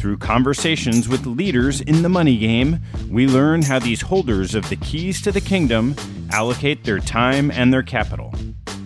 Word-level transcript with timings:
Through 0.00 0.16
conversations 0.16 1.08
with 1.10 1.26
leaders 1.26 1.82
in 1.82 2.00
the 2.00 2.08
money 2.08 2.38
game, 2.38 2.80
we 3.10 3.26
learn 3.26 3.60
how 3.60 3.78
these 3.78 4.00
holders 4.00 4.54
of 4.54 4.66
the 4.70 4.76
keys 4.76 5.20
to 5.20 5.30
the 5.30 5.42
kingdom 5.42 5.94
allocate 6.32 6.84
their 6.84 7.00
time 7.00 7.50
and 7.50 7.70
their 7.70 7.82
capital. 7.82 8.32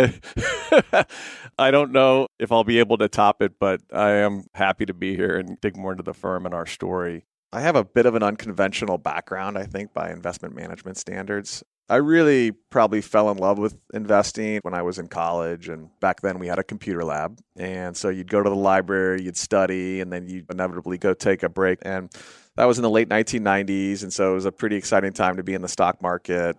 I 1.59 1.71
don't 1.71 1.93
know 1.93 2.27
if 2.39 2.53
I'll 2.53 2.65
be 2.65 2.79
able 2.79 2.99
to 2.99 3.09
top 3.09 3.43
it, 3.43 3.59
but 3.59 3.81
I 3.93 4.11
am 4.11 4.45
happy 4.55 4.87
to 4.87 4.95
be 4.95 5.17
here 5.17 5.39
and 5.39 5.61
dig 5.61 5.77
more 5.77 5.93
into 5.93 6.03
the 6.03 6.15
firm 6.15 6.47
and 6.47 6.55
our 6.55 6.67
story. 6.67 7.25
I 7.53 7.61
have 7.61 7.77
a 7.77 7.85
bit 7.85 8.07
of 8.07 8.15
an 8.15 8.23
unconventional 8.23 8.99
background, 8.99 9.59
I 9.59 9.65
think, 9.65 9.93
by 9.93 10.11
investment 10.11 10.55
management 10.55 10.97
standards. 10.97 11.65
I 11.89 11.97
really 11.97 12.53
probably 12.53 13.01
fell 13.01 13.29
in 13.33 13.39
love 13.39 13.59
with 13.59 13.77
investing 13.93 14.61
when 14.63 14.75
I 14.75 14.83
was 14.83 15.01
in 15.01 15.09
college. 15.09 15.69
And 15.69 15.91
back 15.99 16.21
then 16.21 16.39
we 16.39 16.47
had 16.47 16.61
a 16.61 16.63
computer 16.63 17.05
lab. 17.05 17.41
And 17.57 17.97
so 17.97 18.09
you'd 18.09 18.31
go 18.31 18.41
to 18.41 18.49
the 18.49 18.55
library, 18.55 19.23
you'd 19.23 19.37
study, 19.37 20.01
and 20.01 20.13
then 20.13 20.29
you'd 20.29 20.49
inevitably 20.53 20.99
go 20.99 21.15
take 21.15 21.43
a 21.43 21.49
break. 21.49 21.81
And 21.83 22.09
that 22.57 22.65
was 22.65 22.79
in 22.79 22.83
the 22.83 22.91
late 22.91 23.09
1990s. 23.09 24.03
And 24.03 24.13
so 24.13 24.33
it 24.33 24.35
was 24.35 24.45
a 24.45 24.53
pretty 24.53 24.77
exciting 24.77 25.13
time 25.13 25.37
to 25.37 25.43
be 25.43 25.55
in 25.55 25.63
the 25.63 25.69
stock 25.69 26.03
market. 26.03 26.57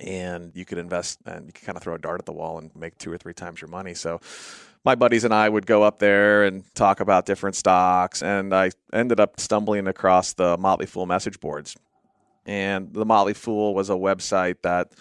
And 0.00 0.52
you 0.54 0.64
could 0.64 0.78
invest 0.78 1.20
and 1.26 1.46
you 1.46 1.52
could 1.52 1.64
kind 1.64 1.76
of 1.76 1.82
throw 1.82 1.94
a 1.94 1.98
dart 1.98 2.20
at 2.20 2.26
the 2.26 2.32
wall 2.32 2.58
and 2.58 2.74
make 2.74 2.98
two 2.98 3.12
or 3.12 3.18
three 3.18 3.34
times 3.34 3.60
your 3.60 3.68
money. 3.68 3.94
So 3.94 4.20
my 4.84 4.94
buddies 4.94 5.24
and 5.24 5.32
I 5.32 5.48
would 5.48 5.66
go 5.66 5.82
up 5.82 5.98
there 5.98 6.44
and 6.44 6.62
talk 6.74 7.00
about 7.00 7.26
different 7.26 7.56
stocks. 7.56 8.22
And 8.22 8.54
I 8.54 8.70
ended 8.92 9.20
up 9.20 9.38
stumbling 9.38 9.86
across 9.86 10.32
the 10.32 10.58
Motley 10.58 10.86
Fool 10.86 11.06
message 11.06 11.40
boards 11.40 11.76
and 12.46 12.92
the 12.92 13.04
Motley 13.04 13.34
Fool 13.34 13.74
was 13.74 13.90
a 13.90 13.94
website 13.94 14.56
that 14.62 14.92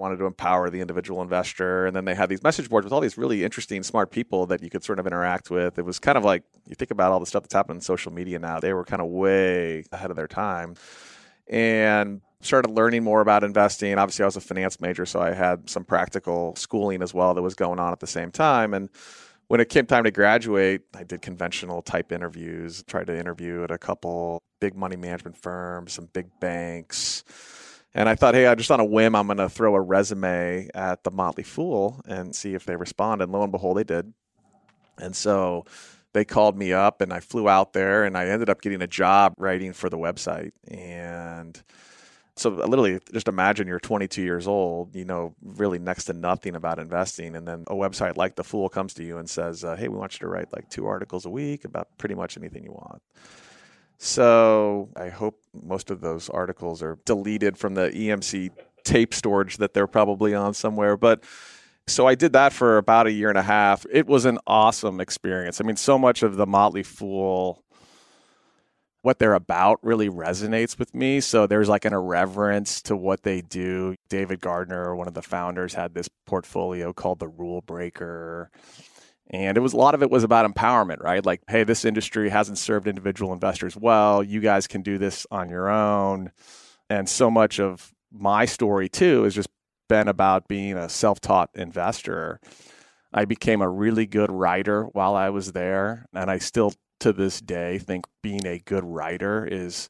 wanted 0.00 0.16
to 0.16 0.26
empower 0.26 0.70
the 0.70 0.80
individual 0.80 1.22
investor. 1.22 1.86
And 1.86 1.94
then 1.94 2.04
they 2.04 2.14
had 2.14 2.28
these 2.28 2.42
message 2.42 2.68
boards 2.68 2.84
with 2.84 2.92
all 2.92 3.00
these 3.00 3.16
really 3.18 3.44
interesting, 3.44 3.82
smart 3.82 4.10
people 4.10 4.46
that 4.46 4.62
you 4.62 4.70
could 4.70 4.82
sort 4.82 4.98
of 4.98 5.06
interact 5.06 5.50
with. 5.50 5.78
It 5.78 5.84
was 5.84 5.98
kind 5.98 6.18
of 6.18 6.24
like 6.24 6.42
you 6.66 6.74
think 6.74 6.90
about 6.90 7.12
all 7.12 7.20
the 7.20 7.26
stuff 7.26 7.42
that's 7.44 7.54
happening 7.54 7.76
in 7.76 7.82
social 7.82 8.12
media 8.12 8.38
now, 8.38 8.58
they 8.58 8.72
were 8.72 8.84
kind 8.84 9.02
of 9.02 9.08
way 9.08 9.84
ahead 9.92 10.10
of 10.10 10.16
their 10.16 10.26
time. 10.28 10.74
And 11.46 12.22
started 12.40 12.70
learning 12.70 13.04
more 13.04 13.20
about 13.20 13.44
investing. 13.44 13.98
Obviously, 13.98 14.22
I 14.22 14.26
was 14.26 14.36
a 14.36 14.40
finance 14.40 14.80
major, 14.80 15.04
so 15.04 15.20
I 15.20 15.32
had 15.32 15.68
some 15.68 15.84
practical 15.84 16.54
schooling 16.56 17.02
as 17.02 17.12
well 17.12 17.34
that 17.34 17.42
was 17.42 17.54
going 17.54 17.78
on 17.78 17.92
at 17.92 18.00
the 18.00 18.06
same 18.06 18.30
time. 18.30 18.72
And 18.72 18.88
when 19.48 19.60
it 19.60 19.68
came 19.68 19.84
time 19.84 20.04
to 20.04 20.10
graduate, 20.10 20.82
I 20.94 21.04
did 21.04 21.22
conventional 21.22 21.82
type 21.82 22.12
interviews, 22.12 22.82
tried 22.84 23.08
to 23.08 23.18
interview 23.18 23.64
at 23.64 23.70
a 23.70 23.78
couple 23.78 24.40
big 24.60 24.76
money 24.76 24.96
management 24.96 25.36
firms, 25.36 25.92
some 25.92 26.08
big 26.12 26.28
banks. 26.40 27.24
And 27.94 28.08
I 28.08 28.14
thought, 28.14 28.34
hey, 28.34 28.46
I 28.46 28.54
just 28.54 28.70
on 28.70 28.80
a 28.80 28.84
whim, 28.84 29.16
I'm 29.16 29.26
going 29.26 29.38
to 29.38 29.48
throw 29.48 29.74
a 29.74 29.80
resume 29.80 30.68
at 30.74 31.02
the 31.02 31.10
Motley 31.10 31.42
Fool 31.42 32.00
and 32.06 32.34
see 32.34 32.54
if 32.54 32.64
they 32.64 32.76
respond. 32.76 33.20
And 33.20 33.32
lo 33.32 33.42
and 33.42 33.50
behold, 33.50 33.76
they 33.76 33.84
did. 33.84 34.12
And 34.98 35.16
so 35.16 35.64
they 36.12 36.24
called 36.24 36.56
me 36.56 36.72
up 36.72 37.00
and 37.00 37.12
I 37.12 37.20
flew 37.20 37.48
out 37.48 37.72
there 37.72 38.04
and 38.04 38.16
I 38.16 38.26
ended 38.26 38.48
up 38.48 38.62
getting 38.62 38.82
a 38.82 38.86
job 38.86 39.34
writing 39.38 39.72
for 39.72 39.88
the 39.88 39.98
website. 39.98 40.52
And 40.68 41.60
so 42.40 42.48
literally 42.48 42.98
just 43.12 43.28
imagine 43.28 43.68
you're 43.68 43.78
22 43.78 44.22
years 44.22 44.46
old 44.46 44.96
you 44.96 45.04
know 45.04 45.34
really 45.42 45.78
next 45.78 46.04
to 46.04 46.12
nothing 46.12 46.56
about 46.56 46.78
investing 46.78 47.36
and 47.36 47.46
then 47.46 47.64
a 47.66 47.74
website 47.74 48.16
like 48.16 48.34
the 48.34 48.44
fool 48.44 48.68
comes 48.68 48.94
to 48.94 49.04
you 49.04 49.18
and 49.18 49.28
says 49.28 49.62
uh, 49.62 49.76
hey 49.76 49.88
we 49.88 49.96
want 49.98 50.14
you 50.14 50.20
to 50.20 50.28
write 50.28 50.52
like 50.52 50.68
two 50.70 50.86
articles 50.86 51.26
a 51.26 51.30
week 51.30 51.64
about 51.64 51.88
pretty 51.98 52.14
much 52.14 52.36
anything 52.38 52.64
you 52.64 52.72
want 52.72 53.02
so 54.02 54.88
i 54.96 55.08
hope 55.08 55.40
most 55.62 55.90
of 55.90 56.00
those 56.00 56.28
articles 56.30 56.82
are 56.82 56.98
deleted 57.04 57.56
from 57.56 57.74
the 57.74 57.90
emc 57.90 58.50
tape 58.82 59.12
storage 59.12 59.58
that 59.58 59.74
they're 59.74 59.86
probably 59.86 60.34
on 60.34 60.54
somewhere 60.54 60.96
but 60.96 61.22
so 61.86 62.06
I 62.06 62.14
did 62.14 62.34
that 62.34 62.52
for 62.52 62.76
about 62.76 63.08
a 63.08 63.10
year 63.12 63.30
and 63.30 63.38
a 63.38 63.42
half. 63.42 63.84
It 63.90 64.06
was 64.06 64.24
an 64.24 64.38
awesome 64.46 65.00
experience. 65.00 65.60
I 65.60 65.64
mean, 65.64 65.74
so 65.74 65.98
much 65.98 66.22
of 66.22 66.36
the 66.36 66.46
Motley 66.46 66.84
Fool 66.84 67.64
what 69.02 69.18
they're 69.18 69.34
about 69.34 69.78
really 69.82 70.08
resonates 70.08 70.78
with 70.78 70.94
me. 70.94 71.20
So 71.20 71.46
there's 71.46 71.68
like 71.68 71.84
an 71.84 71.92
irreverence 71.92 72.82
to 72.82 72.96
what 72.96 73.22
they 73.22 73.40
do. 73.40 73.96
David 74.08 74.40
Gardner, 74.40 74.94
one 74.94 75.08
of 75.08 75.14
the 75.14 75.22
founders, 75.22 75.74
had 75.74 75.94
this 75.94 76.08
portfolio 76.26 76.92
called 76.92 77.18
the 77.18 77.28
Rule 77.28 77.62
Breaker. 77.62 78.50
And 79.30 79.56
it 79.56 79.60
was 79.60 79.72
a 79.72 79.76
lot 79.76 79.94
of 79.94 80.02
it 80.02 80.10
was 80.10 80.24
about 80.24 80.52
empowerment, 80.52 81.00
right? 81.00 81.24
Like, 81.24 81.42
hey, 81.48 81.62
this 81.62 81.84
industry 81.84 82.30
hasn't 82.30 82.58
served 82.58 82.88
individual 82.88 83.32
investors 83.32 83.76
well. 83.76 84.24
You 84.24 84.40
guys 84.40 84.66
can 84.66 84.82
do 84.82 84.98
this 84.98 85.26
on 85.30 85.48
your 85.48 85.70
own. 85.70 86.32
And 86.88 87.08
so 87.08 87.30
much 87.30 87.60
of 87.60 87.94
my 88.10 88.44
story, 88.44 88.88
too, 88.88 89.22
has 89.22 89.34
just 89.34 89.48
been 89.88 90.08
about 90.08 90.48
being 90.48 90.76
a 90.76 90.88
self 90.88 91.20
taught 91.20 91.50
investor. 91.54 92.40
I 93.12 93.24
became 93.24 93.62
a 93.62 93.68
really 93.68 94.06
good 94.06 94.30
writer 94.30 94.84
while 94.84 95.14
I 95.14 95.30
was 95.30 95.52
there, 95.52 96.06
and 96.12 96.30
I 96.30 96.38
still 96.38 96.72
to 97.00 97.12
this 97.12 97.40
day 97.40 97.78
think 97.78 98.06
being 98.22 98.46
a 98.46 98.58
good 98.58 98.84
writer 98.84 99.46
is 99.50 99.88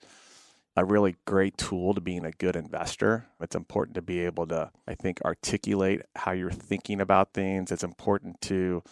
a 0.77 0.85
really 0.85 1.17
great 1.27 1.59
tool 1.59 1.93
to 1.95 2.01
being 2.01 2.25
a 2.25 2.31
good 2.31 2.57
investor. 2.57 3.27
It's 3.41 3.57
important 3.57 3.97
to 3.97 4.03
be 4.03 4.21
able 4.21 4.47
to, 4.49 4.71
I 4.87 4.95
think, 4.95 5.21
articulate 5.25 6.03
how 6.15 6.33
you're 6.33 6.51
thinking 6.51 7.01
about 7.01 7.35
things. 7.35 7.73
It's 7.73 7.83
important 7.83 8.41
to 8.43 8.83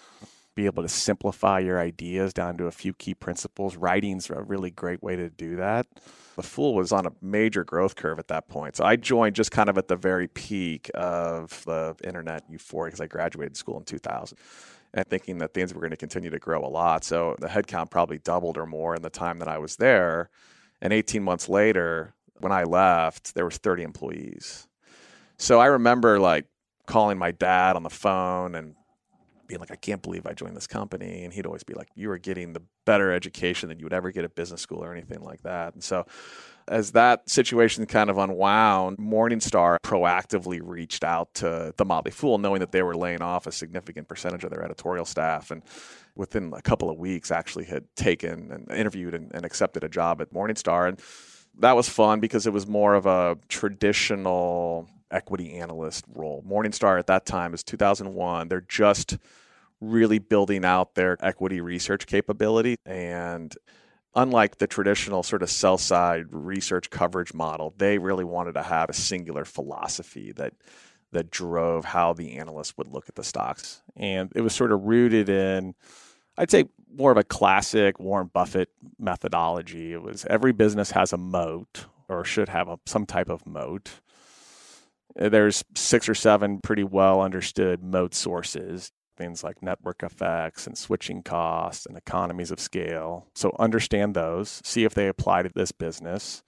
be 0.58 0.66
able 0.66 0.82
to 0.82 0.88
simplify 0.88 1.60
your 1.60 1.78
ideas 1.78 2.32
down 2.32 2.56
to 2.56 2.66
a 2.66 2.72
few 2.72 2.92
key 2.92 3.14
principles. 3.14 3.76
Writing's 3.76 4.28
a 4.28 4.42
really 4.42 4.72
great 4.72 5.00
way 5.04 5.14
to 5.14 5.30
do 5.30 5.54
that. 5.54 5.86
The 6.34 6.42
Fool 6.42 6.74
was 6.74 6.90
on 6.90 7.06
a 7.06 7.12
major 7.22 7.62
growth 7.62 7.94
curve 7.94 8.18
at 8.18 8.26
that 8.26 8.48
point. 8.48 8.74
So 8.74 8.84
I 8.84 8.96
joined 8.96 9.36
just 9.36 9.52
kind 9.52 9.68
of 9.68 9.78
at 9.78 9.86
the 9.86 9.94
very 9.94 10.26
peak 10.26 10.90
of 10.94 11.64
the 11.64 11.94
internet 12.02 12.42
euphoria 12.50 12.88
because 12.88 13.00
I 13.00 13.06
graduated 13.06 13.56
school 13.56 13.78
in 13.78 13.84
2000 13.84 14.36
and 14.94 15.06
thinking 15.06 15.38
that 15.38 15.54
things 15.54 15.72
were 15.72 15.80
going 15.80 15.92
to 15.92 15.96
continue 15.96 16.30
to 16.30 16.40
grow 16.40 16.64
a 16.64 16.66
lot. 16.66 17.04
So 17.04 17.36
the 17.38 17.46
headcount 17.46 17.92
probably 17.92 18.18
doubled 18.18 18.58
or 18.58 18.66
more 18.66 18.96
in 18.96 19.02
the 19.02 19.10
time 19.10 19.38
that 19.38 19.48
I 19.48 19.58
was 19.58 19.76
there. 19.76 20.28
And 20.82 20.92
18 20.92 21.22
months 21.22 21.48
later, 21.48 22.14
when 22.40 22.50
I 22.50 22.64
left, 22.64 23.36
there 23.36 23.44
was 23.44 23.58
30 23.58 23.84
employees. 23.84 24.66
So 25.36 25.60
I 25.60 25.66
remember 25.66 26.18
like 26.18 26.46
calling 26.86 27.16
my 27.16 27.30
dad 27.30 27.76
on 27.76 27.84
the 27.84 27.90
phone 27.90 28.56
and 28.56 28.74
being 29.48 29.60
like, 29.60 29.70
I 29.70 29.76
can't 29.76 30.02
believe 30.02 30.26
I 30.26 30.34
joined 30.34 30.56
this 30.56 30.66
company. 30.66 31.24
And 31.24 31.32
he'd 31.32 31.46
always 31.46 31.64
be 31.64 31.74
like, 31.74 31.88
You 31.96 32.10
are 32.10 32.18
getting 32.18 32.52
the 32.52 32.62
better 32.84 33.12
education 33.12 33.68
than 33.68 33.78
you 33.78 33.86
would 33.86 33.92
ever 33.92 34.12
get 34.12 34.24
at 34.24 34.34
business 34.34 34.60
school 34.60 34.84
or 34.84 34.92
anything 34.92 35.20
like 35.20 35.42
that. 35.42 35.74
And 35.74 35.82
so 35.82 36.06
as 36.68 36.92
that 36.92 37.28
situation 37.28 37.86
kind 37.86 38.10
of 38.10 38.18
unwound, 38.18 38.98
Morningstar 38.98 39.78
proactively 39.82 40.60
reached 40.62 41.02
out 41.02 41.34
to 41.34 41.72
the 41.76 41.84
Motley 41.84 42.10
Fool, 42.10 42.38
knowing 42.38 42.60
that 42.60 42.72
they 42.72 42.82
were 42.82 42.96
laying 42.96 43.22
off 43.22 43.46
a 43.46 43.52
significant 43.52 44.06
percentage 44.06 44.44
of 44.44 44.50
their 44.50 44.62
editorial 44.62 45.04
staff. 45.04 45.50
And 45.50 45.62
within 46.14 46.52
a 46.54 46.62
couple 46.62 46.90
of 46.90 46.98
weeks, 46.98 47.30
actually 47.30 47.64
had 47.64 47.84
taken 47.96 48.52
and 48.52 48.70
interviewed 48.70 49.14
and, 49.14 49.32
and 49.34 49.44
accepted 49.44 49.82
a 49.82 49.88
job 49.88 50.20
at 50.20 50.32
Morningstar. 50.32 50.88
And 50.88 51.00
that 51.58 51.74
was 51.74 51.88
fun 51.88 52.20
because 52.20 52.46
it 52.46 52.52
was 52.52 52.66
more 52.66 52.94
of 52.94 53.06
a 53.06 53.38
traditional 53.48 54.88
equity 55.10 55.54
analyst 55.54 56.04
role. 56.14 56.44
Morningstar 56.46 56.98
at 56.98 57.06
that 57.06 57.26
time 57.26 57.54
is 57.54 57.62
2001. 57.62 58.48
They're 58.48 58.60
just 58.60 59.18
really 59.80 60.18
building 60.18 60.64
out 60.64 60.94
their 60.94 61.16
equity 61.24 61.60
research 61.60 62.06
capability. 62.06 62.76
And 62.84 63.54
unlike 64.14 64.58
the 64.58 64.66
traditional 64.66 65.22
sort 65.22 65.42
of 65.42 65.50
sell 65.50 65.78
side 65.78 66.26
research 66.30 66.90
coverage 66.90 67.34
model, 67.34 67.74
they 67.76 67.98
really 67.98 68.24
wanted 68.24 68.54
to 68.54 68.62
have 68.62 68.90
a 68.90 68.94
singular 68.94 69.44
philosophy 69.44 70.32
that 70.32 70.54
that 71.10 71.30
drove 71.30 71.86
how 71.86 72.12
the 72.12 72.36
analysts 72.36 72.76
would 72.76 72.88
look 72.88 73.08
at 73.08 73.14
the 73.14 73.24
stocks. 73.24 73.82
And 73.96 74.30
it 74.34 74.42
was 74.42 74.54
sort 74.54 74.72
of 74.72 74.82
rooted 74.82 75.30
in 75.30 75.74
I'd 76.36 76.50
say 76.50 76.66
more 76.94 77.10
of 77.10 77.16
a 77.16 77.24
classic 77.24 77.98
Warren 77.98 78.30
Buffett 78.32 78.70
methodology. 78.98 79.92
It 79.92 80.02
was 80.02 80.24
every 80.26 80.52
business 80.52 80.92
has 80.92 81.12
a 81.12 81.16
moat 81.16 81.86
or 82.08 82.24
should 82.24 82.48
have 82.48 82.68
a, 82.68 82.78
some 82.86 83.06
type 83.06 83.28
of 83.28 83.46
moat. 83.46 84.00
There's 85.16 85.64
six 85.74 86.08
or 86.08 86.14
seven 86.14 86.60
pretty 86.60 86.84
well 86.84 87.20
understood 87.20 87.82
moat 87.82 88.14
sources 88.14 88.92
things 89.18 89.44
like 89.44 89.62
network 89.62 90.02
effects 90.02 90.66
and 90.66 90.78
switching 90.78 91.22
costs 91.22 91.84
and 91.84 91.98
economies 91.98 92.50
of 92.50 92.60
scale. 92.60 93.26
So 93.34 93.54
understand 93.58 94.14
those, 94.14 94.62
see 94.64 94.84
if 94.84 94.94
they 94.94 95.08
apply 95.08 95.42
to 95.42 95.50
this 95.54 95.72
business 95.72 96.42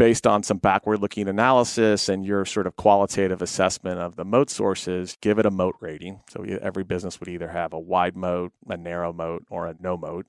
based 0.00 0.26
on 0.26 0.42
some 0.42 0.56
backward 0.56 0.98
looking 0.98 1.28
analysis 1.28 2.08
and 2.08 2.24
your 2.24 2.46
sort 2.46 2.66
of 2.66 2.74
qualitative 2.74 3.42
assessment 3.42 4.00
of 4.00 4.16
the 4.16 4.24
moat 4.24 4.48
sources, 4.48 5.18
give 5.20 5.38
it 5.38 5.44
a 5.44 5.50
moat 5.50 5.76
rating. 5.78 6.20
So 6.30 6.42
every 6.62 6.84
business 6.84 7.20
would 7.20 7.28
either 7.28 7.48
have 7.48 7.74
a 7.74 7.78
wide 7.78 8.16
moat, 8.16 8.52
a 8.66 8.78
narrow 8.78 9.12
moat, 9.12 9.44
or 9.50 9.66
a 9.66 9.76
no 9.78 9.98
moat. 9.98 10.24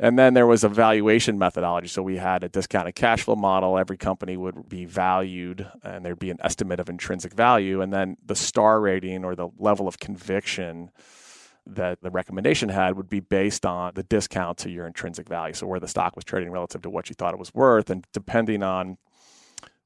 And 0.00 0.16
then 0.18 0.34
there 0.34 0.46
was 0.46 0.62
a 0.62 0.68
valuation 0.68 1.38
methodology. 1.38 1.88
So 1.88 2.02
we 2.02 2.18
had 2.18 2.44
a 2.44 2.48
discounted 2.48 2.94
cash 2.94 3.22
flow 3.22 3.34
model. 3.34 3.78
Every 3.78 3.96
company 3.96 4.36
would 4.36 4.68
be 4.68 4.84
valued 4.84 5.66
and 5.82 6.04
there'd 6.04 6.20
be 6.20 6.30
an 6.30 6.38
estimate 6.40 6.78
of 6.78 6.88
intrinsic 6.88 7.34
value. 7.34 7.80
And 7.80 7.92
then 7.92 8.16
the 8.24 8.36
star 8.36 8.80
rating 8.80 9.24
or 9.24 9.34
the 9.34 9.48
level 9.58 9.88
of 9.88 9.98
conviction 9.98 10.90
that 11.66 12.00
the 12.00 12.10
recommendation 12.10 12.68
had 12.68 12.96
would 12.96 13.10
be 13.10 13.20
based 13.20 13.66
on 13.66 13.92
the 13.94 14.04
discount 14.04 14.58
to 14.58 14.70
your 14.70 14.86
intrinsic 14.86 15.28
value. 15.28 15.52
So 15.52 15.66
where 15.66 15.80
the 15.80 15.88
stock 15.88 16.14
was 16.14 16.24
trading 16.24 16.50
relative 16.50 16.82
to 16.82 16.90
what 16.90 17.08
you 17.08 17.14
thought 17.14 17.34
it 17.34 17.38
was 17.40 17.52
worth. 17.52 17.90
And 17.90 18.06
depending 18.12 18.62
on 18.62 18.98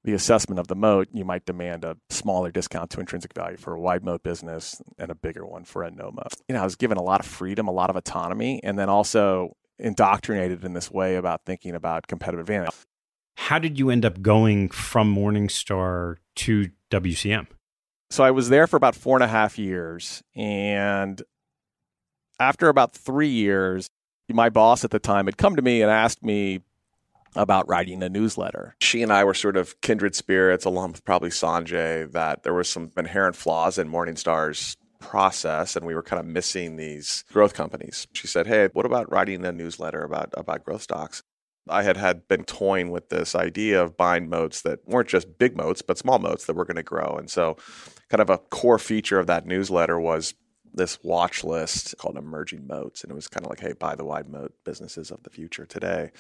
the 0.04 0.12
assessment 0.12 0.59
of 0.59 0.69
the 0.69 0.76
moat, 0.76 1.09
you 1.12 1.25
might 1.25 1.47
demand 1.47 1.85
a 1.85 1.97
smaller 2.11 2.50
discount 2.50 2.90
to 2.90 3.00
intrinsic 3.00 3.33
value 3.33 3.57
for 3.57 3.73
a 3.73 3.81
wide 3.81 4.04
moat 4.04 4.23
business 4.23 4.83
and 4.99 5.11
a 5.11 5.14
bigger 5.14 5.47
one 5.47 5.64
for 5.64 5.83
a 5.83 5.90
no 5.90 6.11
moat. 6.12 6.35
You 6.49 6.54
know, 6.54 6.61
I 6.61 6.64
was 6.64 6.76
given 6.76 6.99
a 6.99 7.02
lot 7.02 7.21
of 7.21 7.26
freedom, 7.26 7.66
a 7.66 7.73
lot 7.73 7.88
of 7.88 7.97
autonomy, 7.97 8.61
and 8.62 8.78
then 8.78 8.88
also 8.88 9.57
indoctrinated 9.83 10.65
in 10.65 10.73
this 10.73 10.91
way 10.91 11.17
about 11.17 11.45
thinking 11.45 11.75
about 11.75 12.07
competitive 12.07 12.41
advantage. 12.41 12.75
How 13.37 13.59
did 13.59 13.79
you 13.79 13.91
end 13.91 14.05
up 14.05 14.23
going 14.23 14.69
from 14.69 15.15
Morningstar 15.15 16.17
to 16.37 16.71
WCM? 16.91 17.49
So 18.11 18.25
I 18.25 18.31
was 18.31 18.49
there 18.49 18.67
for 18.67 18.77
about 18.77 18.95
four 18.95 19.17
and 19.17 19.25
a 19.25 19.29
half 19.29 19.59
years. 19.59 20.23
And 20.37 21.21
after 22.39 22.69
about 22.69 22.93
three 22.93 23.29
years, 23.29 23.89
my 24.29 24.49
boss 24.49 24.85
at 24.85 24.91
the 24.91 24.99
time 24.99 25.27
had 25.27 25.37
come 25.37 25.57
to 25.57 25.62
me 25.62 25.83
and 25.83 25.91
asked 25.91 26.23
me 26.23 26.61
about 27.35 27.67
writing 27.69 28.03
a 28.03 28.09
newsletter. 28.09 28.77
She 28.81 29.03
and 29.03 29.12
I 29.12 29.25
were 29.25 29.35
sort 29.35 29.57
of 29.57 29.81
kindred 29.81 30.15
spirits, 30.15 30.65
along 30.65 30.93
with 30.93 31.05
probably 31.05 31.31
Sanjay, 31.31 32.11
that 32.12 32.43
there 32.43 32.53
was 32.53 32.69
some 32.69 32.91
inherent 32.97 33.37
flaws 33.37 33.79
in 33.79 33.89
Morningstar's 33.89 34.77
process 35.03 35.77
and 35.77 35.85
we 35.85 35.95
were 35.95 36.03
kind 36.03 36.21
of 36.21 36.27
missing 36.27 36.77
these 36.77 37.25
growth 37.33 37.55
companies. 37.55 38.07
She 38.13 38.27
said, 38.27 38.47
Hey, 38.47 38.69
what 38.73 38.87
about 38.87 39.11
writing 39.11 39.45
a 39.45 39.53
newsletter 39.53 40.03
about, 40.03 40.31
about 40.37 40.65
growth 40.65 40.83
stocks? 40.83 41.23
I 41.69 41.83
had 41.83 41.97
had 41.97 42.27
been 42.27 42.45
toying 42.45 42.91
with 42.91 43.09
this 43.09 43.35
idea 43.35 43.83
of 43.83 43.97
buying 43.97 44.29
moats 44.29 44.63
that 44.63 44.81
weren't 44.87 45.09
just 45.09 45.39
big 45.39 45.57
moats, 45.57 45.81
but 45.81 45.99
small 45.99 46.19
moats 46.19 46.47
that 46.47 46.57
were 46.57 46.65
going 46.65 46.77
to 46.77 46.83
grow. 46.83 47.17
And 47.17 47.31
so, 47.31 47.57
kind 48.09 48.21
of 48.21 48.31
a 48.31 48.39
core 48.39 48.81
feature 48.81 49.21
of 49.21 49.29
that 49.29 49.47
newsletter 49.47 50.01
was 50.01 50.35
this 50.75 50.99
watch 51.03 51.45
list 51.45 51.95
called 51.99 52.17
Emerging 52.17 52.67
Moats. 52.67 53.03
And 53.03 53.13
it 53.13 53.15
was 53.15 53.29
kind 53.29 53.47
of 53.47 53.51
like, 53.51 53.61
hey, 53.61 53.75
buy 53.75 53.95
the 53.95 54.05
wide 54.05 54.29
moat 54.29 54.55
businesses 54.65 55.11
of 55.11 55.23
the 55.23 55.31
future 55.31 55.67
today. 55.67 56.11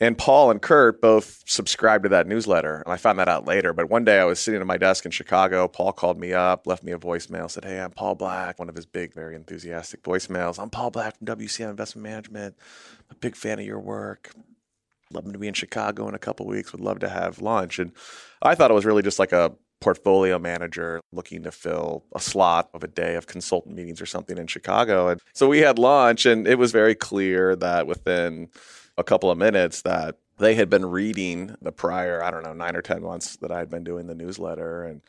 And 0.00 0.18
Paul 0.18 0.50
and 0.50 0.60
Kurt 0.60 1.00
both 1.00 1.44
subscribed 1.46 2.02
to 2.02 2.08
that 2.08 2.26
newsletter. 2.26 2.82
And 2.84 2.92
I 2.92 2.96
found 2.96 3.18
that 3.20 3.28
out 3.28 3.46
later. 3.46 3.72
But 3.72 3.88
one 3.88 4.04
day 4.04 4.18
I 4.18 4.24
was 4.24 4.40
sitting 4.40 4.60
at 4.60 4.66
my 4.66 4.76
desk 4.76 5.04
in 5.04 5.12
Chicago. 5.12 5.68
Paul 5.68 5.92
called 5.92 6.18
me 6.18 6.32
up, 6.32 6.66
left 6.66 6.82
me 6.82 6.92
a 6.92 6.98
voicemail, 6.98 7.48
said, 7.48 7.64
Hey, 7.64 7.80
I'm 7.80 7.92
Paul 7.92 8.16
Black, 8.16 8.58
one 8.58 8.68
of 8.68 8.74
his 8.74 8.86
big, 8.86 9.14
very 9.14 9.36
enthusiastic 9.36 10.02
voicemails. 10.02 10.58
I'm 10.58 10.70
Paul 10.70 10.90
Black 10.90 11.16
from 11.16 11.28
WCM 11.28 11.70
Investment 11.70 12.02
Management. 12.02 12.56
I'm 13.08 13.16
a 13.16 13.18
big 13.20 13.36
fan 13.36 13.60
of 13.60 13.64
your 13.64 13.78
work. 13.78 14.32
Love 15.12 15.30
to 15.32 15.38
be 15.38 15.46
in 15.46 15.54
Chicago 15.54 16.08
in 16.08 16.14
a 16.14 16.18
couple 16.18 16.46
weeks. 16.46 16.72
Would 16.72 16.80
love 16.80 16.98
to 17.00 17.08
have 17.08 17.40
lunch. 17.40 17.78
And 17.78 17.92
I 18.42 18.56
thought 18.56 18.72
it 18.72 18.74
was 18.74 18.84
really 18.84 19.02
just 19.02 19.20
like 19.20 19.32
a 19.32 19.52
portfolio 19.80 20.38
manager 20.38 21.00
looking 21.12 21.42
to 21.42 21.52
fill 21.52 22.04
a 22.14 22.20
slot 22.20 22.70
of 22.74 22.82
a 22.82 22.88
day 22.88 23.14
of 23.14 23.26
consultant 23.26 23.76
meetings 23.76 24.00
or 24.00 24.06
something 24.06 24.38
in 24.38 24.46
Chicago. 24.46 25.08
And 25.08 25.20
so 25.34 25.46
we 25.46 25.58
had 25.58 25.78
lunch, 25.78 26.26
and 26.26 26.48
it 26.48 26.58
was 26.58 26.72
very 26.72 26.94
clear 26.94 27.54
that 27.56 27.86
within 27.86 28.48
a 28.96 29.04
couple 29.04 29.30
of 29.30 29.38
minutes 29.38 29.82
that 29.82 30.16
they 30.38 30.54
had 30.54 30.68
been 30.68 30.86
reading 30.86 31.56
the 31.62 31.72
prior, 31.72 32.22
I 32.22 32.30
don't 32.30 32.42
know, 32.42 32.52
nine 32.52 32.76
or 32.76 32.82
10 32.82 33.02
months 33.02 33.36
that 33.36 33.52
I 33.52 33.58
had 33.58 33.70
been 33.70 33.84
doing 33.84 34.06
the 34.06 34.14
newsletter. 34.14 34.84
And 34.84 35.02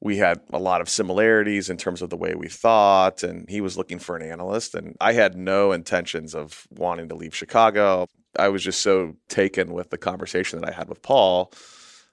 we 0.00 0.18
had 0.18 0.40
a 0.50 0.58
lot 0.58 0.80
of 0.80 0.88
similarities 0.88 1.68
in 1.68 1.76
terms 1.76 2.02
of 2.02 2.10
the 2.10 2.16
way 2.16 2.34
we 2.34 2.48
thought. 2.48 3.22
And 3.22 3.48
he 3.48 3.60
was 3.60 3.76
looking 3.76 3.98
for 3.98 4.16
an 4.16 4.22
analyst. 4.28 4.74
And 4.74 4.96
I 5.00 5.12
had 5.12 5.36
no 5.36 5.72
intentions 5.72 6.34
of 6.34 6.66
wanting 6.70 7.08
to 7.08 7.14
leave 7.14 7.34
Chicago. 7.34 8.06
I 8.38 8.48
was 8.48 8.62
just 8.62 8.80
so 8.80 9.16
taken 9.28 9.72
with 9.72 9.90
the 9.90 9.98
conversation 9.98 10.60
that 10.60 10.68
I 10.68 10.72
had 10.72 10.88
with 10.88 11.02
Paul 11.02 11.52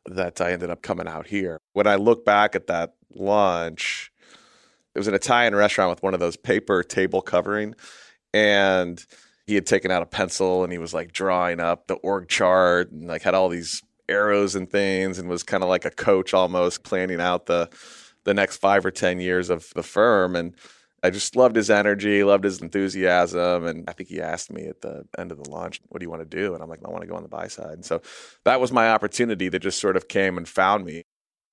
that 0.06 0.42
I 0.42 0.52
ended 0.52 0.70
up 0.70 0.82
coming 0.82 1.08
out 1.08 1.28
here. 1.28 1.60
When 1.74 1.88
I 1.88 1.96
look 1.96 2.26
back 2.26 2.56
at 2.56 2.68
that 2.68 2.96
lunch, 3.14 4.12
it 4.94 5.00
was 5.00 5.08
an 5.08 5.14
Italian 5.14 5.56
restaurant 5.56 5.90
with 5.90 6.04
one 6.04 6.14
of 6.14 6.20
those 6.20 6.38
paper 6.38 6.84
table 6.84 7.22
covering. 7.22 7.76
And 8.34 9.04
he 9.48 9.56
had 9.56 9.66
taken 9.66 9.92
out 9.92 10.02
a 10.02 10.08
pencil 10.08 10.64
and 10.64 10.72
he 10.72 10.78
was 10.78 10.94
like 10.94 11.12
drawing 11.12 11.60
up 11.60 11.88
the 11.88 11.96
org 11.96 12.28
chart 12.28 12.92
and 12.92 13.08
like 13.08 13.22
had 13.22 13.36
all 13.36 13.50
these 13.50 13.82
arrows 14.08 14.56
and 14.56 14.70
things 14.70 15.18
and 15.18 15.30
was 15.30 15.44
kind 15.44 15.64
of 15.64 15.70
like 15.70 15.86
a 15.86 15.92
coach 15.92 16.34
almost 16.34 16.84
planning 16.84 17.22
out 17.22 17.46
the 17.46 17.70
the 18.24 18.34
next 18.34 18.58
five 18.58 18.86
or 18.86 18.92
ten 18.92 19.20
years 19.20 19.50
of 19.50 19.72
the 19.76 19.84
firm 19.84 20.36
and 20.36 20.56
I 21.04 21.12
just 21.12 21.36
loved 21.36 21.56
his 21.56 21.70
energy, 21.70 22.24
loved 22.24 22.46
his 22.46 22.64
enthusiasm, 22.64 23.68
and 23.68 23.88
I 23.88 23.94
think 23.94 24.10
he 24.10 24.20
asked 24.20 24.52
me 24.52 24.66
at 24.66 24.82
the 24.82 25.06
end 25.20 25.32
of 25.32 25.38
the 25.38 25.48
launch, 25.52 25.80
"What 25.90 26.00
do 26.00 26.04
you 26.04 26.10
want 26.10 26.28
to 26.28 26.38
do?" 26.38 26.56
And 26.56 26.64
I'm 26.64 26.70
like, 26.70 26.80
"I 26.84 26.90
want 26.90 27.02
to 27.02 27.08
go 27.08 27.14
on 27.14 27.22
the 27.22 27.30
buy 27.30 27.48
side." 27.48 27.74
And 27.74 27.86
so 27.86 28.02
that 28.44 28.60
was 28.60 28.72
my 28.72 28.90
opportunity 28.90 29.48
that 29.50 29.60
just 29.60 29.80
sort 29.80 29.98
of 29.98 30.08
came 30.08 30.36
and 30.36 30.50
found 30.50 30.84
me. 30.84 31.04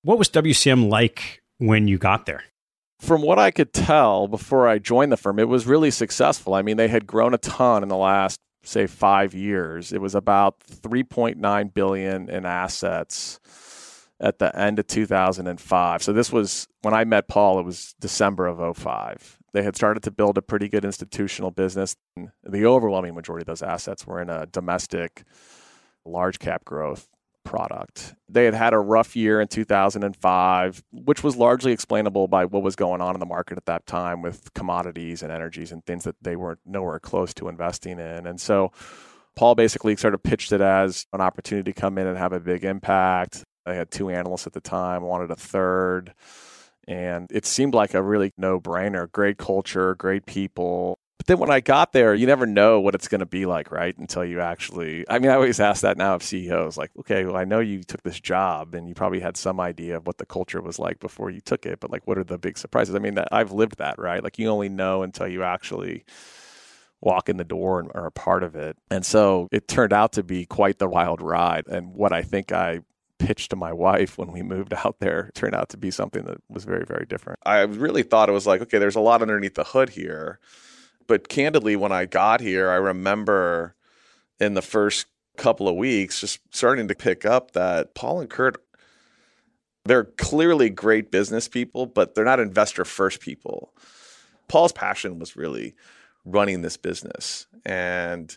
What 0.04 0.16
was 0.16 0.30
WCM 0.30 0.88
like 0.88 1.42
when 1.58 1.86
you 1.86 1.98
got 1.98 2.24
there? 2.24 2.44
From 3.02 3.20
what 3.20 3.38
I 3.38 3.50
could 3.50 3.72
tell 3.72 4.28
before 4.28 4.68
I 4.68 4.78
joined 4.78 5.10
the 5.10 5.16
firm, 5.16 5.40
it 5.40 5.48
was 5.48 5.66
really 5.66 5.90
successful. 5.90 6.54
I 6.54 6.62
mean, 6.62 6.76
they 6.76 6.86
had 6.86 7.04
grown 7.04 7.34
a 7.34 7.38
ton 7.38 7.82
in 7.82 7.88
the 7.88 7.96
last, 7.96 8.38
say, 8.62 8.86
five 8.86 9.34
years. 9.34 9.92
It 9.92 10.00
was 10.00 10.14
about 10.14 10.60
3.9 10.60 11.74
billion 11.74 12.30
in 12.30 12.46
assets 12.46 13.40
at 14.20 14.38
the 14.38 14.56
end 14.56 14.78
of 14.78 14.86
2005. 14.86 16.02
So 16.02 16.12
this 16.12 16.30
was 16.30 16.68
when 16.82 16.94
I 16.94 17.02
met 17.02 17.26
Paul. 17.26 17.58
It 17.58 17.64
was 17.64 17.92
December 17.98 18.46
of 18.46 18.76
05. 18.76 19.38
They 19.52 19.64
had 19.64 19.74
started 19.74 20.04
to 20.04 20.12
build 20.12 20.38
a 20.38 20.42
pretty 20.42 20.68
good 20.68 20.84
institutional 20.84 21.50
business. 21.50 21.96
The 22.44 22.64
overwhelming 22.66 23.16
majority 23.16 23.42
of 23.42 23.48
those 23.48 23.62
assets 23.62 24.06
were 24.06 24.22
in 24.22 24.30
a 24.30 24.46
domestic 24.46 25.24
large 26.04 26.38
cap 26.38 26.64
growth 26.64 27.08
product. 27.44 28.14
They 28.28 28.44
had 28.44 28.54
had 28.54 28.72
a 28.72 28.78
rough 28.78 29.14
year 29.16 29.40
in 29.40 29.48
2005, 29.48 30.82
which 30.92 31.22
was 31.22 31.36
largely 31.36 31.72
explainable 31.72 32.28
by 32.28 32.44
what 32.44 32.62
was 32.62 32.76
going 32.76 33.00
on 33.00 33.14
in 33.14 33.20
the 33.20 33.26
market 33.26 33.56
at 33.56 33.66
that 33.66 33.86
time 33.86 34.22
with 34.22 34.52
commodities 34.54 35.22
and 35.22 35.32
energies 35.32 35.72
and 35.72 35.84
things 35.84 36.04
that 36.04 36.16
they 36.22 36.36
weren't 36.36 36.60
nowhere 36.64 36.98
close 37.00 37.34
to 37.34 37.48
investing 37.48 37.98
in. 37.98 38.26
And 38.26 38.40
so 38.40 38.72
Paul 39.34 39.54
basically 39.54 39.96
sort 39.96 40.14
of 40.14 40.22
pitched 40.22 40.52
it 40.52 40.60
as 40.60 41.06
an 41.12 41.20
opportunity 41.20 41.72
to 41.72 41.80
come 41.80 41.98
in 41.98 42.06
and 42.06 42.18
have 42.18 42.32
a 42.32 42.40
big 42.40 42.64
impact. 42.64 43.44
They 43.64 43.76
had 43.76 43.90
two 43.90 44.10
analysts 44.10 44.46
at 44.46 44.52
the 44.52 44.60
time, 44.60 45.02
wanted 45.02 45.30
a 45.30 45.36
third. 45.36 46.14
And 46.88 47.30
it 47.30 47.46
seemed 47.46 47.74
like 47.74 47.94
a 47.94 48.02
really 48.02 48.32
no 48.36 48.60
brainer. 48.60 49.10
Great 49.10 49.38
culture, 49.38 49.94
great 49.94 50.26
people. 50.26 50.98
But 51.22 51.28
then 51.28 51.38
when 51.38 51.50
I 51.50 51.60
got 51.60 51.92
there, 51.92 52.16
you 52.16 52.26
never 52.26 52.46
know 52.46 52.80
what 52.80 52.96
it's 52.96 53.06
going 53.06 53.20
to 53.20 53.26
be 53.26 53.46
like, 53.46 53.70
right? 53.70 53.96
Until 53.96 54.24
you 54.24 54.40
actually, 54.40 55.04
I 55.08 55.20
mean, 55.20 55.30
I 55.30 55.34
always 55.34 55.60
ask 55.60 55.82
that 55.82 55.96
now 55.96 56.16
of 56.16 56.22
CEOs, 56.24 56.76
like, 56.76 56.90
okay, 56.98 57.24
well, 57.24 57.36
I 57.36 57.44
know 57.44 57.60
you 57.60 57.84
took 57.84 58.02
this 58.02 58.18
job 58.18 58.74
and 58.74 58.88
you 58.88 58.94
probably 58.96 59.20
had 59.20 59.36
some 59.36 59.60
idea 59.60 59.96
of 59.96 60.04
what 60.04 60.18
the 60.18 60.26
culture 60.26 60.60
was 60.60 60.80
like 60.80 60.98
before 60.98 61.30
you 61.30 61.40
took 61.40 61.64
it, 61.64 61.78
but 61.78 61.92
like, 61.92 62.08
what 62.08 62.18
are 62.18 62.24
the 62.24 62.38
big 62.38 62.58
surprises? 62.58 62.96
I 62.96 62.98
mean, 62.98 63.20
I've 63.30 63.52
lived 63.52 63.78
that, 63.78 64.00
right? 64.00 64.20
Like, 64.20 64.36
you 64.36 64.48
only 64.48 64.68
know 64.68 65.04
until 65.04 65.28
you 65.28 65.44
actually 65.44 66.04
walk 67.00 67.28
in 67.28 67.36
the 67.36 67.44
door 67.44 67.78
and 67.78 67.92
are 67.94 68.06
a 68.06 68.10
part 68.10 68.42
of 68.42 68.56
it. 68.56 68.76
And 68.90 69.06
so 69.06 69.46
it 69.52 69.68
turned 69.68 69.92
out 69.92 70.14
to 70.14 70.24
be 70.24 70.44
quite 70.44 70.80
the 70.80 70.88
wild 70.88 71.22
ride. 71.22 71.68
And 71.68 71.94
what 71.94 72.12
I 72.12 72.22
think 72.22 72.50
I 72.50 72.80
pitched 73.18 73.50
to 73.50 73.56
my 73.56 73.72
wife 73.72 74.18
when 74.18 74.32
we 74.32 74.42
moved 74.42 74.74
out 74.74 74.96
there 74.98 75.30
turned 75.36 75.54
out 75.54 75.68
to 75.68 75.76
be 75.76 75.92
something 75.92 76.24
that 76.24 76.38
was 76.48 76.64
very, 76.64 76.84
very 76.84 77.06
different. 77.06 77.38
I 77.46 77.60
really 77.60 78.02
thought 78.02 78.28
it 78.28 78.32
was 78.32 78.48
like, 78.48 78.60
okay, 78.62 78.78
there's 78.78 78.96
a 78.96 79.00
lot 79.00 79.22
underneath 79.22 79.54
the 79.54 79.62
hood 79.62 79.90
here 79.90 80.40
but 81.12 81.28
candidly, 81.28 81.76
when 81.76 81.92
I 81.92 82.06
got 82.06 82.40
here, 82.40 82.70
I 82.70 82.76
remember 82.76 83.74
in 84.40 84.54
the 84.54 84.62
first 84.62 85.04
couple 85.36 85.68
of 85.68 85.76
weeks 85.76 86.22
just 86.22 86.40
starting 86.52 86.88
to 86.88 86.94
pick 86.94 87.26
up 87.26 87.50
that 87.50 87.94
Paul 87.94 88.20
and 88.20 88.30
Kurt, 88.30 88.56
they're 89.84 90.04
clearly 90.04 90.70
great 90.70 91.10
business 91.10 91.48
people, 91.48 91.84
but 91.84 92.14
they're 92.14 92.24
not 92.24 92.40
investor 92.40 92.86
first 92.86 93.20
people. 93.20 93.74
Paul's 94.48 94.72
passion 94.72 95.18
was 95.18 95.36
really 95.36 95.74
running 96.24 96.62
this 96.62 96.78
business. 96.78 97.46
And 97.66 98.34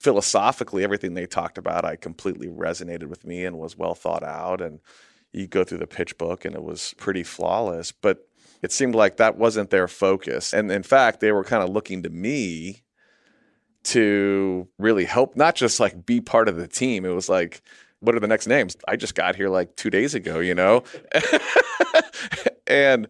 philosophically, 0.00 0.82
everything 0.82 1.14
they 1.14 1.26
talked 1.26 1.58
about, 1.58 1.84
I 1.84 1.94
completely 1.94 2.48
resonated 2.48 3.06
with 3.06 3.24
me 3.24 3.44
and 3.44 3.56
was 3.56 3.78
well 3.78 3.94
thought 3.94 4.24
out. 4.24 4.60
And 4.60 4.80
you 5.32 5.46
go 5.46 5.62
through 5.62 5.78
the 5.78 5.86
pitch 5.86 6.18
book 6.18 6.44
and 6.44 6.56
it 6.56 6.64
was 6.64 6.92
pretty 6.98 7.22
flawless. 7.22 7.92
But 7.92 8.26
it 8.66 8.72
seemed 8.72 8.96
like 8.96 9.18
that 9.18 9.38
wasn't 9.38 9.70
their 9.70 9.86
focus. 9.86 10.52
And 10.52 10.72
in 10.72 10.82
fact, 10.82 11.20
they 11.20 11.30
were 11.30 11.44
kind 11.44 11.62
of 11.62 11.68
looking 11.70 12.02
to 12.02 12.10
me 12.10 12.82
to 13.84 14.66
really 14.76 15.04
help, 15.04 15.36
not 15.36 15.54
just 15.54 15.78
like 15.78 16.04
be 16.04 16.20
part 16.20 16.48
of 16.48 16.56
the 16.56 16.66
team. 16.66 17.04
It 17.04 17.10
was 17.10 17.28
like, 17.28 17.62
what 18.00 18.16
are 18.16 18.20
the 18.20 18.26
next 18.26 18.48
names? 18.48 18.76
I 18.88 18.96
just 18.96 19.14
got 19.14 19.36
here 19.36 19.50
like 19.50 19.76
two 19.76 19.88
days 19.88 20.16
ago, 20.16 20.40
you 20.40 20.52
know? 20.52 20.82
and 22.66 23.06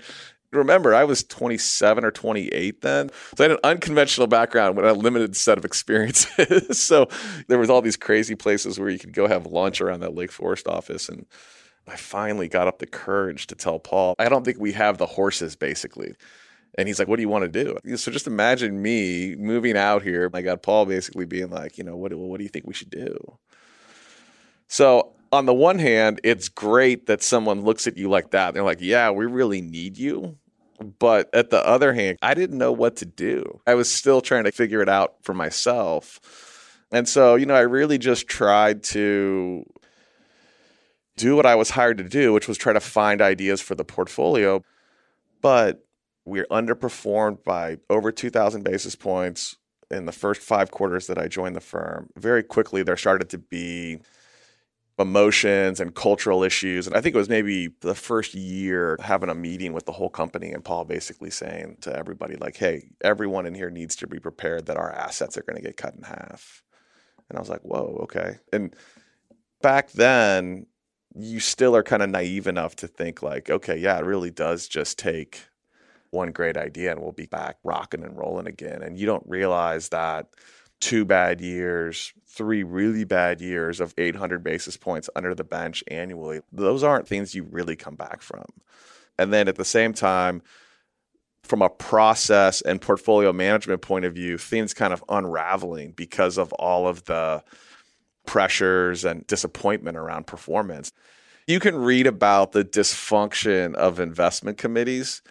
remember, 0.52 0.94
I 0.94 1.04
was 1.04 1.25
27 1.25 2.04
or 2.04 2.10
28 2.10 2.82
then. 2.82 3.08
So 3.34 3.42
I 3.42 3.48
had 3.48 3.52
an 3.52 3.64
unconventional 3.64 4.26
background 4.26 4.76
with 4.76 4.84
a 4.84 4.92
limited 4.92 5.36
set 5.36 5.56
of 5.56 5.64
experiences. 5.64 6.78
so 6.78 7.08
there 7.48 7.58
was 7.58 7.70
all 7.70 7.80
these 7.80 7.96
crazy 7.96 8.34
places 8.34 8.78
where 8.78 8.90
you 8.90 8.98
could 8.98 9.14
go 9.14 9.26
have 9.26 9.46
lunch 9.46 9.80
around 9.80 10.00
that 10.00 10.14
Lake 10.14 10.32
Forest 10.32 10.68
office 10.68 11.08
and 11.08 11.25
I 11.88 11.97
finally 11.97 12.49
got 12.49 12.66
up 12.66 12.78
the 12.78 12.87
courage 12.87 13.47
to 13.49 13.55
tell 13.55 13.78
Paul, 13.78 14.14
I 14.19 14.28
don't 14.28 14.45
think 14.45 14.59
we 14.59 14.73
have 14.73 14.99
the 14.99 15.07
horses, 15.07 15.55
basically. 15.55 16.14
And 16.76 16.88
he's 16.88 16.99
like, 16.99 17.09
What 17.09 17.16
do 17.16 17.23
you 17.23 17.28
want 17.28 17.50
to 17.50 17.64
do? 17.64 17.97
So 17.97 18.11
just 18.11 18.26
imagine 18.26 18.83
me 18.83 19.35
moving 19.37 19.76
out 19.76 20.02
here. 20.02 20.31
I 20.35 20.43
got 20.43 20.62
Paul 20.62 20.87
basically 20.87 21.26
being 21.26 21.50
like, 21.50 21.78
You 21.78 21.85
know, 21.85 21.97
what, 21.97 22.12
what 22.14 22.38
do 22.38 22.45
you 22.45 22.50
think 22.50 22.66
we 22.66 22.75
should 22.75 22.90
do? 22.90 23.38
So, 24.69 25.12
on 25.33 25.47
the 25.47 25.55
one 25.55 25.78
hand, 25.78 26.21
it's 26.23 26.49
great 26.49 27.07
that 27.07 27.23
someone 27.23 27.62
looks 27.62 27.87
at 27.87 27.97
you 27.97 28.09
like 28.09 28.31
that. 28.31 28.55
They're 28.55 28.62
like, 28.62 28.81
Yeah, 28.81 29.11
we 29.11 29.26
really 29.26 29.61
need 29.61 29.97
you. 29.97 30.37
But 30.99 31.35
at 31.35 31.50
the 31.50 31.64
other 31.66 31.95
hand, 31.95 32.19
I 32.21 32.35
didn't 32.35 32.59
know 32.59 32.73
what 32.73 32.97
to 32.97 33.07
do. 33.07 33.61
I 33.66 33.75
was 33.75 33.90
still 33.90 34.21
trying 34.21 34.45
to 34.45 34.52
figure 34.52 34.83
it 34.83 34.88
out 34.88 35.14
for 35.23 35.33
myself. 35.33 36.21
And 36.93 37.09
so, 37.09 37.35
you 37.35 37.47
know, 37.47 37.55
I 37.55 37.61
really 37.61 37.99
just 37.99 38.28
tried 38.28 38.83
to 38.85 39.64
do 41.16 41.37
what 41.37 41.46
I 41.46 41.54
was 41.54 41.70
hired 41.70 41.99
to 41.99 42.04
do, 42.04 42.32
which 42.32 42.49
was 42.49 42.58
try 42.58 42.73
to 42.73 42.80
find 42.80 43.20
ideas 43.20 43.61
for 43.61 43.75
the 43.75 43.85
portfolio. 43.85 44.62
But 45.40 45.87
we're 46.25 46.46
underperformed 46.46 47.44
by 47.44 47.78
over 47.88 48.12
2,000 48.12 48.62
basis 48.62 48.94
points. 48.94 49.56
in 49.88 50.04
the 50.04 50.12
first 50.12 50.42
five 50.42 50.73
quarters 50.73 51.06
that 51.06 51.16
I 51.16 51.28
joined 51.28 51.54
the 51.54 51.61
firm, 51.61 52.11
very 52.16 52.42
quickly 52.42 52.82
there 52.82 52.96
started 52.96 53.30
to 53.30 53.38
be 53.38 54.00
emotions 54.99 55.78
and 55.78 55.94
cultural 55.94 56.42
issues. 56.42 56.87
And 56.87 56.96
I 56.96 57.00
think 57.00 57.14
it 57.14 57.18
was 57.18 57.28
maybe 57.28 57.68
the 57.82 57.94
first 57.94 58.35
year 58.35 58.96
having 59.00 59.28
a 59.28 59.35
meeting 59.35 59.73
with 59.73 59.85
the 59.87 59.92
whole 59.92 60.08
company 60.08 60.50
and 60.50 60.64
Paul 60.64 60.85
basically 60.85 61.30
saying 61.30 61.78
to 61.82 61.96
everybody, 61.96 62.37
like, 62.37 62.56
hey, 62.56 62.88
everyone 63.02 63.46
in 63.46 63.54
here 63.54 63.70
needs 63.70 63.94
to 63.96 64.06
be 64.06 64.18
prepared 64.18 64.66
that 64.66 64.76
our 64.76 64.90
assets 64.90 65.37
are 65.37 65.42
going 65.42 65.56
to 65.56 65.62
get 65.62 65.76
cut 65.76 65.94
in 65.94 66.02
half. 66.02 66.62
And 67.28 67.37
I 67.37 67.40
was 67.40 67.50
like, 67.50 67.62
whoa, 67.62 67.99
okay. 68.04 68.38
And 68.52 68.75
back 69.61 69.92
then, 69.92 70.66
you 71.18 71.40
still 71.40 71.75
are 71.75 71.82
kind 71.82 72.02
of 72.02 72.11
naive 72.11 72.46
enough 72.46 72.76
to 72.76 72.87
think 72.87 73.23
like, 73.23 73.49
okay, 73.49 73.76
yeah, 73.76 73.99
it 73.99 74.04
really 74.04 74.30
does 74.30 74.68
just 74.68 74.99
take 74.99 75.40
one 76.11 76.30
great 76.30 76.56
idea 76.56 76.92
and 76.92 77.00
we'll 77.00 77.12
be 77.12 77.26
back 77.26 77.56
rocking 77.64 78.02
and 78.02 78.16
rolling 78.16 78.46
again. 78.46 78.82
And 78.82 78.99
you 78.99 79.06
don't 79.06 79.26
realize 79.26 79.88
that 79.90 80.28
two 80.80 81.04
bad 81.04 81.40
years, 81.40 82.12
three 82.26 82.62
really 82.62 83.04
bad 83.04 83.40
years 83.40 83.80
of 83.80 83.94
800 83.96 84.42
basis 84.42 84.76
points 84.76 85.08
under 85.16 85.35
the 85.35 85.44
bench 85.44 85.82
annually, 85.88 86.40
those 86.52 86.82
aren't 86.82 87.08
things 87.08 87.35
you 87.35 87.44
really 87.44 87.76
come 87.76 87.96
back 87.96 88.20
from. 88.20 88.44
And 89.18 89.32
then 89.32 89.49
at 89.49 89.56
the 89.56 89.64
same 89.64 89.94
time, 89.94 90.42
from 91.42 91.62
a 91.62 91.70
process 91.70 92.61
and 92.61 92.80
portfolio 92.80 93.32
management 93.32 93.80
point 93.80 94.04
of 94.04 94.14
view, 94.14 94.37
things 94.37 94.75
kind 94.75 94.92
of 94.92 95.02
unraveling 95.08 95.92
because 95.92 96.38
of 96.38 96.52
all 96.54 96.88
of 96.88 97.04
the 97.04 97.42
pressures 98.26 99.04
and 99.04 99.26
disappointment 99.26 99.97
around 99.97 100.26
performance. 100.26 100.92
You 101.47 101.61
can 101.61 101.76
read 101.76 102.06
about 102.06 102.52
the 102.52 102.64
dysfunction 102.64 103.75
of 103.75 104.00
investment 104.00 104.59
committees, 104.59 105.23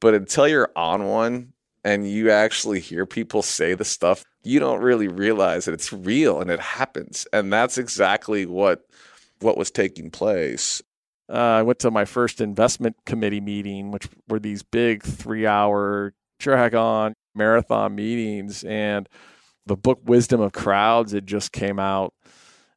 but 0.00 0.14
until 0.14 0.48
you're 0.48 0.70
on 0.74 1.04
one 1.04 1.52
and 1.84 2.10
you 2.10 2.30
actually 2.30 2.80
hear 2.80 3.06
people 3.06 3.42
say 3.42 3.74
the 3.74 3.84
stuff, 3.84 4.24
you 4.42 4.58
don't 4.58 4.80
really 4.80 5.08
realize 5.08 5.64
that 5.66 5.74
it's 5.74 5.92
real 5.92 6.40
and 6.40 6.50
it 6.50 6.60
happens. 6.60 7.26
And 7.32 7.52
that's 7.52 7.78
exactly 7.78 8.46
what 8.46 8.84
what 9.40 9.56
was 9.56 9.70
taking 9.70 10.10
place. 10.10 10.82
Uh, 11.28 11.36
I 11.36 11.62
went 11.62 11.78
to 11.80 11.90
my 11.90 12.04
first 12.04 12.40
investment 12.40 12.96
committee 13.06 13.40
meeting, 13.40 13.92
which 13.92 14.08
were 14.28 14.40
these 14.40 14.62
big 14.62 15.02
three 15.02 15.46
hour 15.46 16.12
drag 16.38 16.74
on 16.74 17.14
marathon 17.34 17.94
meetings. 17.94 18.64
And 18.64 19.08
the 19.66 19.76
book 19.76 20.00
Wisdom 20.04 20.40
of 20.40 20.52
Crowds 20.52 21.12
had 21.12 21.26
just 21.26 21.52
came 21.52 21.78
out. 21.78 22.12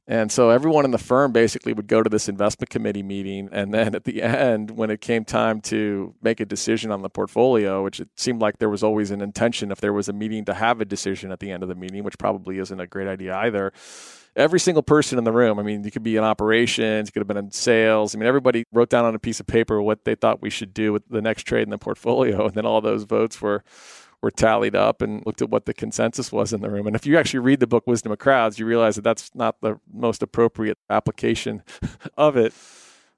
And 0.05 0.29
so 0.31 0.49
everyone 0.49 0.83
in 0.83 0.91
the 0.91 0.97
firm 0.97 1.31
basically 1.31 1.71
would 1.71 1.87
go 1.87 2.03
to 2.03 2.09
this 2.09 2.27
investment 2.27 2.69
committee 2.69 3.03
meeting. 3.03 3.47
And 3.53 3.73
then 3.73 3.95
at 3.95 4.03
the 4.03 4.21
end, 4.21 4.71
when 4.71 4.89
it 4.89 4.99
came 4.99 5.23
time 5.23 5.61
to 5.61 6.13
make 6.21 6.41
a 6.41 6.45
decision 6.45 6.91
on 6.91 7.01
the 7.01 7.09
portfolio, 7.09 7.81
which 7.83 8.01
it 8.01 8.09
seemed 8.17 8.41
like 8.41 8.57
there 8.57 8.69
was 8.69 8.83
always 8.83 9.11
an 9.11 9.21
intention 9.21 9.71
if 9.71 9.79
there 9.79 9.93
was 9.93 10.09
a 10.09 10.13
meeting 10.13 10.43
to 10.45 10.53
have 10.53 10.81
a 10.81 10.85
decision 10.85 11.31
at 11.31 11.39
the 11.39 11.51
end 11.51 11.63
of 11.63 11.69
the 11.69 11.75
meeting, 11.75 12.03
which 12.03 12.17
probably 12.17 12.57
isn't 12.57 12.79
a 12.81 12.87
great 12.87 13.07
idea 13.07 13.33
either. 13.37 13.71
Every 14.35 14.59
single 14.59 14.83
person 14.83 15.17
in 15.19 15.23
the 15.23 15.31
room, 15.31 15.57
I 15.57 15.63
mean, 15.63 15.83
you 15.83 15.91
could 15.91 16.03
be 16.03 16.17
in 16.17 16.23
operations, 16.23 17.07
you 17.07 17.11
could 17.13 17.21
have 17.21 17.27
been 17.27 17.37
in 17.37 17.51
sales. 17.51 18.13
I 18.13 18.17
mean, 18.17 18.27
everybody 18.27 18.65
wrote 18.73 18.89
down 18.89 19.05
on 19.05 19.15
a 19.15 19.19
piece 19.19 19.39
of 19.39 19.47
paper 19.47 19.81
what 19.81 20.03
they 20.05 20.15
thought 20.15 20.41
we 20.41 20.49
should 20.49 20.73
do 20.73 20.91
with 20.91 21.07
the 21.07 21.21
next 21.21 21.43
trade 21.43 21.63
in 21.63 21.69
the 21.69 21.77
portfolio. 21.77 22.45
And 22.53 22.55
then 22.55 22.65
all 22.65 22.81
those 22.81 23.03
votes 23.03 23.41
were 23.41 23.63
were 24.23 24.31
tallied 24.31 24.73
up 24.73 25.01
and 25.01 25.23
looked 25.25 25.41
at 25.41 25.49
what 25.49 25.65
the 25.65 25.73
consensus 25.73 26.31
was 26.31 26.53
in 26.53 26.61
the 26.61 26.69
room. 26.69 26.87
And 26.87 26.95
if 26.95 27.05
you 27.05 27.17
actually 27.17 27.41
read 27.41 27.59
the 27.59 27.67
book 27.67 27.85
Wisdom 27.85 28.13
of 28.13 28.19
Crowds, 28.19 28.57
you 28.57 28.65
realize 28.65 28.95
that 28.95 29.03
that's 29.03 29.29
not 29.35 29.59
the 29.61 29.79
most 29.93 30.23
appropriate 30.23 30.77
application 30.89 31.61
of 32.17 32.37
it. 32.37 32.53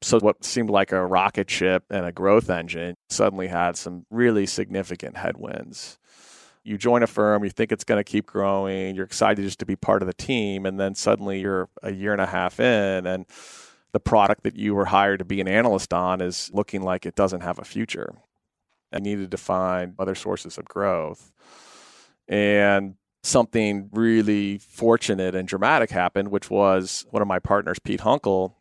So, 0.02 0.20
what 0.20 0.44
seemed 0.44 0.70
like 0.70 0.92
a 0.92 1.06
rocket 1.06 1.50
ship 1.50 1.84
and 1.92 2.06
a 2.06 2.12
growth 2.12 2.50
engine 2.50 2.98
suddenly 3.10 3.48
had 3.48 3.78
some 3.78 4.06
really 4.10 4.48
significant 4.48 5.16
headwinds. 5.18 6.00
You 6.64 6.78
join 6.78 7.04
a 7.04 7.08
firm, 7.08 7.44
you 7.44 7.52
think 7.52 7.72
it's 7.72 7.84
going 7.84 8.00
to 8.00 8.04
keep 8.04 8.26
growing, 8.26 8.96
you're 8.96 9.06
excited 9.06 9.44
just 9.44 9.60
to 9.60 9.66
be 9.66 9.76
part 9.76 10.02
of 10.02 10.08
the 10.08 10.14
team, 10.14 10.66
and 10.66 10.80
then 10.80 10.96
suddenly 10.96 11.40
you're 11.40 11.70
a 11.84 11.94
year 11.94 12.12
and 12.12 12.22
a 12.22 12.26
half 12.26 12.60
in, 12.60 13.06
and 13.06 13.26
the 13.94 14.00
product 14.00 14.44
that 14.44 14.56
you 14.56 14.74
were 14.74 14.86
hired 14.86 15.20
to 15.20 15.26
be 15.26 15.40
an 15.40 15.48
analyst 15.48 15.94
on 15.94 16.20
is 16.20 16.50
looking 16.52 16.82
like 16.82 17.06
it 17.06 17.16
doesn't 17.16 17.42
have 17.42 17.60
a 17.60 17.64
future. 17.64 18.16
I 18.96 19.00
needed 19.00 19.32
to 19.32 19.38
find 19.38 19.94
other 20.00 20.16
sources 20.16 20.58
of 20.58 20.66
growth. 20.66 21.32
And 22.28 22.96
something 23.24 23.90
really 23.92 24.60
fortunate 24.60 25.36
and 25.36 25.48
dramatic 25.48 25.90
happened, 25.90 26.30
which 26.30 26.50
was 26.50 27.06
one 27.10 27.22
of 27.22 27.28
my 27.28 27.40
partners, 27.40 27.80
Pete 27.80 28.02
Hunkel, 28.02 28.54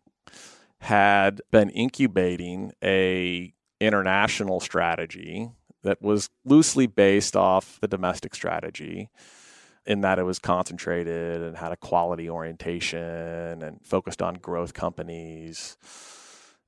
had 0.81 1.40
been 1.51 1.70
incubating 1.70 2.73
a 2.83 3.55
international 3.81 4.61
strategy 4.61 5.51
that 5.83 6.01
was 6.03 6.31
loosely 6.44 6.87
based 6.87 7.37
off 7.37 7.79
the 7.81 7.88
domestic 7.88 8.35
strategy 8.35 9.11
in 9.87 10.01
that 10.01 10.18
it 10.18 10.23
was 10.23 10.38
concentrated 10.38 11.42
and 11.42 11.59
had 11.59 11.73
a 11.73 11.77
quality 11.77 12.29
orientation 12.29 13.62
and 13.62 13.79
focused 13.83 14.23
on 14.23 14.35
growth 14.35 14.73
companies 14.73 15.77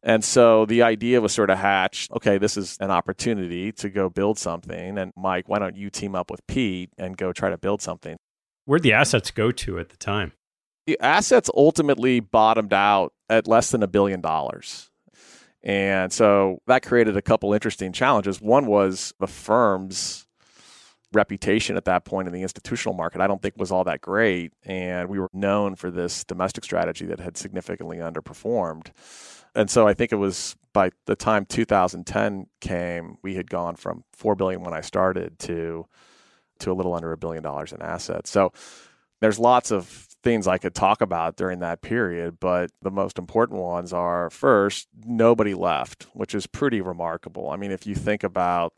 and 0.07 0.23
so 0.23 0.64
the 0.66 0.83
idea 0.83 1.21
was 1.21 1.33
sort 1.33 1.51
of 1.51 1.59
hatched 1.59 2.12
okay, 2.12 2.38
this 2.38 2.57
is 2.57 2.79
an 2.81 2.92
opportunity 2.92 3.73
to 3.73 3.90
go 3.90 4.09
build 4.09 4.38
something. 4.38 4.97
And 4.97 5.12
Mike, 5.16 5.49
why 5.49 5.59
don't 5.59 5.77
you 5.77 5.90
team 5.90 6.14
up 6.14 6.31
with 6.31 6.47
Pete 6.47 6.90
and 6.97 7.16
go 7.16 7.33
try 7.33 7.51
to 7.51 7.59
build 7.59 7.83
something? 7.83 8.16
Where'd 8.64 8.85
the 8.85 8.92
assets 8.92 9.33
go 9.33 9.51
to 9.51 9.79
at 9.81 9.88
the 9.88 9.97
time? 9.97 10.33
The 10.87 10.99
assets 11.01 11.51
ultimately 11.55 12.21
bottomed 12.21 12.73
out 12.73 13.12
at 13.29 13.49
less 13.49 13.73
than 13.73 13.83
a 13.83 13.88
billion 13.88 14.21
dollars. 14.21 14.90
And 15.64 16.12
so 16.12 16.61
that 16.69 16.85
created 16.85 17.16
a 17.16 17.23
couple 17.23 17.53
interesting 17.53 17.92
challenges. 17.92 18.40
One 18.40 18.66
was 18.66 19.12
the 19.19 19.27
firm's 19.27 20.26
reputation 21.12 21.77
at 21.77 21.85
that 21.85 22.05
point 22.05 22.29
in 22.29 22.35
the 22.35 22.42
institutional 22.42 22.95
market, 22.95 23.21
I 23.21 23.27
don't 23.27 23.40
think 23.40 23.55
was 23.57 23.73
all 23.73 23.85
that 23.85 24.01
great. 24.01 24.53
And 24.64 25.09
we 25.09 25.19
were 25.19 25.31
known 25.33 25.77
for 25.77 25.90
this 25.90 26.25
domestic 26.25 26.64
strategy 26.64 27.07
that 27.07 27.21
had 27.21 27.37
significantly 27.37 27.99
underperformed 27.99 28.90
and 29.57 29.71
so 29.71 29.88
I 29.88 29.95
think 29.95 30.12
it 30.12 30.16
was 30.16 30.55
by 30.75 30.90
the 31.07 31.16
time 31.16 31.47
2010 31.47 32.47
came, 32.61 33.16
we 33.23 33.37
had 33.37 33.49
gone 33.49 33.75
from 33.75 34.05
four 34.12 34.37
billion 34.37 34.62
when 34.62 34.75
I 34.75 34.83
started 34.83 35.38
to 35.40 35.87
to 36.59 36.73
a 36.73 36.75
little 36.75 36.95
under 36.95 37.12
a 37.12 37.19
billion 37.19 37.42
dollars 37.42 37.73
in 37.73 37.83
assets. 37.83 38.31
So 38.31 38.53
there's 39.21 39.38
lots 39.38 39.71
of 39.71 39.87
things 40.23 40.47
I 40.47 40.59
could 40.59 40.75
talk 40.75 41.01
about 41.01 41.37
during 41.37 41.61
that 41.61 41.83
period, 41.83 42.38
but 42.38 42.71
the 42.83 42.90
most 42.90 43.19
important 43.19 43.61
ones 43.61 43.92
are 43.92 44.31
first, 44.31 44.88
nobody 45.05 45.55
left, 45.55 46.07
which 46.12 46.35
is 46.35 46.47
pretty 46.47 46.81
remarkable. 46.81 47.51
I 47.51 47.57
mean, 47.57 47.71
if 47.71 47.87
you 47.87 47.95
think 47.95 48.25
about 48.25 48.75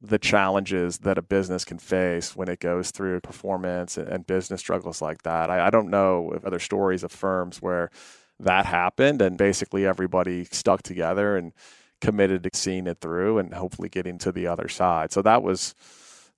the 0.00 0.18
challenges 0.18 0.98
that 0.98 1.18
a 1.18 1.22
business 1.22 1.64
can 1.64 1.78
face 1.78 2.36
when 2.36 2.48
it 2.48 2.60
goes 2.60 2.90
through 2.90 3.20
performance 3.20 3.96
and, 3.96 4.26
business 4.26 4.60
struggles 4.60 5.00
like 5.00 5.22
that. 5.22 5.50
I, 5.50 5.66
I 5.66 5.70
don't 5.70 5.88
know 5.88 6.38
other 6.44 6.58
stories 6.58 7.02
of 7.02 7.12
firms 7.12 7.62
where 7.62 7.90
that 8.38 8.66
happened 8.66 9.22
and 9.22 9.38
basically 9.38 9.86
everybody 9.86 10.44
stuck 10.44 10.82
together 10.82 11.36
and 11.36 11.52
committed 12.00 12.42
to 12.42 12.50
seeing 12.52 12.86
it 12.86 12.98
through 13.00 13.38
and 13.38 13.54
hopefully 13.54 13.88
getting 13.88 14.18
to 14.18 14.32
the 14.32 14.46
other 14.46 14.68
side. 14.68 15.12
So 15.12 15.22
that 15.22 15.42
was 15.42 15.74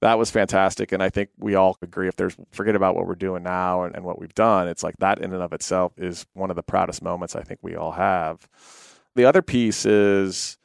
that 0.01 0.17
was 0.17 0.31
fantastic 0.31 0.93
and 0.93 1.03
I 1.03 1.09
think 1.09 1.31
we 1.39 1.57
all 1.57 1.77
agree 1.83 2.07
if 2.07 2.15
there's 2.15 2.37
forget 2.53 2.77
about 2.77 2.95
what 2.95 3.07
we're 3.07 3.17
doing 3.17 3.43
now 3.43 3.83
and, 3.83 3.97
and 3.97 4.05
what 4.05 4.21
we've 4.21 4.35
done, 4.35 4.69
it's 4.69 4.85
like 4.85 4.97
that 4.99 5.19
in 5.19 5.33
and 5.33 5.43
of 5.43 5.53
itself 5.53 5.93
is 5.97 6.25
one 6.35 6.51
of 6.51 6.57
the 6.57 6.63
proudest 6.63 7.03
moments 7.03 7.35
I 7.35 7.43
think 7.43 7.59
we 7.63 7.75
all 7.75 7.93
have. 7.93 8.49
The 9.17 9.25
other 9.25 9.43
piece 9.43 9.85
is 9.85 10.59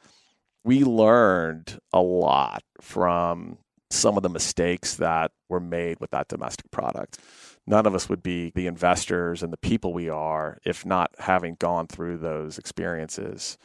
we 0.64 0.82
learned 0.82 1.78
a 1.92 2.00
lot 2.00 2.62
from 2.80 3.58
some 3.90 4.16
of 4.16 4.22
the 4.22 4.28
mistakes 4.28 4.96
that 4.96 5.30
were 5.48 5.60
made 5.60 6.00
with 6.00 6.10
that 6.10 6.26
domestic 6.28 6.70
product 6.70 7.18
none 7.66 7.86
of 7.86 7.94
us 7.94 8.08
would 8.08 8.22
be 8.22 8.52
the 8.54 8.66
investors 8.66 9.42
and 9.42 9.52
the 9.52 9.58
people 9.58 9.92
we 9.92 10.08
are 10.08 10.58
if 10.64 10.84
not 10.84 11.10
having 11.18 11.56
gone 11.58 11.86
through 11.86 12.18
those 12.18 12.58
experiences. 12.58 13.58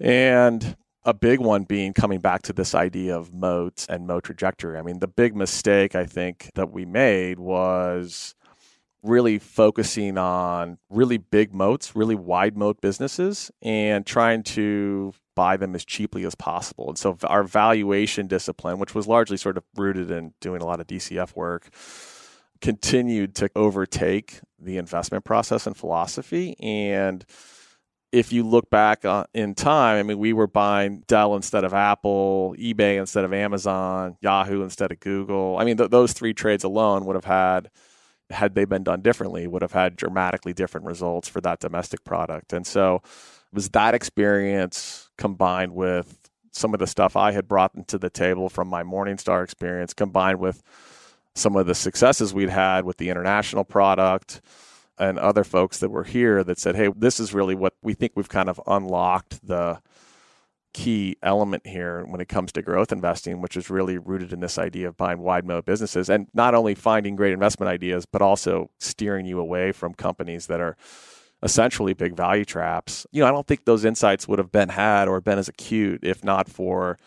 And 0.00 0.76
a 1.04 1.12
big 1.12 1.38
one 1.38 1.64
being 1.64 1.92
coming 1.92 2.20
back 2.20 2.42
to 2.42 2.52
this 2.52 2.74
idea 2.74 3.16
of 3.16 3.34
moats 3.34 3.86
and 3.88 4.06
moat 4.06 4.24
trajectory. 4.24 4.78
I 4.78 4.82
mean, 4.82 5.00
the 5.00 5.06
big 5.08 5.36
mistake 5.36 5.94
I 5.94 6.06
think 6.06 6.50
that 6.54 6.72
we 6.72 6.86
made 6.86 7.38
was 7.38 8.34
really 9.02 9.38
focusing 9.38 10.16
on 10.16 10.78
really 10.88 11.18
big 11.18 11.52
moats, 11.52 11.94
really 11.94 12.14
wide 12.14 12.56
moat 12.56 12.80
businesses, 12.80 13.50
and 13.60 14.06
trying 14.06 14.42
to 14.42 15.12
buy 15.34 15.56
them 15.56 15.74
as 15.74 15.84
cheaply 15.84 16.24
as 16.24 16.34
possible. 16.34 16.88
And 16.88 16.98
so 16.98 17.16
our 17.24 17.42
valuation 17.44 18.26
discipline, 18.26 18.78
which 18.78 18.94
was 18.94 19.06
largely 19.06 19.36
sort 19.36 19.56
of 19.56 19.64
rooted 19.76 20.10
in 20.10 20.34
doing 20.40 20.62
a 20.62 20.66
lot 20.66 20.80
of 20.80 20.86
DCF 20.86 21.34
work, 21.34 21.70
continued 22.60 23.34
to 23.36 23.50
overtake 23.54 24.40
the 24.58 24.78
investment 24.78 25.24
process 25.24 25.66
and 25.66 25.76
philosophy. 25.76 26.56
And 26.60 27.24
if 28.14 28.32
you 28.32 28.44
look 28.44 28.70
back 28.70 29.04
uh, 29.04 29.24
in 29.34 29.54
time, 29.54 29.98
I 29.98 30.02
mean, 30.04 30.18
we 30.18 30.32
were 30.32 30.46
buying 30.46 31.02
Dell 31.08 31.34
instead 31.34 31.64
of 31.64 31.74
Apple, 31.74 32.54
eBay 32.56 32.98
instead 32.98 33.24
of 33.24 33.32
Amazon, 33.32 34.16
Yahoo 34.20 34.62
instead 34.62 34.92
of 34.92 35.00
Google. 35.00 35.58
I 35.58 35.64
mean, 35.64 35.76
th- 35.76 35.90
those 35.90 36.12
three 36.12 36.32
trades 36.32 36.62
alone 36.62 37.04
would 37.06 37.16
have 37.16 37.24
had, 37.24 37.70
had 38.30 38.54
they 38.54 38.64
been 38.64 38.84
done 38.84 39.02
differently, 39.02 39.48
would 39.48 39.62
have 39.62 39.72
had 39.72 39.96
dramatically 39.96 40.52
different 40.52 40.86
results 40.86 41.28
for 41.28 41.40
that 41.40 41.58
domestic 41.58 42.04
product. 42.04 42.52
And 42.52 42.64
so 42.64 43.02
it 43.04 43.54
was 43.54 43.70
that 43.70 43.94
experience 43.94 45.03
combined 45.16 45.74
with 45.74 46.30
some 46.52 46.72
of 46.72 46.80
the 46.80 46.86
stuff 46.86 47.16
I 47.16 47.32
had 47.32 47.48
brought 47.48 47.74
into 47.74 47.98
the 47.98 48.10
table 48.10 48.48
from 48.48 48.68
my 48.68 48.82
Morningstar 48.82 49.42
experience, 49.42 49.92
combined 49.92 50.38
with 50.38 50.62
some 51.34 51.56
of 51.56 51.66
the 51.66 51.74
successes 51.74 52.32
we'd 52.32 52.48
had 52.48 52.84
with 52.84 52.98
the 52.98 53.08
international 53.10 53.64
product 53.64 54.40
and 54.98 55.18
other 55.18 55.42
folks 55.42 55.78
that 55.78 55.90
were 55.90 56.04
here 56.04 56.44
that 56.44 56.58
said, 56.58 56.76
hey, 56.76 56.88
this 56.96 57.18
is 57.18 57.34
really 57.34 57.54
what 57.54 57.74
we 57.82 57.94
think 57.94 58.12
we've 58.14 58.28
kind 58.28 58.48
of 58.48 58.60
unlocked 58.66 59.44
the 59.46 59.80
key 60.72 61.16
element 61.22 61.66
here 61.66 62.04
when 62.06 62.20
it 62.20 62.28
comes 62.28 62.52
to 62.52 62.62
growth 62.62 62.92
investing, 62.92 63.40
which 63.40 63.56
is 63.56 63.70
really 63.70 63.96
rooted 63.96 64.32
in 64.32 64.40
this 64.40 64.58
idea 64.58 64.88
of 64.88 64.96
buying 64.96 65.20
wide 65.20 65.44
moat 65.44 65.64
businesses 65.64 66.08
and 66.10 66.26
not 66.34 66.54
only 66.54 66.74
finding 66.74 67.16
great 67.16 67.32
investment 67.32 67.70
ideas, 67.70 68.06
but 68.06 68.22
also 68.22 68.70
steering 68.78 69.24
you 69.24 69.38
away 69.38 69.72
from 69.72 69.94
companies 69.94 70.46
that 70.46 70.60
are 70.60 70.76
essentially 71.44 71.92
big 71.92 72.16
value 72.16 72.44
traps. 72.44 73.06
You 73.12 73.20
know, 73.20 73.28
I 73.28 73.30
don't 73.30 73.46
think 73.46 73.64
those 73.64 73.84
insights 73.84 74.26
would 74.26 74.38
have 74.38 74.50
been 74.50 74.70
had 74.70 75.06
or 75.06 75.20
been 75.20 75.38
as 75.38 75.48
acute 75.48 76.00
if 76.02 76.24
not 76.24 76.48
for 76.48 76.98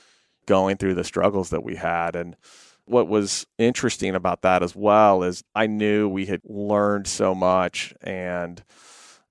going 0.46 0.78
through 0.78 0.94
the 0.94 1.04
struggles 1.04 1.50
that 1.50 1.64
we 1.64 1.76
had. 1.76 2.16
And 2.16 2.38
what 2.86 3.08
was 3.08 3.46
interesting 3.58 4.16
about 4.16 4.44
that 4.44 4.64
as 4.64 4.76
well 4.76 5.24
is 5.24 5.44
I 5.56 5.68
knew 5.68 6.08
we 6.08 6.28
had 6.28 6.42
learned 6.46 7.08
so 7.08 7.36
much 7.36 7.94
and 8.02 8.64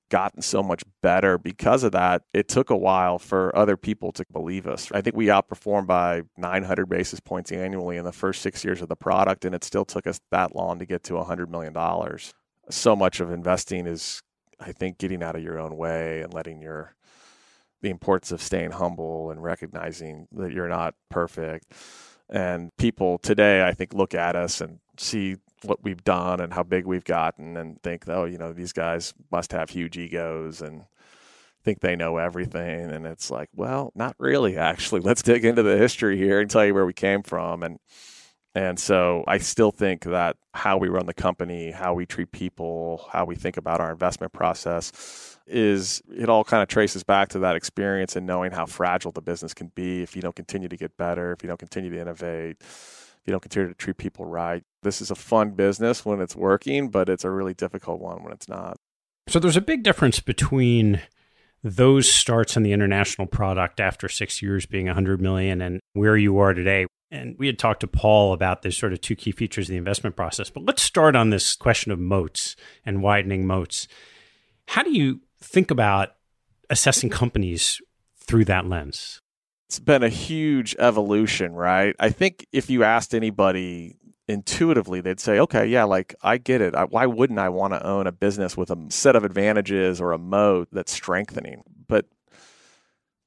gotten 0.08 0.42
so 0.42 0.62
much 0.62 0.82
better 1.02 1.38
because 1.38 1.82
of 1.82 1.92
that. 1.92 2.22
It 2.34 2.48
took 2.48 2.70
a 2.70 2.76
while 2.76 3.18
for 3.18 3.56
other 3.56 3.76
people 3.76 4.12
to 4.12 4.24
believe 4.32 4.66
us. 4.66 4.90
I 4.92 5.00
think 5.00 5.16
we 5.16 5.26
outperformed 5.26 5.86
by 5.86 6.22
900 6.36 6.86
basis 6.88 7.20
points 7.20 7.50
annually 7.50 7.96
in 7.96 8.04
the 8.04 8.12
first 8.12 8.42
six 8.42 8.64
years 8.64 8.82
of 8.82 8.88
the 8.88 8.96
product, 8.96 9.44
and 9.44 9.54
it 9.54 9.64
still 9.64 9.84
took 9.84 10.06
us 10.06 10.20
that 10.30 10.54
long 10.54 10.78
to 10.80 10.86
get 10.86 11.02
to 11.04 11.14
$100 11.14 11.48
million. 11.48 11.74
So 12.70 12.96
much 12.96 13.20
of 13.20 13.30
investing 13.30 13.86
is, 13.86 14.22
I 14.60 14.72
think, 14.72 14.98
getting 14.98 15.22
out 15.22 15.36
of 15.36 15.42
your 15.42 15.58
own 15.58 15.76
way 15.76 16.22
and 16.22 16.32
letting 16.32 16.60
your 16.62 16.94
the 17.82 17.90
importance 17.90 18.32
of 18.32 18.42
staying 18.42 18.72
humble 18.72 19.30
and 19.30 19.42
recognizing 19.42 20.26
that 20.32 20.52
you're 20.52 20.68
not 20.68 20.94
perfect. 21.10 21.72
And 22.28 22.74
people 22.76 23.18
today, 23.18 23.66
I 23.66 23.72
think, 23.72 23.94
look 23.94 24.14
at 24.14 24.34
us 24.34 24.60
and 24.60 24.80
see 24.98 25.36
what 25.62 25.84
we've 25.84 26.02
done 26.02 26.40
and 26.40 26.52
how 26.52 26.62
big 26.62 26.86
we've 26.86 27.04
gotten 27.04 27.56
and 27.56 27.80
think, 27.82 28.08
oh, 28.08 28.24
you 28.24 28.38
know, 28.38 28.52
these 28.52 28.72
guys 28.72 29.14
must 29.30 29.52
have 29.52 29.70
huge 29.70 29.96
egos 29.96 30.60
and 30.60 30.84
think 31.64 31.80
they 31.80 31.96
know 31.96 32.16
everything. 32.16 32.90
And 32.90 33.06
it's 33.06 33.30
like, 33.30 33.50
well, 33.54 33.92
not 33.94 34.16
really, 34.18 34.56
actually. 34.56 35.00
Let's 35.00 35.22
dig 35.22 35.44
into 35.44 35.62
the 35.62 35.76
history 35.76 36.16
here 36.16 36.40
and 36.40 36.50
tell 36.50 36.64
you 36.64 36.74
where 36.74 36.86
we 36.86 36.92
came 36.92 37.22
from. 37.22 37.62
And 37.62 37.78
and 38.56 38.80
so 38.80 39.22
I 39.26 39.36
still 39.36 39.70
think 39.70 40.04
that 40.04 40.38
how 40.54 40.78
we 40.78 40.88
run 40.88 41.04
the 41.04 41.12
company, 41.12 41.72
how 41.72 41.92
we 41.92 42.06
treat 42.06 42.32
people, 42.32 43.06
how 43.12 43.26
we 43.26 43.34
think 43.34 43.58
about 43.58 43.82
our 43.82 43.92
investment 43.92 44.32
process 44.32 45.36
is 45.46 46.02
it 46.10 46.30
all 46.30 46.42
kind 46.42 46.62
of 46.62 46.68
traces 46.68 47.04
back 47.04 47.28
to 47.28 47.38
that 47.40 47.54
experience 47.54 48.16
and 48.16 48.26
knowing 48.26 48.52
how 48.52 48.64
fragile 48.64 49.12
the 49.12 49.20
business 49.20 49.52
can 49.52 49.70
be 49.74 50.02
if 50.02 50.16
you 50.16 50.22
don't 50.22 50.34
continue 50.34 50.68
to 50.68 50.76
get 50.78 50.96
better, 50.96 51.32
if 51.32 51.42
you 51.42 51.48
don't 51.48 51.58
continue 51.58 51.90
to 51.90 52.00
innovate, 52.00 52.56
if 52.62 53.20
you 53.26 53.30
don't 53.30 53.42
continue 53.42 53.68
to 53.68 53.74
treat 53.74 53.98
people 53.98 54.24
right. 54.24 54.64
This 54.82 55.02
is 55.02 55.10
a 55.10 55.14
fun 55.14 55.50
business 55.50 56.06
when 56.06 56.22
it's 56.22 56.34
working, 56.34 56.88
but 56.88 57.10
it's 57.10 57.24
a 57.24 57.30
really 57.30 57.52
difficult 57.52 58.00
one 58.00 58.22
when 58.22 58.32
it's 58.32 58.48
not. 58.48 58.78
So 59.28 59.38
there's 59.38 59.58
a 59.58 59.60
big 59.60 59.82
difference 59.82 60.18
between 60.20 61.02
those 61.66 62.11
starts 62.11 62.57
in 62.57 62.62
the 62.62 62.72
international 62.72 63.26
product 63.26 63.81
after 63.81 64.09
six 64.09 64.40
years 64.40 64.66
being 64.66 64.87
100 64.87 65.20
million 65.20 65.61
and 65.61 65.81
where 65.94 66.16
you 66.16 66.38
are 66.38 66.55
today 66.55 66.87
and 67.11 67.37
we 67.38 67.46
had 67.46 67.59
talked 67.59 67.81
to 67.81 67.87
Paul 67.87 68.33
about 68.33 68.62
the 68.62 68.72
sort 68.72 68.92
of 68.92 69.00
two 69.00 69.14
key 69.14 69.31
features 69.31 69.66
of 69.66 69.70
the 69.70 69.76
investment 69.76 70.16
process. 70.16 70.50
But 70.50 70.64
let's 70.64 70.83
start 70.83 71.14
on 71.14 71.31
this 71.31 71.55
question 71.55 71.92
of 71.92 71.98
moats 71.98 72.57
and 72.85 73.02
widening 73.02 73.46
moats. 73.46 73.87
How 74.68 74.83
do 74.83 74.90
you 74.90 75.20
think 75.40 75.70
about 75.70 76.11
assessing 76.68 77.11
companies 77.11 77.81
through 78.16 78.46
that 78.46 78.66
lens? 78.66 79.20
It's 79.68 79.79
been 79.79 80.02
a 80.02 80.09
huge 80.09 80.74
evolution, 80.79 81.52
right? 81.52 81.94
I 81.98 82.11
think 82.11 82.46
if 82.52 82.70
you 82.70 82.83
asked 82.83 83.14
anybody 83.14 83.96
intuitively, 84.28 85.00
they'd 85.00 85.20
say, 85.20 85.38
okay, 85.38 85.66
yeah, 85.66 85.84
like 85.84 86.14
I 86.22 86.38
get 86.38 86.60
it. 86.60 86.74
I, 86.74 86.84
why 86.84 87.06
wouldn't 87.06 87.38
I 87.38 87.48
want 87.48 87.74
to 87.74 87.86
own 87.86 88.06
a 88.06 88.12
business 88.12 88.56
with 88.56 88.70
a 88.70 88.76
set 88.88 89.16
of 89.16 89.24
advantages 89.24 90.00
or 90.00 90.12
a 90.12 90.18
moat 90.18 90.68
that's 90.72 90.92
strengthening? 90.92 91.62
But 91.88 92.06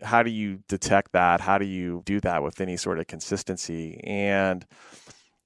how 0.02 0.24
do 0.24 0.32
you 0.32 0.60
detect 0.68 1.12
that? 1.14 1.42
How 1.42 1.58
do 1.58 1.66
you 1.66 2.04
do 2.06 2.20
that 2.22 2.44
with 2.44 2.62
any 2.62 2.78
sort 2.78 3.00
of 3.00 3.08
consistency? 3.08 4.02
And 4.04 4.66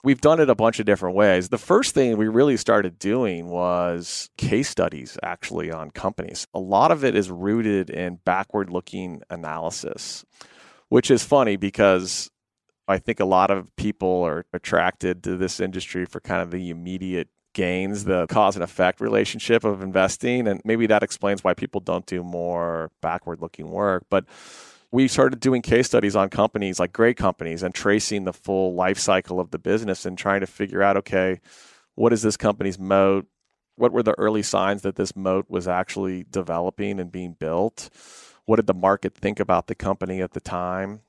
we've 0.03 0.21
done 0.21 0.39
it 0.39 0.49
a 0.49 0.55
bunch 0.55 0.79
of 0.79 0.85
different 0.85 1.15
ways. 1.15 1.49
The 1.49 1.57
first 1.57 1.93
thing 1.93 2.17
we 2.17 2.27
really 2.27 2.57
started 2.57 2.99
doing 2.99 3.47
was 3.47 4.29
case 4.37 4.69
studies 4.69 5.17
actually 5.23 5.71
on 5.71 5.91
companies. 5.91 6.47
A 6.53 6.59
lot 6.59 6.91
of 6.91 7.03
it 7.03 7.15
is 7.15 7.31
rooted 7.31 7.89
in 7.89 8.19
backward 8.25 8.69
looking 8.69 9.21
analysis, 9.29 10.25
which 10.89 11.09
is 11.09 11.23
funny 11.23 11.55
because 11.55 12.29
I 12.87 12.97
think 12.97 13.19
a 13.19 13.25
lot 13.25 13.49
of 13.49 13.73
people 13.75 14.23
are 14.23 14.45
attracted 14.53 15.23
to 15.23 15.37
this 15.37 15.59
industry 15.59 16.05
for 16.05 16.19
kind 16.19 16.41
of 16.41 16.51
the 16.51 16.69
immediate 16.69 17.29
gains, 17.53 18.03
the 18.03 18.27
cause 18.27 18.55
and 18.55 18.63
effect 18.63 18.99
relationship 18.99 19.63
of 19.63 19.81
investing. 19.81 20.47
And 20.47 20.61
maybe 20.65 20.87
that 20.87 21.03
explains 21.03 21.43
why 21.43 21.53
people 21.53 21.81
don't 21.81 22.05
do 22.05 22.23
more 22.23 22.91
backward 23.01 23.41
looking 23.41 23.69
work. 23.69 24.05
But 24.09 24.25
we 24.91 25.07
started 25.07 25.39
doing 25.39 25.61
case 25.61 25.87
studies 25.87 26.15
on 26.15 26.29
companies 26.29 26.79
like 26.79 26.93
great 26.93 27.17
companies 27.17 27.63
and 27.63 27.73
tracing 27.73 28.25
the 28.25 28.33
full 28.33 28.75
life 28.75 28.99
cycle 28.99 29.39
of 29.39 29.51
the 29.51 29.59
business 29.59 30.05
and 30.05 30.17
trying 30.17 30.41
to 30.41 30.47
figure 30.47 30.83
out 30.83 30.97
okay, 30.97 31.39
what 31.95 32.13
is 32.13 32.21
this 32.21 32.37
company's 32.37 32.77
moat? 32.77 33.27
What 33.75 33.91
were 33.91 34.03
the 34.03 34.17
early 34.19 34.43
signs 34.43 34.83
that 34.83 34.95
this 34.95 35.15
moat 35.15 35.45
was 35.49 35.67
actually 35.67 36.25
developing 36.29 36.99
and 36.99 37.11
being 37.11 37.33
built? 37.33 37.89
What 38.45 38.57
did 38.57 38.67
the 38.67 38.73
market 38.73 39.15
think 39.15 39.39
about 39.39 39.67
the 39.67 39.75
company 39.75 40.21
at 40.21 40.33
the 40.33 40.41
time? 40.41 41.01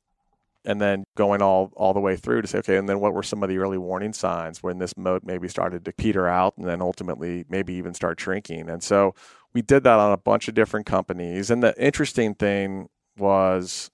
And 0.64 0.81
then 0.81 1.05
going 1.16 1.42
all 1.42 1.72
all 1.77 1.92
the 1.92 2.00
way 2.00 2.16
through 2.16 2.42
to 2.42 2.48
say, 2.48 2.59
okay, 2.59 2.77
and 2.77 2.88
then 2.88 3.00
what 3.00 3.12
were 3.12 3.22
some 3.22 3.42
of 3.42 3.48
the 3.48 3.59
early 3.59 3.79
warning 3.79 4.12
signs 4.12 4.62
when 4.62 4.79
this 4.79 4.96
moat 4.96 5.22
maybe 5.24 5.48
started 5.48 5.85
to 5.85 5.92
peter 5.92 6.27
out 6.27 6.57
and 6.57 6.66
then 6.66 6.81
ultimately 6.81 7.44
maybe 7.48 7.74
even 7.74 7.94
start 7.94 8.20
shrinking? 8.20 8.68
And 8.68 8.83
so 8.83 9.14
we 9.53 9.62
did 9.62 9.85
that 9.85 9.98
on 9.98 10.12
a 10.12 10.16
bunch 10.16 10.48
of 10.48 10.55
different 10.55 10.87
companies. 10.87 11.50
And 11.50 11.62
the 11.62 11.74
interesting 11.83 12.35
thing 12.35 12.88
was 13.16 13.90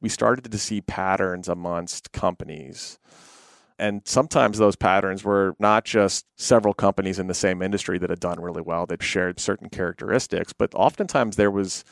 we 0.00 0.08
started 0.08 0.50
to 0.50 0.58
see 0.58 0.80
patterns 0.80 1.48
amongst 1.48 2.12
companies. 2.12 2.98
And 3.80 4.02
sometimes 4.04 4.58
those 4.58 4.74
patterns 4.74 5.22
were 5.22 5.54
not 5.60 5.84
just 5.84 6.26
several 6.36 6.74
companies 6.74 7.20
in 7.20 7.28
the 7.28 7.34
same 7.34 7.62
industry 7.62 7.96
that 7.98 8.10
had 8.10 8.18
done 8.18 8.40
really 8.40 8.60
well 8.60 8.86
that 8.86 9.02
shared 9.02 9.38
certain 9.38 9.70
characteristics, 9.70 10.52
but 10.52 10.74
oftentimes 10.74 11.36
there 11.36 11.50
was 11.50 11.84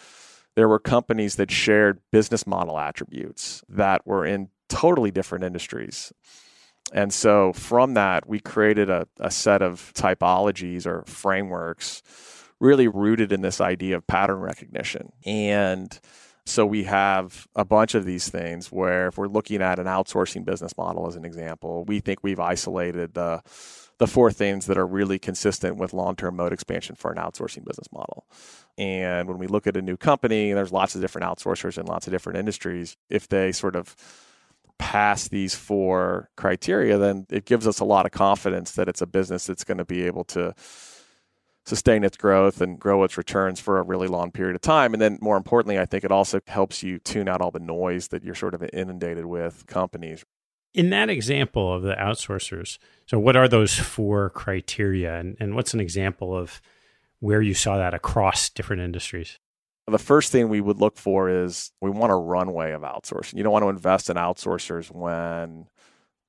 there 0.56 0.68
were 0.68 0.78
companies 0.78 1.36
that 1.36 1.50
shared 1.50 2.00
business 2.10 2.46
model 2.46 2.78
attributes 2.78 3.62
that 3.68 4.06
were 4.06 4.24
in 4.24 4.48
totally 4.68 5.10
different 5.10 5.44
industries. 5.44 6.12
And 6.92 7.12
so 7.12 7.52
from 7.52 7.94
that, 7.94 8.28
we 8.28 8.40
created 8.40 8.90
a, 8.90 9.06
a 9.20 9.30
set 9.30 9.62
of 9.62 9.92
typologies 9.94 10.86
or 10.86 11.04
frameworks 11.06 12.02
really 12.58 12.88
rooted 12.88 13.32
in 13.32 13.42
this 13.42 13.60
idea 13.60 13.96
of 13.96 14.06
pattern 14.06 14.38
recognition. 14.38 15.12
And 15.24 15.98
so 16.46 16.64
we 16.64 16.84
have 16.84 17.46
a 17.54 17.64
bunch 17.64 17.94
of 17.94 18.04
these 18.04 18.28
things 18.28 18.72
where 18.72 19.08
if 19.08 19.18
we're 19.18 19.26
looking 19.26 19.60
at 19.60 19.78
an 19.78 19.86
outsourcing 19.86 20.44
business 20.44 20.76
model 20.78 21.06
as 21.06 21.16
an 21.16 21.24
example, 21.24 21.84
we 21.84 22.00
think 22.00 22.20
we've 22.22 22.40
isolated 22.40 23.14
the 23.14 23.42
the 23.98 24.06
four 24.06 24.30
things 24.30 24.66
that 24.66 24.76
are 24.76 24.86
really 24.86 25.18
consistent 25.18 25.76
with 25.76 25.94
long-term 25.94 26.36
moat 26.36 26.52
expansion 26.52 26.94
for 26.94 27.10
an 27.10 27.18
outsourcing 27.18 27.64
business 27.64 27.90
model. 27.92 28.26
And 28.76 29.26
when 29.28 29.38
we 29.38 29.46
look 29.46 29.66
at 29.66 29.76
a 29.76 29.82
new 29.82 29.96
company, 29.96 30.52
there's 30.52 30.72
lots 30.72 30.94
of 30.94 31.00
different 31.00 31.26
outsourcers 31.26 31.78
in 31.78 31.86
lots 31.86 32.06
of 32.06 32.12
different 32.12 32.38
industries. 32.38 32.96
If 33.08 33.28
they 33.28 33.52
sort 33.52 33.74
of 33.74 33.96
pass 34.78 35.28
these 35.28 35.54
four 35.54 36.28
criteria, 36.36 36.98
then 36.98 37.26
it 37.30 37.46
gives 37.46 37.66
us 37.66 37.80
a 37.80 37.84
lot 37.84 38.04
of 38.04 38.12
confidence 38.12 38.72
that 38.72 38.88
it's 38.88 39.00
a 39.00 39.06
business 39.06 39.46
that's 39.46 39.64
going 39.64 39.78
to 39.78 39.84
be 39.86 40.02
able 40.02 40.24
to 40.24 40.54
sustain 41.64 42.04
its 42.04 42.16
growth 42.16 42.60
and 42.60 42.78
grow 42.78 43.02
its 43.02 43.16
returns 43.16 43.58
for 43.58 43.78
a 43.78 43.82
really 43.82 44.06
long 44.06 44.30
period 44.30 44.54
of 44.54 44.60
time. 44.60 44.92
And 44.92 45.00
then 45.00 45.18
more 45.20 45.36
importantly, 45.36 45.78
I 45.78 45.86
think 45.86 46.04
it 46.04 46.12
also 46.12 46.40
helps 46.46 46.82
you 46.82 46.98
tune 46.98 47.28
out 47.28 47.40
all 47.40 47.50
the 47.50 47.58
noise 47.58 48.08
that 48.08 48.22
you're 48.22 48.36
sort 48.36 48.54
of 48.54 48.62
inundated 48.72 49.24
with 49.24 49.66
companies. 49.66 50.24
In 50.76 50.90
that 50.90 51.08
example 51.08 51.72
of 51.72 51.82
the 51.82 51.94
outsourcers, 51.94 52.76
so 53.06 53.18
what 53.18 53.34
are 53.34 53.48
those 53.48 53.74
four 53.74 54.28
criteria 54.28 55.18
and, 55.18 55.34
and 55.40 55.54
what's 55.54 55.72
an 55.72 55.80
example 55.80 56.36
of 56.36 56.60
where 57.18 57.40
you 57.40 57.54
saw 57.54 57.78
that 57.78 57.94
across 57.94 58.50
different 58.50 58.82
industries? 58.82 59.38
The 59.86 59.98
first 59.98 60.30
thing 60.30 60.50
we 60.50 60.60
would 60.60 60.76
look 60.76 60.98
for 60.98 61.30
is 61.30 61.72
we 61.80 61.88
want 61.88 62.12
a 62.12 62.16
runway 62.16 62.72
of 62.72 62.82
outsourcing. 62.82 63.38
You 63.38 63.42
don't 63.42 63.54
want 63.54 63.62
to 63.62 63.70
invest 63.70 64.10
in 64.10 64.16
outsourcers 64.16 64.90
when 64.90 65.68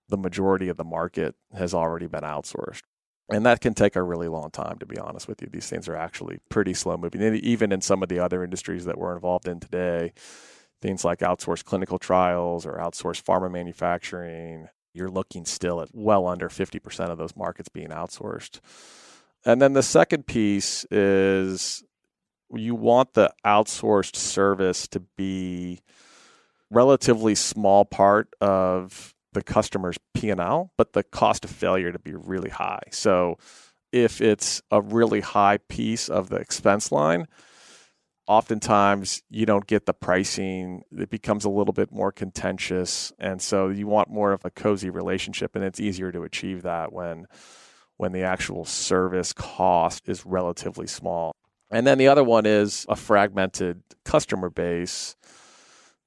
the 0.07 0.17
majority 0.17 0.69
of 0.69 0.77
the 0.77 0.86
market 0.86 1.36
has 1.53 1.73
already 1.73 2.07
been 2.07 2.21
outsourced. 2.21 2.83
And 3.29 3.45
that 3.45 3.60
can 3.60 3.73
take 3.73 3.97
a 3.97 4.03
really 4.03 4.29
long 4.29 4.49
time, 4.51 4.77
to 4.79 4.86
be 4.86 4.97
honest 4.97 5.27
with 5.27 5.41
you. 5.41 5.49
These 5.51 5.69
things 5.69 5.89
are 5.89 5.97
actually 5.97 6.39
pretty 6.47 6.73
slow 6.73 6.95
moving. 6.95 7.21
And 7.21 7.36
even 7.36 7.73
in 7.73 7.81
some 7.81 8.01
of 8.01 8.07
the 8.07 8.19
other 8.19 8.45
industries 8.45 8.86
that 8.86 8.97
we're 8.97 9.13
involved 9.13 9.49
in 9.49 9.60
today, 9.60 10.13
things 10.81 11.03
like 11.03 11.19
outsourced 11.19 11.65
clinical 11.65 11.97
trials 11.97 12.65
or 12.65 12.77
outsourced 12.77 13.23
pharma 13.23 13.51
manufacturing, 13.51 14.67
you're 14.93 15.09
looking 15.09 15.45
still 15.45 15.81
at 15.81 15.89
well 15.93 16.27
under 16.27 16.49
50% 16.49 17.09
of 17.09 17.17
those 17.17 17.35
markets 17.35 17.69
being 17.69 17.89
outsourced. 17.89 18.59
And 19.45 19.61
then 19.61 19.73
the 19.73 19.83
second 19.83 20.27
piece 20.27 20.85
is 20.91 21.83
you 22.53 22.75
want 22.75 23.13
the 23.13 23.33
outsourced 23.45 24.15
service 24.15 24.87
to 24.89 24.99
be 24.99 25.81
relatively 26.69 27.35
small 27.35 27.85
part 27.85 28.29
of 28.41 29.13
the 29.33 29.43
customer's 29.43 29.97
P&L, 30.13 30.71
but 30.77 30.93
the 30.93 31.03
cost 31.03 31.45
of 31.45 31.51
failure 31.51 31.91
to 31.91 31.99
be 31.99 32.13
really 32.13 32.49
high. 32.49 32.83
So 32.91 33.37
if 33.91 34.21
it's 34.21 34.61
a 34.71 34.81
really 34.81 35.21
high 35.21 35.59
piece 35.69 36.09
of 36.09 36.29
the 36.29 36.37
expense 36.37 36.91
line, 36.91 37.27
oftentimes 38.27 39.23
you 39.29 39.45
don't 39.45 39.65
get 39.65 39.85
the 39.85 39.93
pricing. 39.93 40.83
It 40.91 41.09
becomes 41.09 41.45
a 41.45 41.49
little 41.49 41.73
bit 41.73 41.91
more 41.91 42.11
contentious. 42.11 43.11
And 43.19 43.41
so 43.41 43.69
you 43.69 43.87
want 43.87 44.09
more 44.09 44.33
of 44.33 44.43
a 44.45 44.49
cozy 44.49 44.89
relationship. 44.89 45.55
And 45.55 45.63
it's 45.63 45.79
easier 45.79 46.11
to 46.11 46.23
achieve 46.23 46.63
that 46.63 46.91
when 46.91 47.27
when 47.95 48.11
the 48.11 48.21
actual 48.21 48.63
service 48.63 49.33
cost 49.33 50.07
is 50.07 50.23
relatively 50.23 50.85
small. 50.85 51.33
And 51.71 51.87
then 51.87 51.97
the 51.97 52.07
other 52.07 52.23
one 52.23 52.45
is 52.45 52.85
a 52.87 52.95
fragmented 52.95 53.81
customer 54.05 54.51
base. 54.51 55.15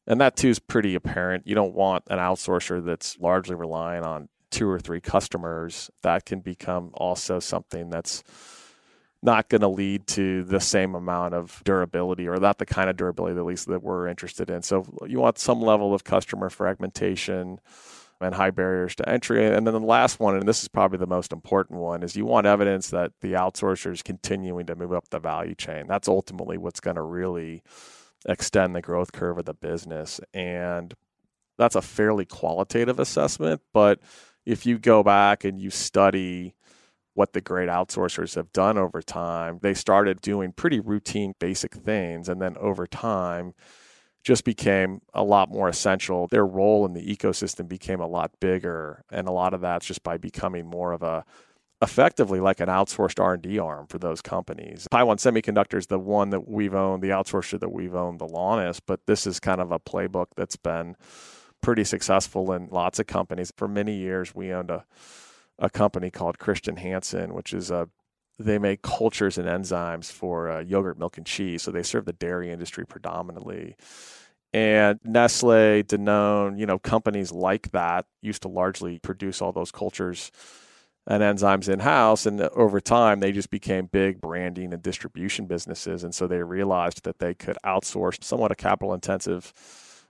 And 0.07 0.21
that 0.21 0.37
too 0.37 0.49
is 0.49 0.61
pretty 0.61 0.95
apparent. 0.95 1.49
You 1.49 1.57
don't 1.57 1.75
want 1.75 2.05
an 2.09 2.19
outsourcer 2.19 2.85
that's 2.85 3.19
largely 3.19 3.57
relying 3.57 4.05
on 4.05 4.29
two 4.51 4.69
or 4.69 4.79
three 4.79 5.01
customers. 5.01 5.91
That 6.03 6.25
can 6.25 6.41
become 6.41 6.91
also 6.95 7.41
something 7.41 7.91
that's 7.91 8.23
not 9.23 9.49
going 9.49 9.61
to 9.61 9.69
lead 9.69 10.07
to 10.07 10.45
the 10.45 10.61
same 10.61 10.95
amount 10.95 11.35
of 11.35 11.61
durability 11.65 12.27
or 12.27 12.37
not 12.37 12.59
the 12.59 12.67
kind 12.67 12.89
of 12.89 12.97
durability 12.97 13.39
at 13.39 13.45
least 13.45 13.67
that 13.67 13.83
we're 13.83 14.09
interested 14.09 14.49
in. 14.51 14.63
So 14.63 14.87
you 15.07 15.21
want 15.21 15.39
some 15.39 15.61
level 15.61 15.95
of 15.95 16.05
customer 16.05 16.49
fragmentation 16.49 17.61
and 18.21 18.35
high 18.35 18.51
barriers 18.51 18.95
to 18.97 19.09
entry. 19.09 19.47
And 19.47 19.67
then 19.67 19.75
the 19.75 19.81
last 19.81 20.21
one, 20.21 20.37
and 20.37 20.49
this 20.49 20.63
is 20.63 20.69
probably 20.69 20.99
the 20.99 21.07
most 21.07 21.33
important 21.33 21.81
one, 21.81 22.03
is 22.03 22.17
you 22.17 22.25
want 22.25 22.47
evidence 22.47 22.91
that 22.91 23.13
the 23.21 23.33
outsourcer 23.33 23.93
is 23.93 24.03
continuing 24.03 24.67
to 24.67 24.77
move 24.77 24.93
up 24.93 25.09
the 25.11 25.19
value 25.19 25.55
chain. 25.55 25.87
That's 25.87 26.09
ultimately 26.09 26.59
what's 26.59 26.81
going 26.81 26.97
to 26.97 27.03
really 27.03 27.63
extend 28.27 28.75
the 28.75 28.83
growth 28.83 29.13
curve 29.13 29.39
of 29.39 29.47
the 29.47 29.55
business. 29.55 30.21
And 30.35 30.95
that's 31.57 31.77
a 31.77 31.83
fairly 31.83 32.27
qualitative 32.27 32.99
assessment. 32.99 33.63
But 33.73 34.01
if 34.45 34.67
you 34.67 34.79
go 34.79 35.03
back 35.03 35.45
and 35.45 35.61
you 35.61 35.71
study 35.71 36.55
what 37.15 37.33
the 37.33 37.41
great 37.41 37.69
outsourcers 37.69 38.35
have 38.35 38.53
done 38.53 38.79
over 38.79 39.03
time, 39.03 39.59
they 39.63 39.75
started 39.75 40.21
doing 40.21 40.53
pretty 40.53 40.81
routine, 40.81 41.35
basic 41.39 41.75
things. 41.75 42.29
And 42.29 42.41
then 42.41 42.57
over 42.59 42.87
time, 42.87 43.55
just 44.23 44.45
became 44.45 45.01
a 45.15 45.25
lot 45.25 45.51
more 45.51 45.69
essential. 45.69 46.27
Their 46.29 46.47
role 46.47 46.85
in 46.87 46.93
the 46.93 47.05
ecosystem 47.05 47.69
became 47.69 48.01
a 48.01 48.07
lot 48.07 48.33
bigger, 48.39 49.05
and 49.11 49.27
a 49.27 49.33
lot 49.33 49.55
of 49.55 49.63
that's 49.63 49.87
just 49.87 50.03
by 50.03 50.19
becoming 50.19 50.67
more 50.67 50.93
of 50.93 51.03
a 51.03 51.25
effectively 51.83 52.41
like 52.41 52.61
an 52.61 52.69
outsourced 52.69 53.19
R&D 53.19 53.59
arm 53.59 53.87
for 53.87 53.99
those 53.99 54.21
companies. 54.21 54.87
Taiwan 54.91 55.17
Semiconductor 55.17 55.79
is 55.79 55.87
the 55.87 55.99
one 55.99 56.29
that 56.29 56.47
we've 56.47 56.75
owned, 56.75 57.03
the 57.03 57.09
outsourcer 57.09 57.59
that 57.59 57.73
we've 57.73 57.95
owned 57.95 58.19
the 58.19 58.29
longest, 58.29 58.85
but 58.85 59.01
this 59.07 59.27
is 59.27 59.41
kind 59.41 59.63
of 59.63 59.73
a 59.73 59.79
playbook 59.79 60.27
that's 60.37 60.57
been 60.57 60.95
pretty 61.63 61.85
successful 61.85 62.53
in 62.53 62.69
lots 62.71 62.99
of 62.99 63.07
companies. 63.07 63.51
For 63.57 63.67
many 63.67 63.97
years, 63.97 64.35
we 64.35 64.53
owned 64.53 64.71
a 64.71 64.85
a 65.61 65.71
company 65.71 66.11
called 66.11 66.39
Christian 66.39 66.77
Hansen, 66.77 67.35
which 67.35 67.53
is 67.53 67.71
a 67.71 67.89
they 68.39 68.59
make 68.59 68.81
cultures 68.81 69.37
and 69.37 69.47
enzymes 69.47 70.11
for 70.11 70.51
uh, 70.51 70.61
yogurt, 70.61 70.99
milk, 70.99 71.19
and 71.19 71.27
cheese. 71.27 71.63
So 71.63 71.71
they 71.71 71.83
serve 71.83 72.07
the 72.07 72.15
dairy 72.15 72.51
industry 72.51 72.87
predominantly. 72.87 73.77
And 74.53 74.99
Nestle, 75.05 75.83
Danone, 75.83 76.59
you 76.59 76.65
know, 76.65 76.79
companies 76.79 77.31
like 77.33 77.71
that 77.73 78.07
used 78.23 78.43
to 78.43 78.49
largely 78.49 78.99
produce 78.99 79.43
all 79.43 79.53
those 79.53 79.71
cultures 79.71 80.33
and 81.07 81.23
enzymes 81.23 81.69
in 81.69 81.81
house. 81.81 82.25
And 82.25 82.41
over 82.41 82.81
time, 82.81 83.21
they 83.21 83.31
just 83.31 83.51
became 83.51 83.87
big 83.87 84.21
branding 84.21 84.73
and 84.73 84.83
distribution 84.83 85.47
businesses. 85.47 86.03
And 86.03 86.15
so 86.15 86.27
they 86.27 86.43
realized 86.43 87.05
that 87.05 87.19
they 87.19 87.35
could 87.35 87.59
outsource 87.65 88.25
somewhat 88.25 88.53
a 88.53 88.57
capital 88.57 88.95
intensive 88.95 89.53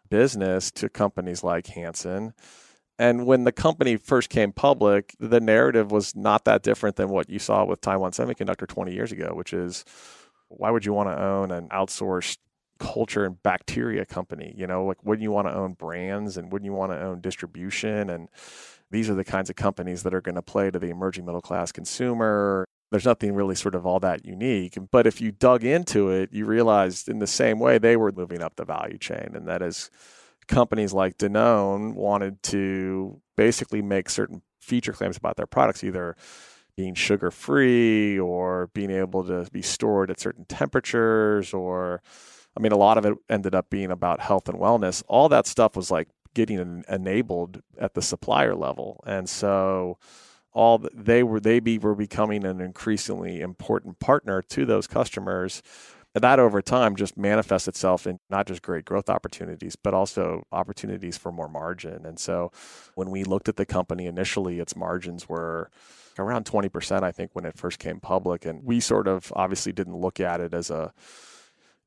business 0.08 0.70
to 0.72 0.88
companies 0.88 1.42
like 1.42 1.66
Hansen 1.68 2.32
and 3.00 3.24
when 3.24 3.44
the 3.44 3.52
company 3.52 3.96
first 3.96 4.28
came 4.28 4.52
public, 4.52 5.16
the 5.18 5.40
narrative 5.40 5.90
was 5.90 6.14
not 6.14 6.44
that 6.44 6.62
different 6.62 6.96
than 6.96 7.08
what 7.08 7.30
you 7.30 7.38
saw 7.38 7.64
with 7.64 7.80
Taiwan 7.80 8.12
Semiconductor 8.12 8.68
20 8.68 8.92
years 8.92 9.10
ago, 9.10 9.32
which 9.34 9.54
is 9.54 9.86
why 10.48 10.70
would 10.70 10.84
you 10.84 10.92
want 10.92 11.08
to 11.08 11.18
own 11.18 11.50
an 11.50 11.70
outsourced 11.70 12.36
culture 12.78 13.24
and 13.24 13.42
bacteria 13.42 14.04
company? 14.04 14.52
You 14.54 14.66
know, 14.66 14.84
like 14.84 15.02
wouldn't 15.02 15.22
you 15.22 15.30
want 15.30 15.48
to 15.48 15.54
own 15.54 15.72
brands 15.72 16.36
and 16.36 16.52
wouldn't 16.52 16.66
you 16.66 16.74
want 16.74 16.92
to 16.92 17.00
own 17.00 17.22
distribution? 17.22 18.10
And 18.10 18.28
these 18.90 19.08
are 19.08 19.14
the 19.14 19.24
kinds 19.24 19.48
of 19.48 19.56
companies 19.56 20.02
that 20.02 20.12
are 20.12 20.20
going 20.20 20.34
to 20.34 20.42
play 20.42 20.70
to 20.70 20.78
the 20.78 20.90
emerging 20.90 21.24
middle 21.24 21.40
class 21.40 21.72
consumer. 21.72 22.66
There's 22.90 23.06
nothing 23.06 23.34
really 23.34 23.54
sort 23.54 23.74
of 23.74 23.86
all 23.86 24.00
that 24.00 24.26
unique. 24.26 24.76
But 24.90 25.06
if 25.06 25.22
you 25.22 25.32
dug 25.32 25.64
into 25.64 26.10
it, 26.10 26.34
you 26.34 26.44
realized 26.44 27.08
in 27.08 27.18
the 27.18 27.26
same 27.26 27.60
way 27.60 27.78
they 27.78 27.96
were 27.96 28.12
moving 28.12 28.42
up 28.42 28.56
the 28.56 28.66
value 28.66 28.98
chain. 28.98 29.30
And 29.32 29.48
that 29.48 29.62
is 29.62 29.90
companies 30.50 30.92
like 30.92 31.16
Danone 31.16 31.94
wanted 31.94 32.42
to 32.44 33.22
basically 33.36 33.80
make 33.80 34.10
certain 34.10 34.42
feature 34.60 34.92
claims 34.92 35.16
about 35.16 35.36
their 35.36 35.46
products, 35.46 35.82
either 35.82 36.16
being 36.76 36.94
sugar 36.94 37.30
free 37.30 38.18
or 38.18 38.68
being 38.74 38.90
able 38.90 39.24
to 39.24 39.48
be 39.52 39.62
stored 39.62 40.10
at 40.10 40.20
certain 40.20 40.44
temperatures, 40.44 41.54
or 41.54 42.02
I 42.56 42.60
mean, 42.60 42.72
a 42.72 42.76
lot 42.76 42.98
of 42.98 43.06
it 43.06 43.14
ended 43.28 43.54
up 43.54 43.70
being 43.70 43.90
about 43.90 44.20
health 44.20 44.48
and 44.48 44.58
wellness. 44.58 45.02
All 45.08 45.28
that 45.28 45.46
stuff 45.46 45.76
was 45.76 45.90
like 45.90 46.08
getting 46.34 46.84
enabled 46.88 47.62
at 47.78 47.94
the 47.94 48.02
supplier 48.02 48.54
level, 48.54 49.02
and 49.06 49.28
so 49.28 49.98
all 50.52 50.82
they 50.92 51.22
were 51.22 51.40
they 51.40 51.60
be 51.60 51.78
were 51.78 51.94
becoming 51.94 52.44
an 52.44 52.60
increasingly 52.60 53.40
important 53.40 54.00
partner 54.00 54.42
to 54.42 54.66
those 54.66 54.86
customers 54.86 55.62
and 56.14 56.24
that 56.24 56.40
over 56.40 56.60
time 56.60 56.96
just 56.96 57.16
manifests 57.16 57.68
itself 57.68 58.06
in 58.06 58.18
not 58.28 58.46
just 58.46 58.62
great 58.62 58.84
growth 58.84 59.08
opportunities, 59.08 59.76
but 59.76 59.94
also 59.94 60.44
opportunities 60.50 61.16
for 61.16 61.30
more 61.30 61.48
margin. 61.48 62.04
And 62.04 62.18
so 62.18 62.50
when 62.94 63.10
we 63.10 63.22
looked 63.22 63.48
at 63.48 63.56
the 63.56 63.66
company 63.66 64.06
initially, 64.06 64.58
its 64.58 64.74
margins 64.74 65.28
were 65.28 65.70
around 66.18 66.46
20%, 66.46 67.02
I 67.02 67.12
think, 67.12 67.30
when 67.34 67.44
it 67.44 67.56
first 67.56 67.78
came 67.78 68.00
public. 68.00 68.44
And 68.44 68.64
we 68.64 68.80
sort 68.80 69.06
of 69.06 69.32
obviously 69.36 69.72
didn't 69.72 69.96
look 69.96 70.18
at 70.18 70.40
it 70.40 70.52
as 70.52 70.70
a 70.70 70.92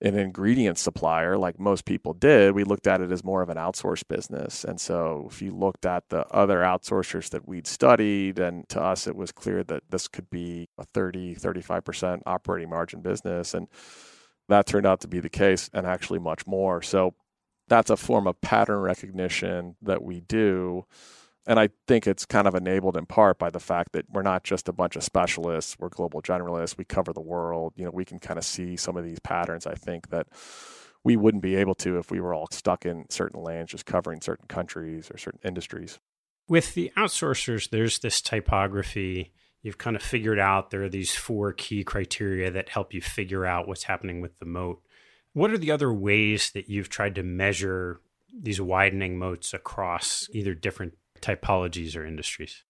an 0.02 0.18
ingredient 0.18 0.78
supplier 0.78 1.38
like 1.38 1.58
most 1.58 1.86
people 1.86 2.14
did. 2.14 2.54
We 2.54 2.66
looked 2.66 2.88
at 2.88 3.00
it 3.00 3.10
as 3.12 3.24
more 3.24 3.42
of 3.42 3.48
an 3.48 3.56
outsourced 3.56 4.08
business. 4.10 4.66
And 4.66 4.80
so 4.80 5.30
if 5.32 5.42
you 5.42 5.56
looked 5.56 5.86
at 5.86 6.10
the 6.10 6.28
other 6.28 6.60
outsourcers 6.60 7.30
that 7.30 7.48
we'd 7.48 7.68
studied, 7.68 8.38
and 8.38 8.68
to 8.68 8.82
us, 8.82 9.08
it 9.08 9.16
was 9.16 9.32
clear 9.32 9.64
that 9.64 9.84
this 9.90 10.10
could 10.10 10.30
be 10.30 10.68
a 10.78 10.84
30, 10.84 11.36
35% 11.36 12.22
operating 12.26 12.70
margin 12.70 13.02
business. 13.02 13.54
And 13.54 13.70
that 14.50 14.66
turned 14.66 14.86
out 14.86 15.02
to 15.02 15.08
be 15.08 15.20
the 15.20 15.30
case 15.30 15.70
and 15.74 15.86
actually 15.86 16.20
much 16.20 16.46
more. 16.46 16.82
So 16.82 17.16
that's 17.68 17.90
a 17.90 17.98
form 17.98 18.28
of 18.28 18.42
pattern 18.42 18.80
recognition 18.80 19.76
that 19.82 20.04
we 20.04 20.20
do. 20.22 20.86
And 21.46 21.60
I 21.60 21.70
think 21.88 22.08
it's 22.08 22.26
kind 22.26 22.48
of 22.48 22.56
enabled 22.56 22.96
in 22.96 23.06
part 23.06 23.38
by 23.38 23.50
the 23.50 23.60
fact 23.60 23.92
that 23.94 24.06
we're 24.10 24.22
not 24.22 24.44
just 24.44 24.70
a 24.70 24.74
bunch 24.74 24.96
of 24.96 25.04
specialists, 25.04 25.76
we're 25.78 25.90
global 25.90 26.22
generalists, 26.22 26.78
we 26.78 26.86
cover 26.86 27.12
the 27.12 27.22
world. 27.22 27.74
You 27.76 27.86
know, 27.86 27.92
we 27.92 28.06
can 28.06 28.20
kind 28.20 28.38
of 28.38 28.46
see 28.46 28.78
some 28.78 28.96
of 28.96 29.04
these 29.04 29.20
patterns, 29.20 29.68
I 29.68 29.74
think, 29.74 30.10
that 30.10 30.28
we 31.04 31.18
wouldn't 31.18 31.44
be 31.44 31.56
able 31.56 31.76
to 31.76 31.98
if 31.98 32.12
we 32.12 32.22
were 32.22 32.34
all 32.34 32.48
stuck 32.52 32.86
in 32.86 33.10
certain 33.10 33.44
lanes, 33.44 33.72
just 33.72 33.86
covering 33.86 34.22
certain 34.22 34.48
countries 34.48 35.12
or 35.12 35.18
certain 35.18 35.42
industries. 35.44 36.00
With 36.48 36.76
the 36.76 36.92
outsourcers, 36.96 37.70
there's 37.70 38.00
this 38.00 38.22
typography 38.22 39.34
you've 39.64 39.78
kind 39.78 39.96
of 39.96 40.04
figured 40.04 40.38
out 40.38 40.70
there 40.70 40.84
are 40.84 40.90
these 40.90 41.16
four 41.16 41.54
key 41.54 41.84
criteria 41.84 42.52
that 42.52 42.70
help 42.70 42.94
you 42.94 43.02
figure 43.02 43.46
out 43.46 43.68
what's 43.68 43.84
happening 43.84 44.22
with 44.22 44.38
the 44.38 44.46
moat. 44.46 44.84
What 45.32 45.52
are 45.52 45.58
the 45.58 45.72
other 45.72 45.92
ways 45.92 46.52
that 46.52 46.70
you've 46.70 46.90
tried 46.90 47.16
to 47.16 47.24
measure 47.24 48.02
these 48.32 48.62
widening 48.62 49.18
moats 49.18 49.54
across 49.54 50.28
either 50.32 50.54
different 50.54 50.98
typologies 51.22 51.96
or 51.96 52.06
industries? 52.06 52.64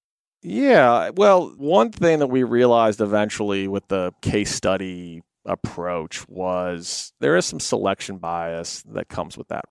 Yeah, 0.43 1.09
well, 1.09 1.53
one 1.57 1.91
thing 1.91 2.19
that 2.19 2.27
we 2.27 2.43
realized 2.43 3.01
eventually 3.01 3.67
with 3.67 3.87
the 3.87 4.13
case 4.21 4.53
study 4.53 5.23
approach 5.45 6.27
was 6.27 7.13
there 7.19 7.35
is 7.35 7.45
some 7.45 7.59
selection 7.59 8.17
bias 8.17 8.83
that 8.83 9.07
comes 9.07 9.37
with 9.37 9.47
that. 9.47 9.65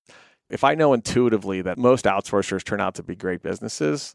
If 0.50 0.64
I 0.64 0.74
know 0.74 0.92
intuitively 0.92 1.62
that 1.62 1.78
most 1.78 2.04
outsourcers 2.04 2.64
turn 2.64 2.80
out 2.80 2.96
to 2.96 3.02
be 3.02 3.14
great 3.14 3.42
businesses, 3.42 4.14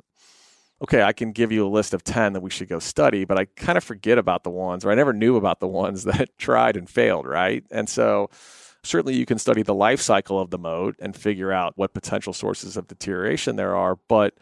okay, 0.82 1.02
I 1.02 1.13
can 1.13 1.32
give 1.32 1.52
you 1.52 1.66
a 1.66 1.70
list 1.70 1.94
of 1.94 2.04
10 2.04 2.34
that 2.34 2.42
we 2.42 2.50
should 2.50 2.70
go 2.70 2.80
study, 2.80 3.26
but 3.26 3.38
I 3.38 3.46
kind 3.46 3.78
of 3.78 3.84
forget 3.84 4.18
about 4.18 4.44
the 4.44 4.50
ones, 4.50 4.86
or 4.86 4.92
I 4.92 4.96
never 4.96 5.13
knew 5.13 5.36
about 5.36 5.60
the 5.60 5.68
ones 5.68 6.04
that 6.06 6.38
tried 6.38 6.78
and 6.78 6.90
failed, 6.90 7.26
right? 7.26 7.63
And 7.72 7.90
so 7.90 8.30
certainly 8.84 9.16
you 9.16 9.26
can 9.26 9.40
study 9.40 9.63
the 9.63 9.74
life 9.74 10.02
cycle 10.02 10.40
of 10.40 10.50
the 10.50 10.58
moat 10.58 10.96
and 11.00 11.16
figure 11.16 11.52
out 11.52 11.74
what 11.78 11.94
potential 11.94 12.34
sources 12.34 12.78
of 12.78 12.88
deterioration 12.88 13.56
there 13.56 13.76
are, 13.76 13.98
but 14.08 14.36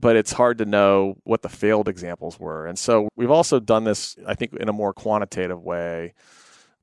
but 0.00 0.14
it's 0.14 0.32
hard 0.32 0.58
to 0.58 0.64
know 0.64 1.16
what 1.24 1.42
the 1.42 1.48
failed 1.48 1.88
examples 1.88 2.38
were. 2.38 2.66
And 2.68 2.78
so 2.78 3.08
we've 3.16 3.32
also 3.32 3.58
done 3.58 3.82
this, 3.82 4.16
I 4.24 4.36
think, 4.36 4.54
in 4.54 4.68
a 4.68 4.72
more 4.72 4.92
quantitative 4.92 5.60
way 5.60 6.14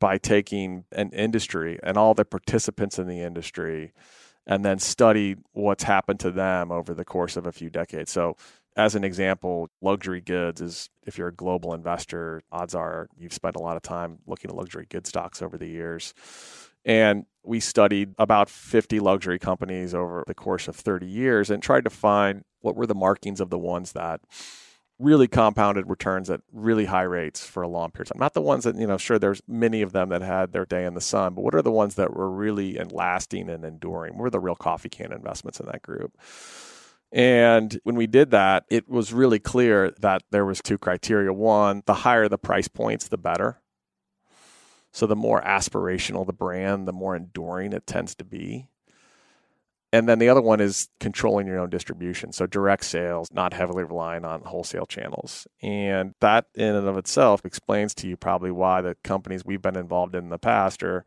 by 0.02 0.18
taking 0.18 0.84
an 0.92 1.12
industry 1.12 1.80
and 1.82 1.96
all 1.96 2.14
the 2.14 2.26
participants 2.26 3.00
in 3.00 3.08
the 3.08 3.22
industry 3.22 3.94
and 4.48 4.64
then 4.64 4.80
study 4.80 5.36
what's 5.54 5.84
happened 5.84 6.20
to 6.20 6.32
them 6.32 6.72
over 6.72 6.94
the 6.94 7.06
course 7.06 7.38
of 7.38 7.46
a 7.46 7.52
few 7.52 7.70
decades. 7.70 8.12
So 8.12 8.36
as 8.76 8.96
an 8.96 9.04
example, 9.04 9.70
luxury 9.82 10.22
goods 10.22 10.62
is 10.62 10.90
if 11.06 11.18
you're 11.18 11.30
a 11.30 11.34
global 11.34 11.74
investor, 11.74 12.42
odds 12.52 12.76
are 12.76 13.08
you've 13.18 13.34
spent 13.34 13.56
a 13.56 13.62
lot 13.62 13.78
of 13.78 13.84
time 13.84 14.20
looking 14.28 14.50
at 14.50 14.56
luxury 14.56 14.86
goods 14.90 15.10
stocks 15.10 15.42
over 15.42 15.58
the 15.58 15.68
years. 15.68 16.14
And 16.84 17.26
we 17.44 17.60
studied 17.60 18.14
about 18.20 18.50
50 18.50 19.00
luxury 19.00 19.40
companies 19.40 19.94
over 19.94 20.24
the 20.28 20.36
course 20.36 20.68
of 20.68 20.76
30 20.76 21.08
years 21.08 21.50
and 21.50 21.64
tried 21.64 21.86
to 21.86 21.90
find 21.90 22.44
what 22.62 22.76
were 22.76 22.86
the 22.86 22.96
markings 22.96 23.40
of 23.40 23.50
the 23.50 23.58
ones 23.58 23.94
that 23.94 24.22
really 24.98 25.28
compounded 25.28 25.90
returns 25.90 26.30
at 26.30 26.42
really 26.54 26.86
high 26.86 27.04
rates 27.04 27.46
for 27.46 27.64
a 27.64 27.68
long 27.68 27.92
period 27.92 28.08
of 28.08 28.14
time. 28.14 28.20
Not 28.20 28.34
the 28.34 28.42
ones 28.42 28.64
that, 28.64 28.76
you 28.78 28.88
know, 28.88 28.98
sure, 28.98 29.20
there's 29.20 29.42
many 29.48 29.82
of 29.82 29.92
them 29.92 30.10
that 30.10 30.22
had 30.22 30.54
their 30.54 30.66
day 30.66 30.86
in 30.86 30.94
the 30.94 31.02
sun, 31.02 31.34
but 31.34 31.44
what 31.44 31.56
are 31.56 31.62
the 31.62 31.72
ones 31.72 31.96
that 31.96 32.14
were 32.14 32.30
really 32.30 32.78
and 32.78 32.92
lasting 32.92 33.50
and 33.50 33.66
enduring? 33.66 34.14
What 34.14 34.24
were 34.24 34.30
the 34.30 34.40
real 34.40 34.56
coffee 34.56 34.90
can 34.90 35.12
investments 35.12 35.60
in 35.60 35.66
that 35.66 35.82
group? 35.82 36.18
And 37.12 37.80
when 37.84 37.96
we 37.96 38.08
did 38.08 38.32
that, 38.32 38.66
it 38.70 38.90
was 38.90 39.14
really 39.14 39.40
clear 39.40 39.92
that 40.00 40.24
there 40.32 40.46
was 40.46 40.62
two 40.62 40.78
criteria. 40.78 41.32
One, 41.32 41.84
the 41.86 41.94
higher 41.94 42.28
the 42.28 42.38
price 42.38 42.68
points, 42.68 43.08
the 43.08 43.18
better. 43.18 43.62
So 44.92 45.08
the 45.08 45.16
more 45.16 45.42
aspirational 45.42 46.26
the 46.26 46.34
brand, 46.34 46.88
the 46.88 46.94
more 46.94 47.16
enduring 47.16 47.74
it 47.74 47.86
tends 47.86 48.16
to 48.16 48.26
be. 48.26 48.70
And 49.94 50.10
then 50.10 50.20
the 50.20 50.28
other 50.28 50.42
one 50.42 50.60
is 50.60 50.90
controlling 51.00 51.48
your 51.48 51.60
own 51.60 51.70
distribution. 51.70 52.34
So 52.34 52.46
direct 52.46 52.84
sales, 52.84 53.30
not 53.32 53.54
heavily 53.54 53.86
relying 53.86 54.26
on 54.26 54.42
wholesale 54.42 54.86
channels. 54.86 55.48
And 55.62 56.16
that 56.20 56.48
in 56.54 56.76
and 56.76 56.88
of 56.88 56.98
itself 56.98 57.46
explains 57.46 57.94
to 57.96 58.08
you 58.08 58.18
probably 58.18 58.52
why 58.52 58.82
the 58.82 58.98
companies 59.04 59.46
we've 59.46 59.62
been 59.62 59.78
involved 59.78 60.16
in, 60.16 60.26
in 60.26 60.30
the 60.30 60.38
past 60.38 60.84
are 60.84 61.06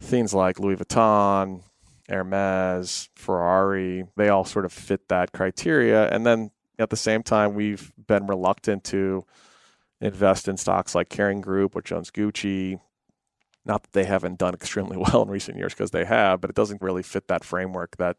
things 0.00 0.34
like 0.34 0.60
Louis 0.60 0.76
Vuitton, 0.76 1.62
Hermes, 2.08 3.08
Ferrari. 3.14 4.04
They 4.16 4.28
all 4.28 4.44
sort 4.44 4.64
of 4.64 4.72
fit 4.72 5.08
that 5.08 5.32
criteria. 5.32 6.08
And 6.08 6.24
then 6.24 6.50
at 6.78 6.90
the 6.90 6.96
same 6.96 7.22
time, 7.22 7.54
we've 7.54 7.92
been 8.06 8.26
reluctant 8.26 8.84
to 8.84 9.24
invest 10.00 10.48
in 10.48 10.56
stocks 10.56 10.94
like 10.94 11.08
Kering 11.08 11.40
Group 11.40 11.74
or 11.74 11.82
Jones 11.82 12.10
Gucci, 12.10 12.78
not 13.64 13.82
that 13.82 13.92
they 13.92 14.04
haven't 14.04 14.38
done 14.38 14.54
extremely 14.54 14.96
well 15.12 15.22
in 15.22 15.28
recent 15.28 15.56
years 15.56 15.74
because 15.74 15.90
they 15.90 16.04
have, 16.04 16.40
but 16.40 16.50
it 16.50 16.56
doesn't 16.56 16.82
really 16.82 17.02
fit 17.02 17.28
that 17.28 17.44
framework 17.44 17.96
that 17.96 18.16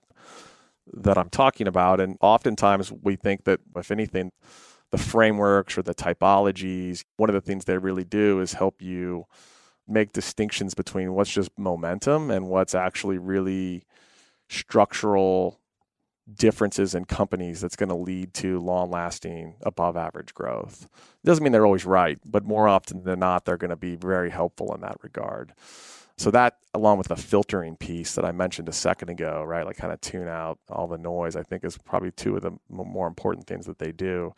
that 0.93 1.17
I'm 1.17 1.29
talking 1.29 1.67
about. 1.67 1.99
And 1.99 2.17
oftentimes 2.21 2.91
we 2.91 3.17
think 3.17 3.43
that 3.43 3.59
if 3.75 3.91
anything, 3.91 4.31
the 4.91 4.97
frameworks 4.97 5.77
or 5.77 5.81
the 5.81 5.93
typologies, 5.93 7.03
one 7.17 7.29
of 7.29 7.33
the 7.33 7.41
things 7.41 7.65
they 7.65 7.77
really 7.77 8.05
do 8.05 8.39
is 8.39 8.53
help 8.53 8.81
you 8.81 9.25
make 9.87 10.11
distinctions 10.11 10.73
between 10.73 11.13
what's 11.13 11.31
just 11.31 11.51
momentum 11.57 12.29
and 12.31 12.47
what's 12.47 12.75
actually 12.75 13.17
really 13.17 13.83
structural 14.49 15.59
differences 16.33 16.93
in 16.93 17.05
companies 17.05 17.61
that's 17.61 17.77
going 17.77 17.89
to 17.89 17.95
lead 17.95 18.33
to 18.33 18.59
long 18.59 18.91
lasting 18.91 19.55
above 19.61 19.95
average 19.95 20.33
growth. 20.33 20.87
It 21.23 21.25
doesn't 21.25 21.43
mean 21.43 21.53
they're 21.53 21.65
always 21.65 21.85
right, 21.85 22.19
but 22.25 22.43
more 22.43 22.67
often 22.67 23.03
than 23.03 23.19
not, 23.19 23.45
they're 23.45 23.57
going 23.57 23.69
to 23.69 23.77
be 23.77 23.95
very 23.95 24.29
helpful 24.29 24.73
in 24.75 24.81
that 24.81 24.97
regard. 25.01 25.53
So 26.17 26.31
that, 26.31 26.57
along 26.73 26.97
with 26.97 27.09
the 27.09 27.15
filtering 27.15 27.77
piece 27.77 28.15
that 28.15 28.25
I 28.25 28.31
mentioned 28.31 28.67
a 28.67 28.73
second 28.73 29.09
ago, 29.09 29.43
right, 29.43 29.65
like 29.65 29.77
kind 29.77 29.93
of 29.93 30.01
tune 30.01 30.27
out 30.27 30.57
all 30.67 30.87
the 30.87 30.97
noise, 30.97 31.35
I 31.35 31.43
think 31.43 31.63
is 31.63 31.77
probably 31.77 32.11
two 32.11 32.35
of 32.35 32.41
the 32.41 32.57
more 32.69 33.07
important 33.07 33.47
things 33.47 33.67
that 33.67 33.79
they 33.79 33.91
do. 33.91 34.33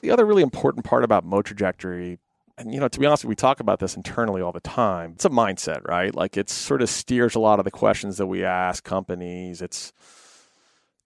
The 0.00 0.10
other 0.10 0.24
really 0.24 0.42
important 0.42 0.84
part 0.84 1.04
about 1.04 1.24
Moat 1.24 1.44
Trajectory, 1.44 2.18
and 2.58 2.72
you 2.72 2.80
know, 2.80 2.88
to 2.88 3.00
be 3.00 3.06
honest, 3.06 3.24
we 3.24 3.34
talk 3.34 3.60
about 3.60 3.80
this 3.80 3.96
internally 3.96 4.42
all 4.42 4.52
the 4.52 4.60
time. 4.60 5.12
It's 5.12 5.24
a 5.24 5.30
mindset, 5.30 5.86
right? 5.88 6.14
Like 6.14 6.36
it 6.36 6.48
sort 6.48 6.82
of 6.82 6.88
steers 6.88 7.34
a 7.34 7.40
lot 7.40 7.58
of 7.58 7.64
the 7.64 7.70
questions 7.70 8.18
that 8.18 8.26
we 8.26 8.44
ask 8.44 8.84
companies. 8.84 9.62
It's 9.62 9.92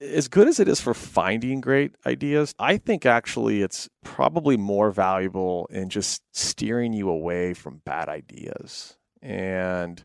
as 0.01 0.29
good 0.29 0.49
as 0.49 0.61
it 0.61 0.69
is 0.69 0.81
for 0.81 0.95
finding 0.95 1.61
great 1.61 1.95
ideas, 2.05 2.55
I 2.59 2.77
think 2.77 3.07
actually 3.07 3.63
it's 3.63 3.89
probably 4.05 4.57
more 4.57 4.91
valuable 4.91 5.69
in 5.71 5.89
just 5.89 6.23
steering 6.33 6.93
you 6.93 7.09
away 7.09 7.55
from 7.55 7.81
bad 7.85 8.09
ideas. 8.09 8.97
And 9.23 10.05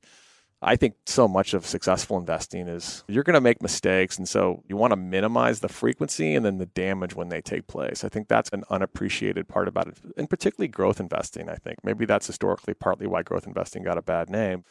I 0.63 0.75
think 0.75 0.93
so 1.07 1.27
much 1.27 1.55
of 1.55 1.65
successful 1.65 2.19
investing 2.19 2.67
is 2.67 3.03
you're 3.07 3.23
going 3.23 3.33
to 3.33 3.41
make 3.41 3.63
mistakes. 3.63 4.17
And 4.17 4.29
so 4.29 4.63
you 4.67 4.77
want 4.77 4.91
to 4.91 4.95
minimize 4.95 5.59
the 5.59 5.69
frequency 5.69 6.35
and 6.35 6.45
then 6.45 6.59
the 6.59 6.67
damage 6.67 7.15
when 7.15 7.29
they 7.29 7.41
take 7.41 7.65
place. 7.65 8.03
I 8.03 8.09
think 8.09 8.27
that's 8.27 8.49
an 8.53 8.63
unappreciated 8.69 9.47
part 9.47 9.67
about 9.67 9.87
it, 9.87 9.97
and 10.17 10.29
particularly 10.29 10.67
growth 10.67 10.99
investing. 10.99 11.49
I 11.49 11.55
think 11.55 11.79
maybe 11.83 12.05
that's 12.05 12.27
historically 12.27 12.75
partly 12.75 13.07
why 13.07 13.23
growth 13.23 13.47
investing 13.47 13.83
got 13.83 13.97
a 13.97 14.03
bad 14.03 14.29
name. 14.29 14.63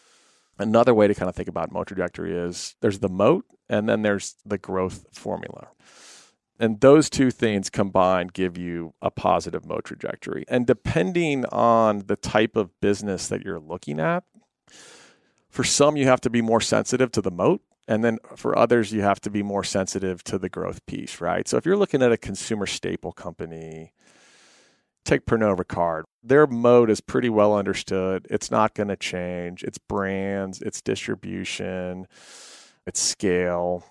Another 0.59 0.94
way 0.94 1.09
to 1.09 1.14
kind 1.14 1.29
of 1.29 1.35
think 1.35 1.48
about 1.48 1.72
moat 1.72 1.88
trajectory 1.88 2.37
is 2.37 2.76
there's 2.81 3.00
the 3.00 3.09
moat 3.09 3.46
and 3.68 3.88
then 3.88 4.03
there's 4.03 4.37
the 4.44 4.59
growth 4.59 5.07
formula. 5.12 5.68
And 6.61 6.81
those 6.81 7.09
two 7.09 7.31
things 7.31 7.70
combined 7.70 8.35
give 8.35 8.59
you 8.59 8.92
a 9.00 9.11
positive 9.11 9.64
moat 9.64 9.85
trajectory. 9.87 10.44
And 10.46 10.66
depending 10.66 11.46
on 11.46 12.05
the 12.07 12.16
type 12.16 12.55
of 12.55 12.79
business 12.81 13.26
that 13.29 13.42
you're 13.42 13.59
looking 13.59 13.98
at, 13.98 14.24
for 15.51 15.65
some, 15.65 15.97
you 15.97 16.07
have 16.07 16.21
to 16.23 16.31
be 16.31 16.41
more 16.41 16.61
sensitive 16.61 17.11
to 17.13 17.21
the 17.21 17.31
moat. 17.31 17.63
And 17.89 18.05
then 18.05 18.19
for 18.37 18.57
others, 18.57 18.93
you 18.93 19.03
have 19.03 19.21
to 19.23 19.31
be 19.31 19.43
more 19.43 19.65
sensitive 19.65 20.23
to 20.25 20.39
the 20.39 20.49
growth 20.49 20.85
piece, 20.87 21.21
right? 21.21 21.49
So 21.49 21.57
if 21.57 21.67
you're 21.67 21.77
looking 21.77 22.03
at 22.03 22.13
a 22.13 22.17
consumer 22.17 22.67
staple 22.67 23.11
company, 23.11 23.93
take 25.05 25.27
Pernod 25.27 25.59
Ricard. 25.59 26.05
Their 26.23 26.47
moat 26.47 26.89
is 26.89 27.01
pretty 27.01 27.29
well 27.29 27.53
understood. 27.53 28.29
It's 28.31 28.51
not 28.51 28.75
going 28.75 28.89
to 28.89 28.97
change. 28.97 29.65
It's 29.65 29.79
brands, 29.79 30.63
it's 30.63 30.81
distribution, 30.81 32.07
it's 32.87 33.01
scale. 33.01 33.85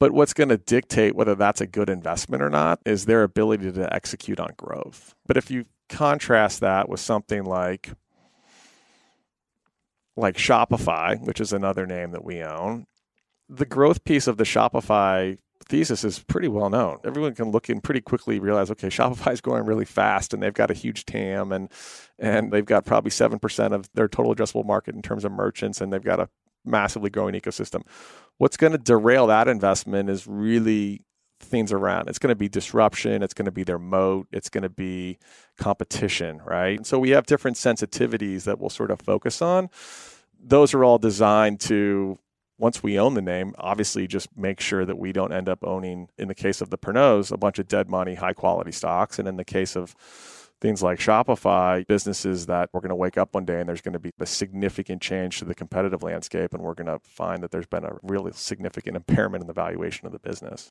But 0.00 0.12
what's 0.12 0.32
going 0.32 0.48
to 0.48 0.56
dictate 0.56 1.14
whether 1.14 1.34
that's 1.34 1.60
a 1.60 1.66
good 1.66 1.90
investment 1.90 2.42
or 2.42 2.50
not 2.50 2.80
is 2.86 3.04
their 3.04 3.22
ability 3.22 3.70
to 3.72 3.94
execute 3.94 4.40
on 4.40 4.54
growth. 4.56 5.14
But 5.26 5.36
if 5.36 5.50
you 5.50 5.66
contrast 5.88 6.60
that 6.60 6.88
with 6.88 7.00
something 7.00 7.44
like 7.44 7.90
like 10.16 10.36
Shopify, 10.36 11.20
which 11.20 11.40
is 11.40 11.52
another 11.52 11.86
name 11.86 12.12
that 12.12 12.24
we 12.24 12.42
own, 12.42 12.86
the 13.48 13.66
growth 13.66 14.04
piece 14.04 14.26
of 14.26 14.36
the 14.36 14.44
Shopify 14.44 15.38
thesis 15.64 16.04
is 16.04 16.18
pretty 16.18 16.48
well 16.48 16.70
known. 16.70 16.98
Everyone 17.04 17.34
can 17.34 17.50
look 17.50 17.70
in 17.70 17.80
pretty 17.80 18.00
quickly 18.00 18.40
realize, 18.40 18.70
okay, 18.70 18.88
Shopify 18.88 19.32
is 19.32 19.40
growing 19.40 19.64
really 19.64 19.84
fast, 19.84 20.34
and 20.34 20.42
they've 20.42 20.52
got 20.52 20.70
a 20.70 20.74
huge 20.74 21.04
TAM, 21.04 21.52
and 21.52 21.70
and 22.18 22.52
they've 22.52 22.64
got 22.64 22.84
probably 22.84 23.10
seven 23.10 23.38
percent 23.38 23.74
of 23.74 23.88
their 23.94 24.08
total 24.08 24.34
addressable 24.34 24.66
market 24.66 24.94
in 24.94 25.02
terms 25.02 25.24
of 25.24 25.32
merchants, 25.32 25.80
and 25.80 25.92
they've 25.92 26.02
got 26.02 26.20
a 26.20 26.28
massively 26.64 27.10
growing 27.10 27.34
ecosystem. 27.34 27.82
What's 28.38 28.56
going 28.56 28.72
to 28.72 28.78
derail 28.78 29.26
that 29.28 29.48
investment 29.48 30.08
is 30.08 30.26
really 30.26 31.02
things 31.42 31.72
around. 31.72 32.08
It's 32.08 32.18
going 32.18 32.28
to 32.28 32.36
be 32.36 32.48
disruption. 32.48 33.22
It's 33.22 33.34
going 33.34 33.46
to 33.46 33.52
be 33.52 33.64
their 33.64 33.78
moat. 33.78 34.28
It's 34.32 34.48
going 34.48 34.62
to 34.62 34.70
be 34.70 35.18
competition, 35.58 36.40
right? 36.44 36.76
And 36.76 36.86
so 36.86 36.98
we 36.98 37.10
have 37.10 37.26
different 37.26 37.56
sensitivities 37.56 38.44
that 38.44 38.58
we'll 38.58 38.70
sort 38.70 38.90
of 38.90 39.00
focus 39.00 39.42
on. 39.42 39.68
Those 40.40 40.74
are 40.74 40.84
all 40.84 40.98
designed 40.98 41.60
to 41.60 42.18
once 42.58 42.82
we 42.82 42.98
own 42.98 43.14
the 43.14 43.22
name, 43.22 43.54
obviously 43.58 44.06
just 44.06 44.28
make 44.36 44.60
sure 44.60 44.84
that 44.84 44.98
we 44.98 45.12
don't 45.12 45.32
end 45.32 45.48
up 45.48 45.64
owning, 45.64 46.08
in 46.16 46.28
the 46.28 46.34
case 46.34 46.60
of 46.60 46.70
the 46.70 46.78
Pernods, 46.78 47.32
a 47.32 47.36
bunch 47.36 47.58
of 47.58 47.66
dead 47.66 47.90
money, 47.90 48.14
high 48.14 48.32
quality 48.32 48.70
stocks. 48.70 49.18
And 49.18 49.26
in 49.26 49.36
the 49.36 49.44
case 49.44 49.74
of 49.74 49.96
things 50.60 50.80
like 50.80 51.00
Shopify, 51.00 51.84
businesses 51.88 52.46
that 52.46 52.70
we're 52.72 52.80
going 52.80 52.90
to 52.90 52.94
wake 52.94 53.18
up 53.18 53.34
one 53.34 53.44
day 53.44 53.58
and 53.58 53.68
there's 53.68 53.80
going 53.80 53.94
to 53.94 53.98
be 53.98 54.12
a 54.20 54.26
significant 54.26 55.02
change 55.02 55.40
to 55.40 55.44
the 55.44 55.56
competitive 55.56 56.04
landscape, 56.04 56.54
and 56.54 56.62
we're 56.62 56.74
going 56.74 56.86
to 56.86 57.00
find 57.02 57.42
that 57.42 57.50
there's 57.50 57.66
been 57.66 57.84
a 57.84 57.96
really 58.00 58.30
significant 58.32 58.96
impairment 58.96 59.42
in 59.42 59.48
the 59.48 59.52
valuation 59.52 60.06
of 60.06 60.12
the 60.12 60.20
business. 60.20 60.70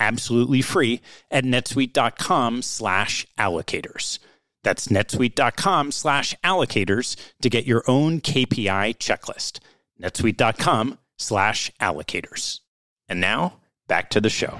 absolutely 0.00 0.62
free 0.62 1.00
at 1.30 1.44
netsuite.com 1.44 2.62
slash 2.62 3.26
allocators. 3.38 4.18
That's 4.64 4.88
netsuite.com 4.88 5.92
slash 5.92 6.34
allocators 6.44 7.16
to 7.42 7.48
get 7.48 7.66
your 7.66 7.84
own 7.86 8.20
KPI 8.20 8.96
checklist. 8.98 9.60
netsuite.com 10.02 10.98
slash 11.16 11.70
allocators. 11.80 12.60
And 13.08 13.20
now 13.20 13.60
back 13.86 14.10
to 14.10 14.20
the 14.20 14.30
show. 14.30 14.58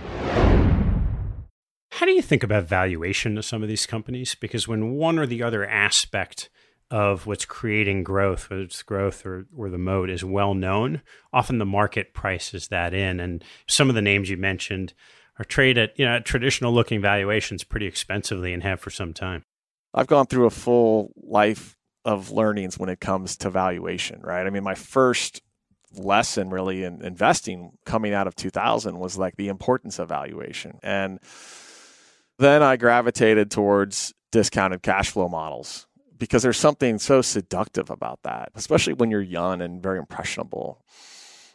How 1.92 2.06
do 2.06 2.12
you 2.12 2.22
think 2.22 2.42
about 2.42 2.64
valuation 2.64 3.36
of 3.36 3.44
some 3.44 3.62
of 3.62 3.68
these 3.68 3.86
companies? 3.86 4.34
Because 4.34 4.68
when 4.68 4.92
one 4.92 5.18
or 5.18 5.26
the 5.26 5.42
other 5.42 5.66
aspect 5.66 6.48
of 6.90 7.26
what's 7.26 7.44
creating 7.44 8.02
growth, 8.02 8.50
whether 8.50 8.62
it's 8.62 8.82
growth 8.82 9.24
or, 9.24 9.46
or 9.56 9.70
the 9.70 9.78
moat, 9.78 10.10
is 10.10 10.24
well 10.24 10.54
known, 10.54 11.02
often 11.32 11.58
the 11.58 11.66
market 11.66 12.14
prices 12.14 12.68
that 12.68 12.94
in. 12.94 13.20
And 13.20 13.44
some 13.68 13.88
of 13.88 13.94
the 13.94 14.02
names 14.02 14.30
you 14.30 14.36
mentioned 14.36 14.92
are 15.40 15.44
trade 15.44 15.78
at 15.78 15.98
you 15.98 16.04
know 16.04 16.16
at 16.16 16.24
traditional 16.26 16.72
looking 16.72 17.00
valuations 17.00 17.64
pretty 17.64 17.86
expensively 17.86 18.52
and 18.52 18.62
have 18.62 18.78
for 18.78 18.90
some 18.90 19.14
time. 19.14 19.42
I've 19.94 20.06
gone 20.06 20.26
through 20.26 20.46
a 20.46 20.50
full 20.50 21.12
life 21.16 21.76
of 22.04 22.30
learnings 22.30 22.78
when 22.78 22.90
it 22.90 23.00
comes 23.00 23.36
to 23.38 23.50
valuation, 23.50 24.20
right? 24.22 24.46
I 24.46 24.50
mean, 24.50 24.62
my 24.62 24.74
first 24.74 25.40
lesson 25.96 26.50
really 26.50 26.84
in 26.84 27.02
investing 27.02 27.72
coming 27.84 28.14
out 28.14 28.26
of 28.26 28.36
2000 28.36 28.98
was 28.98 29.18
like 29.18 29.36
the 29.36 29.48
importance 29.48 29.98
of 29.98 30.08
valuation. 30.08 30.78
And 30.82 31.18
then 32.38 32.62
I 32.62 32.76
gravitated 32.76 33.50
towards 33.50 34.14
discounted 34.30 34.82
cash 34.82 35.10
flow 35.10 35.28
models 35.28 35.88
because 36.16 36.42
there's 36.42 36.58
something 36.58 36.98
so 36.98 37.22
seductive 37.22 37.90
about 37.90 38.20
that, 38.22 38.50
especially 38.54 38.92
when 38.92 39.10
you're 39.10 39.20
young 39.20 39.60
and 39.60 39.82
very 39.82 39.98
impressionable. 39.98 40.84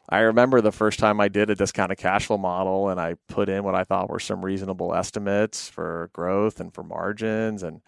I 0.08 0.20
remember 0.20 0.62
the 0.62 0.72
first 0.72 1.00
time 1.00 1.20
I 1.20 1.28
did 1.28 1.50
a 1.50 1.56
discounted 1.56 1.98
cash 1.98 2.28
flow 2.28 2.38
model 2.38 2.90
and 2.90 3.00
I 3.00 3.16
put 3.28 3.50
in 3.50 3.64
what 3.64 3.76
I 3.76 3.84
thought 3.84 4.10
were 4.10 4.20
some 4.20 4.46
reasonable 4.46 4.94
estimates 4.94 5.68
for 5.68 6.10
growth 6.14 6.60
and 6.60 6.74
for 6.74 6.84
margins 6.84 7.64
and 7.64 7.82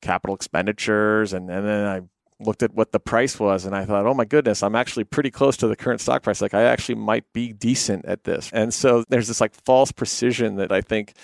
capital 0.00 0.34
expenditures. 0.34 1.32
And, 1.32 1.48
and 1.48 1.66
then 1.66 1.86
I 1.86 2.00
looked 2.40 2.62
at 2.62 2.74
what 2.74 2.92
the 2.92 3.00
price 3.00 3.38
was 3.38 3.64
and 3.64 3.74
I 3.74 3.84
thought, 3.84 4.06
oh 4.06 4.14
my 4.14 4.24
goodness, 4.24 4.62
I'm 4.62 4.74
actually 4.74 5.04
pretty 5.04 5.30
close 5.30 5.56
to 5.58 5.68
the 5.68 5.76
current 5.76 6.00
stock 6.00 6.22
price. 6.22 6.42
Like 6.42 6.54
I 6.54 6.64
actually 6.64 6.96
might 6.96 7.32
be 7.32 7.52
decent 7.52 8.04
at 8.04 8.24
this. 8.24 8.50
And 8.52 8.74
so 8.74 9.04
there's 9.08 9.28
this 9.28 9.40
like 9.40 9.54
false 9.54 9.92
precision 9.92 10.56
that 10.56 10.72
I 10.72 10.80
think 10.80 11.14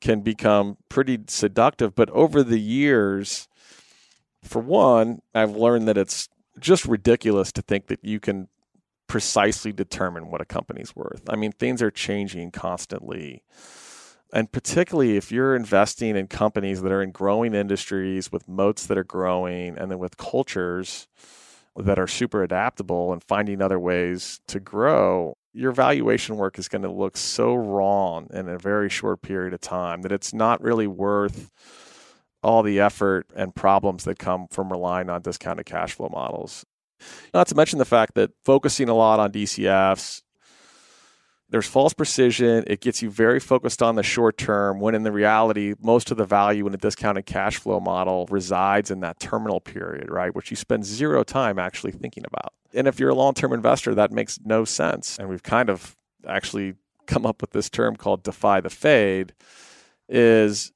can 0.00 0.20
become 0.20 0.76
pretty 0.90 1.18
seductive. 1.28 1.94
But 1.94 2.10
over 2.10 2.42
the 2.42 2.60
years, 2.60 3.48
for 4.42 4.60
one, 4.60 5.22
I've 5.34 5.56
learned 5.56 5.88
that 5.88 5.96
it's 5.96 6.28
just 6.60 6.84
ridiculous 6.84 7.50
to 7.52 7.62
think 7.62 7.86
that 7.86 8.04
you 8.04 8.20
can 8.20 8.48
precisely 9.06 9.72
determine 9.72 10.30
what 10.30 10.40
a 10.40 10.44
company's 10.44 10.96
worth. 10.96 11.22
I 11.28 11.36
mean, 11.36 11.52
things 11.52 11.82
are 11.82 11.90
changing 11.90 12.50
constantly. 12.50 13.42
And 14.32 14.50
particularly 14.50 15.16
if 15.16 15.30
you're 15.30 15.54
investing 15.54 16.16
in 16.16 16.26
companies 16.26 16.82
that 16.82 16.90
are 16.90 17.02
in 17.02 17.12
growing 17.12 17.54
industries 17.54 18.32
with 18.32 18.48
moats 18.48 18.86
that 18.86 18.98
are 18.98 19.04
growing 19.04 19.78
and 19.78 19.90
then 19.90 19.98
with 19.98 20.16
cultures 20.16 21.06
that 21.76 21.98
are 21.98 22.06
super 22.06 22.42
adaptable 22.42 23.12
and 23.12 23.22
finding 23.22 23.60
other 23.60 23.78
ways 23.78 24.40
to 24.48 24.58
grow, 24.58 25.36
your 25.52 25.72
valuation 25.72 26.36
work 26.36 26.58
is 26.58 26.68
going 26.68 26.82
to 26.82 26.90
look 26.90 27.16
so 27.16 27.54
wrong 27.54 28.28
in 28.32 28.48
a 28.48 28.58
very 28.58 28.88
short 28.88 29.22
period 29.22 29.54
of 29.54 29.60
time 29.60 30.02
that 30.02 30.12
it's 30.12 30.34
not 30.34 30.60
really 30.60 30.86
worth 30.86 31.50
all 32.42 32.62
the 32.62 32.80
effort 32.80 33.26
and 33.34 33.54
problems 33.54 34.04
that 34.04 34.18
come 34.18 34.46
from 34.50 34.70
relying 34.70 35.08
on 35.08 35.22
discounted 35.22 35.64
cash 35.64 35.94
flow 35.94 36.10
models. 36.12 36.66
Not 37.32 37.46
to 37.48 37.54
mention 37.54 37.78
the 37.78 37.84
fact 37.84 38.14
that 38.14 38.30
focusing 38.44 38.88
a 38.88 38.94
lot 38.94 39.20
on 39.20 39.32
DCFs, 39.32 40.22
there's 41.50 41.66
false 41.66 41.92
precision. 41.92 42.64
It 42.66 42.80
gets 42.80 43.02
you 43.02 43.10
very 43.10 43.38
focused 43.38 43.82
on 43.82 43.94
the 43.94 44.02
short 44.02 44.36
term, 44.38 44.80
when 44.80 44.94
in 44.94 45.02
the 45.02 45.12
reality, 45.12 45.74
most 45.80 46.10
of 46.10 46.16
the 46.16 46.24
value 46.24 46.66
in 46.66 46.74
a 46.74 46.78
discounted 46.78 47.26
cash 47.26 47.58
flow 47.58 47.78
model 47.80 48.26
resides 48.30 48.90
in 48.90 49.00
that 49.00 49.20
terminal 49.20 49.60
period, 49.60 50.10
right? 50.10 50.34
Which 50.34 50.50
you 50.50 50.56
spend 50.56 50.84
zero 50.84 51.22
time 51.22 51.58
actually 51.58 51.92
thinking 51.92 52.24
about. 52.26 52.52
And 52.72 52.88
if 52.88 52.98
you're 52.98 53.10
a 53.10 53.14
long 53.14 53.34
term 53.34 53.52
investor, 53.52 53.94
that 53.94 54.10
makes 54.10 54.40
no 54.44 54.64
sense. 54.64 55.18
And 55.18 55.28
we've 55.28 55.42
kind 55.42 55.70
of 55.70 55.96
actually 56.26 56.74
come 57.06 57.26
up 57.26 57.40
with 57.40 57.50
this 57.50 57.70
term 57.70 57.96
called 57.96 58.22
defy 58.22 58.60
the 58.60 58.70
fade, 58.70 59.34
is 60.08 60.72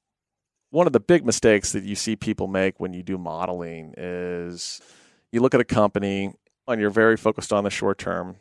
one 0.69 0.87
of 0.87 0.93
the 0.93 0.99
big 0.99 1.25
mistakes 1.25 1.71
that 1.71 1.83
you 1.83 1.95
see 1.95 2.15
people 2.15 2.47
make 2.47 2.79
when 2.79 2.93
you 2.93 3.03
do 3.03 3.17
modeling 3.17 3.93
is 3.97 4.81
you 5.31 5.41
look 5.41 5.53
at 5.53 5.61
a 5.61 5.65
company 5.65 6.33
and 6.67 6.81
you're 6.81 6.89
very 6.89 7.17
focused 7.17 7.53
on 7.53 7.63
the 7.63 7.69
short 7.69 7.97
term 7.97 8.37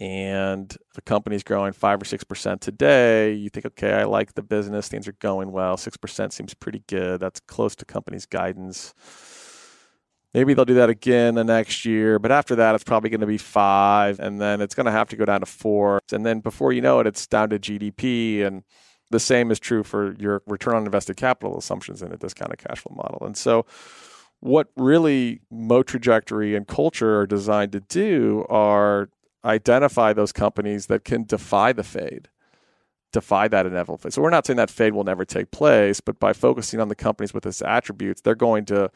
and 0.00 0.76
the 0.94 1.02
company's 1.02 1.44
growing 1.44 1.72
five 1.72 2.02
or 2.02 2.04
six 2.04 2.24
percent 2.24 2.60
today, 2.60 3.32
you 3.32 3.48
think, 3.48 3.66
okay, 3.66 3.92
I 3.92 4.04
like 4.04 4.34
the 4.34 4.42
business, 4.42 4.88
things 4.88 5.06
are 5.06 5.12
going 5.12 5.52
well, 5.52 5.76
six 5.76 5.96
percent 5.96 6.32
seems 6.32 6.52
pretty 6.54 6.82
good. 6.88 7.20
That's 7.20 7.40
close 7.40 7.76
to 7.76 7.84
company's 7.84 8.26
guidance. 8.26 8.92
Maybe 10.32 10.52
they'll 10.52 10.64
do 10.64 10.74
that 10.74 10.90
again 10.90 11.36
the 11.36 11.44
next 11.44 11.84
year, 11.84 12.18
but 12.18 12.32
after 12.32 12.56
that, 12.56 12.74
it's 12.74 12.82
probably 12.82 13.08
going 13.08 13.20
to 13.20 13.26
be 13.26 13.38
five, 13.38 14.18
and 14.18 14.40
then 14.40 14.60
it's 14.60 14.74
going 14.74 14.86
to 14.86 14.92
have 14.92 15.08
to 15.10 15.16
go 15.16 15.24
down 15.24 15.40
to 15.40 15.46
four, 15.46 16.00
and 16.12 16.26
then 16.26 16.40
before 16.40 16.72
you 16.72 16.80
know 16.80 16.98
it, 16.98 17.06
it's 17.06 17.24
down 17.28 17.50
to 17.50 17.58
GDP, 17.60 18.44
and 18.44 18.64
the 19.10 19.20
same 19.20 19.52
is 19.52 19.60
true 19.60 19.84
for 19.84 20.16
your 20.18 20.42
return 20.48 20.74
on 20.74 20.86
invested 20.86 21.16
capital 21.16 21.56
assumptions 21.56 22.02
in 22.02 22.10
a 22.10 22.16
discounted 22.16 22.58
cash 22.58 22.80
flow 22.80 22.96
model, 22.96 23.24
and 23.24 23.36
so 23.36 23.64
what 24.44 24.68
really 24.76 25.40
moat 25.50 25.86
trajectory 25.86 26.54
and 26.54 26.68
culture 26.68 27.18
are 27.18 27.26
designed 27.26 27.72
to 27.72 27.80
do 27.80 28.44
are 28.50 29.08
identify 29.42 30.12
those 30.12 30.32
companies 30.32 30.84
that 30.88 31.02
can 31.02 31.24
defy 31.24 31.72
the 31.72 31.82
fade, 31.82 32.28
defy 33.10 33.48
that 33.48 33.64
inevitable 33.64 33.96
fade. 33.96 34.12
So 34.12 34.20
we're 34.20 34.28
not 34.28 34.46
saying 34.46 34.58
that 34.58 34.68
fade 34.68 34.92
will 34.92 35.02
never 35.02 35.24
take 35.24 35.50
place, 35.50 36.02
but 36.02 36.20
by 36.20 36.34
focusing 36.34 36.78
on 36.78 36.88
the 36.88 36.94
companies 36.94 37.32
with 37.32 37.46
its 37.46 37.62
attributes, 37.62 38.20
they're 38.20 38.34
going 38.34 38.66
to 38.66 38.90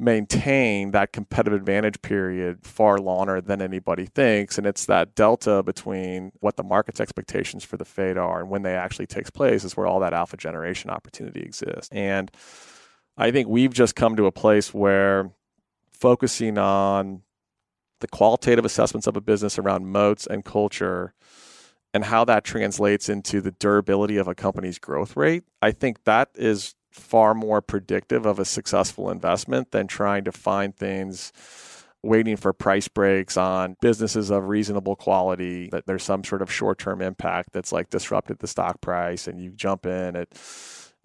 maintain 0.00 0.90
that 0.90 1.12
competitive 1.12 1.60
advantage 1.60 2.02
period 2.02 2.66
far 2.66 2.98
longer 2.98 3.40
than 3.40 3.62
anybody 3.62 4.06
thinks. 4.06 4.58
And 4.58 4.66
it's 4.66 4.86
that 4.86 5.14
delta 5.14 5.62
between 5.62 6.32
what 6.40 6.56
the 6.56 6.64
market's 6.64 7.00
expectations 7.00 7.62
for 7.62 7.76
the 7.76 7.84
fade 7.84 8.18
are 8.18 8.40
and 8.40 8.50
when 8.50 8.62
they 8.62 8.74
actually 8.74 9.06
takes 9.06 9.30
place 9.30 9.62
is 9.62 9.76
where 9.76 9.86
all 9.86 10.00
that 10.00 10.12
alpha 10.12 10.36
generation 10.36 10.90
opportunity 10.90 11.42
exists. 11.42 11.88
And 11.92 12.32
I 13.16 13.30
think 13.30 13.48
we've 13.48 13.72
just 13.72 13.96
come 13.96 14.16
to 14.16 14.26
a 14.26 14.32
place 14.32 14.74
where 14.74 15.30
focusing 15.92 16.58
on 16.58 17.22
the 18.00 18.08
qualitative 18.08 18.64
assessments 18.64 19.06
of 19.06 19.16
a 19.16 19.20
business 19.20 19.58
around 19.58 19.86
moats 19.86 20.26
and 20.26 20.44
culture 20.44 21.14
and 21.94 22.04
how 22.04 22.24
that 22.26 22.44
translates 22.44 23.08
into 23.08 23.40
the 23.40 23.52
durability 23.52 24.18
of 24.18 24.28
a 24.28 24.34
company's 24.34 24.78
growth 24.78 25.16
rate, 25.16 25.44
I 25.62 25.70
think 25.70 26.04
that 26.04 26.28
is 26.34 26.74
far 26.90 27.34
more 27.34 27.62
predictive 27.62 28.26
of 28.26 28.38
a 28.38 28.44
successful 28.44 29.10
investment 29.10 29.70
than 29.70 29.86
trying 29.86 30.24
to 30.24 30.32
find 30.32 30.76
things 30.76 31.32
waiting 32.02 32.36
for 32.36 32.52
price 32.52 32.88
breaks 32.88 33.36
on 33.36 33.76
businesses 33.80 34.30
of 34.30 34.48
reasonable 34.48 34.94
quality 34.94 35.68
that 35.70 35.86
there's 35.86 36.02
some 36.02 36.22
sort 36.22 36.42
of 36.42 36.52
short-term 36.52 37.02
impact 37.02 37.52
that's 37.52 37.72
like 37.72 37.90
disrupted 37.90 38.38
the 38.38 38.46
stock 38.46 38.80
price 38.80 39.26
and 39.26 39.40
you 39.40 39.50
jump 39.50 39.86
in 39.86 40.16
at 40.16 40.28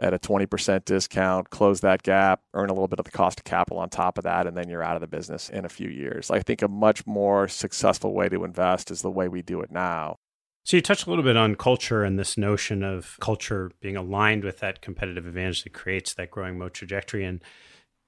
at 0.01 0.13
a 0.13 0.19
20% 0.19 0.83
discount, 0.83 1.49
close 1.51 1.81
that 1.81 2.03
gap, 2.03 2.41
earn 2.53 2.69
a 2.69 2.73
little 2.73 2.87
bit 2.87 2.99
of 2.99 3.05
the 3.05 3.11
cost 3.11 3.39
of 3.39 3.43
capital 3.43 3.79
on 3.79 3.89
top 3.89 4.17
of 4.17 4.23
that, 4.23 4.47
and 4.47 4.57
then 4.57 4.67
you're 4.67 4.83
out 4.83 4.95
of 4.95 5.01
the 5.01 5.07
business 5.07 5.47
in 5.47 5.63
a 5.63 5.69
few 5.69 5.89
years. 5.89 6.31
I 6.31 6.39
think 6.39 6.61
a 6.61 6.67
much 6.67 7.05
more 7.05 7.47
successful 7.47 8.13
way 8.13 8.27
to 8.29 8.43
invest 8.43 8.89
is 8.89 9.03
the 9.03 9.11
way 9.11 9.27
we 9.27 9.41
do 9.41 9.61
it 9.61 9.71
now. 9.71 10.15
So 10.63 10.77
you 10.77 10.81
touched 10.81 11.07
a 11.07 11.09
little 11.09 11.23
bit 11.23 11.37
on 11.37 11.55
culture 11.55 12.03
and 12.03 12.19
this 12.19 12.37
notion 12.37 12.83
of 12.83 13.17
culture 13.19 13.71
being 13.81 13.95
aligned 13.95 14.43
with 14.43 14.59
that 14.59 14.81
competitive 14.81 15.25
advantage 15.25 15.63
that 15.63 15.73
creates 15.73 16.13
that 16.15 16.31
growing 16.31 16.57
moat 16.57 16.73
trajectory. 16.73 17.23
And 17.25 17.43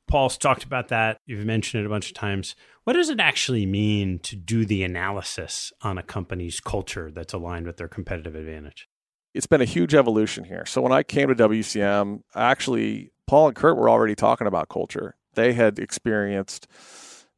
Paul's 0.08 0.38
talked 0.38 0.64
about 0.64 0.90
that. 0.90 1.18
You've 1.26 1.46
mentioned 1.46 1.84
it 1.84 1.88
a 1.88 1.90
bunch 1.90 2.10
of 2.10 2.14
times. 2.14 2.56
What 2.84 2.94
does 2.94 3.10
it 3.10 3.20
actually 3.20 3.66
mean 3.66 4.20
to 4.20 4.36
do 4.36 4.66
the 4.66 4.84
analysis 4.84 5.72
on 5.82 5.98
a 5.98 6.04
company's 6.04 6.60
culture 6.60 7.10
that's 7.10 7.34
aligned 7.34 7.66
with 7.66 7.78
their 7.78 7.88
competitive 7.88 8.36
advantage? 8.36 8.88
It's 9.34 9.48
been 9.48 9.62
a 9.62 9.66
huge 9.66 9.96
evolution 9.96 10.44
here. 10.44 10.66
So 10.66 10.82
when 10.82 10.92
I 10.92 11.04
came 11.04 11.30
to 11.30 11.36
WCM, 11.36 12.22
actually, 12.36 13.12
Paul 13.28 13.48
and 13.48 13.56
Kurt 13.56 13.78
were 13.78 13.90
already 13.90 14.16
talking 14.16 14.48
about 14.48 14.70
culture. 14.70 15.16
They 15.34 15.54
had 15.54 15.80
experienced 15.80 16.68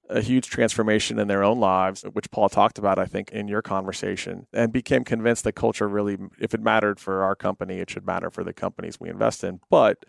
a 0.10 0.22
huge 0.22 0.50
transformation 0.50 1.18
in 1.18 1.28
their 1.28 1.44
own 1.44 1.60
lives, 1.60 2.04
which 2.14 2.30
Paul 2.30 2.50
talked 2.50 2.78
about, 2.78 3.00
I 3.00 3.06
think, 3.06 3.32
in 3.32 3.48
your 3.48 3.62
conversation, 3.62 4.46
and 4.54 4.72
became 4.72 5.04
convinced 5.04 5.44
that 5.46 5.54
culture 5.54 5.88
really, 5.88 6.18
if 6.40 6.54
it 6.54 6.62
mattered 6.62 7.00
for 7.00 7.24
our 7.24 7.36
company, 7.36 7.80
it 7.80 7.90
should 7.90 8.06
matter 8.06 8.30
for 8.30 8.44
the 8.44 8.54
companies 8.54 9.00
we 9.00 9.10
invest 9.10 9.44
in. 9.44 9.62
But 9.70 10.06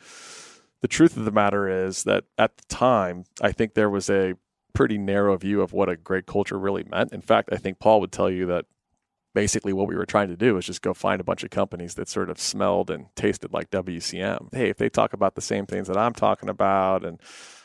the 0.82 0.88
truth 0.88 1.16
of 1.16 1.24
the 1.24 1.30
matter 1.30 1.86
is 1.86 2.04
that 2.04 2.24
at 2.36 2.56
the 2.58 2.64
time, 2.64 3.24
I 3.40 3.52
think 3.52 3.74
there 3.74 3.88
was 3.88 4.10
a 4.10 4.34
pretty 4.74 4.98
narrow 4.98 5.34
view 5.38 5.62
of 5.62 5.72
what 5.72 5.88
a 5.88 5.96
great 5.96 6.26
culture 6.26 6.58
really 6.58 6.84
meant. 6.84 7.12
In 7.12 7.22
fact, 7.22 7.48
I 7.50 7.56
think 7.56 7.78
Paul 7.78 8.00
would 8.00 8.12
tell 8.12 8.28
you 8.28 8.44
that 8.46 8.66
basically 9.36 9.74
what 9.74 9.86
we 9.86 9.94
were 9.94 10.06
trying 10.06 10.28
to 10.28 10.36
do 10.36 10.54
was 10.54 10.64
just 10.64 10.80
go 10.80 10.94
find 10.94 11.20
a 11.20 11.24
bunch 11.24 11.44
of 11.44 11.50
companies 11.50 11.92
that 11.92 12.08
sort 12.08 12.30
of 12.30 12.40
smelled 12.40 12.90
and 12.90 13.14
tasted 13.16 13.52
like 13.52 13.68
WCM. 13.68 14.48
Hey, 14.54 14.70
if 14.70 14.78
they 14.78 14.88
talk 14.88 15.12
about 15.12 15.34
the 15.34 15.42
same 15.42 15.66
things 15.66 15.88
that 15.88 15.98
I'm 15.98 16.14
talking 16.14 16.48
about 16.48 17.04
and 17.04 17.20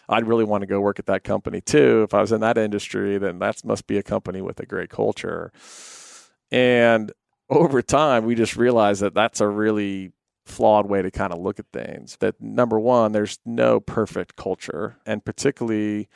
I'd 0.10 0.28
really 0.28 0.44
want 0.44 0.64
to 0.64 0.68
go 0.68 0.82
work 0.82 1.00
at 1.00 1.06
that 1.06 1.24
company 1.24 1.62
too. 1.62 2.04
If 2.04 2.14
I 2.14 2.20
was 2.20 2.34
in 2.34 2.42
that 2.42 2.58
industry, 2.58 3.18
then 3.18 3.40
that 3.40 3.64
must 3.64 3.88
be 3.88 3.98
a 3.98 4.04
company 4.04 4.42
with 4.42 4.60
a 4.60 4.66
great 4.66 4.90
culture. 4.90 5.54
And 6.52 7.14
over 7.50 7.82
time, 7.82 8.26
we 8.26 8.36
just 8.36 8.58
realized 8.58 9.02
that 9.02 9.14
that's 9.14 9.40
a 9.40 9.48
really 9.48 10.12
flawed 10.46 10.88
way 10.88 11.02
to 11.02 11.10
kind 11.10 11.32
of 11.32 11.40
look 11.40 11.58
at 11.58 11.68
things. 11.72 12.18
That 12.20 12.42
number 12.42 12.82
one, 12.82 13.14
there's 13.14 13.40
no 13.46 13.80
perfect 13.80 14.36
culture. 14.36 14.98
And 15.06 15.24
particularly 15.24 16.10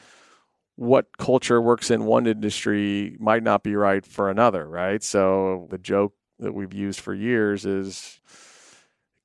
what 0.76 1.18
culture 1.18 1.62
works 1.62 1.90
in 1.90 2.06
one 2.06 2.28
industry 2.28 3.16
might 3.20 3.44
not 3.44 3.64
be 3.64 3.76
right 3.76 4.06
for 4.06 4.30
another, 4.30 4.68
right? 4.68 5.02
So 5.02 5.68
the 5.70 5.78
joke 5.78 6.14
that 6.40 6.54
we've 6.54 6.74
used 6.74 7.00
for 7.00 7.14
years 7.14 7.66
is 7.66 8.20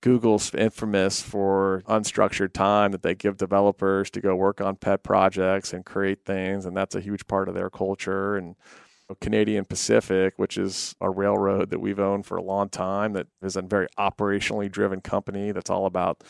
Google's 0.01 0.55
infamous 0.55 1.21
for 1.21 1.83
unstructured 1.87 2.53
time 2.53 2.93
that 2.93 3.03
they 3.03 3.15
give 3.15 3.37
developers 3.37 4.11
to 4.11 4.21
go 4.21 4.35
work 4.35 4.61
on 4.61 4.77
pet 4.77 5.03
projects 5.03 5.73
and 5.73 5.85
create 5.85 6.25
things, 6.25 6.65
and 6.65 6.77
that's 6.77 6.95
a 6.95 7.01
huge 7.01 7.27
part 7.27 7.49
of 7.49 7.55
their 7.55 7.69
culture. 7.69 8.37
And 8.37 8.55
Canadian 9.21 9.65
Pacific, 9.65 10.35
which 10.37 10.57
is 10.57 10.95
a 11.01 11.11
railroad 11.11 11.71
that 11.71 11.81
we've 11.81 11.99
owned 11.99 12.27
for 12.27 12.37
a 12.37 12.43
long 12.43 12.69
time, 12.69 13.13
that 13.15 13.27
is 13.43 13.57
a 13.57 13.63
very 13.63 13.89
operationally 13.99 14.71
driven 14.71 15.01
company 15.01 15.51
that's 15.51 15.69
all 15.71 15.85
about 15.87 16.23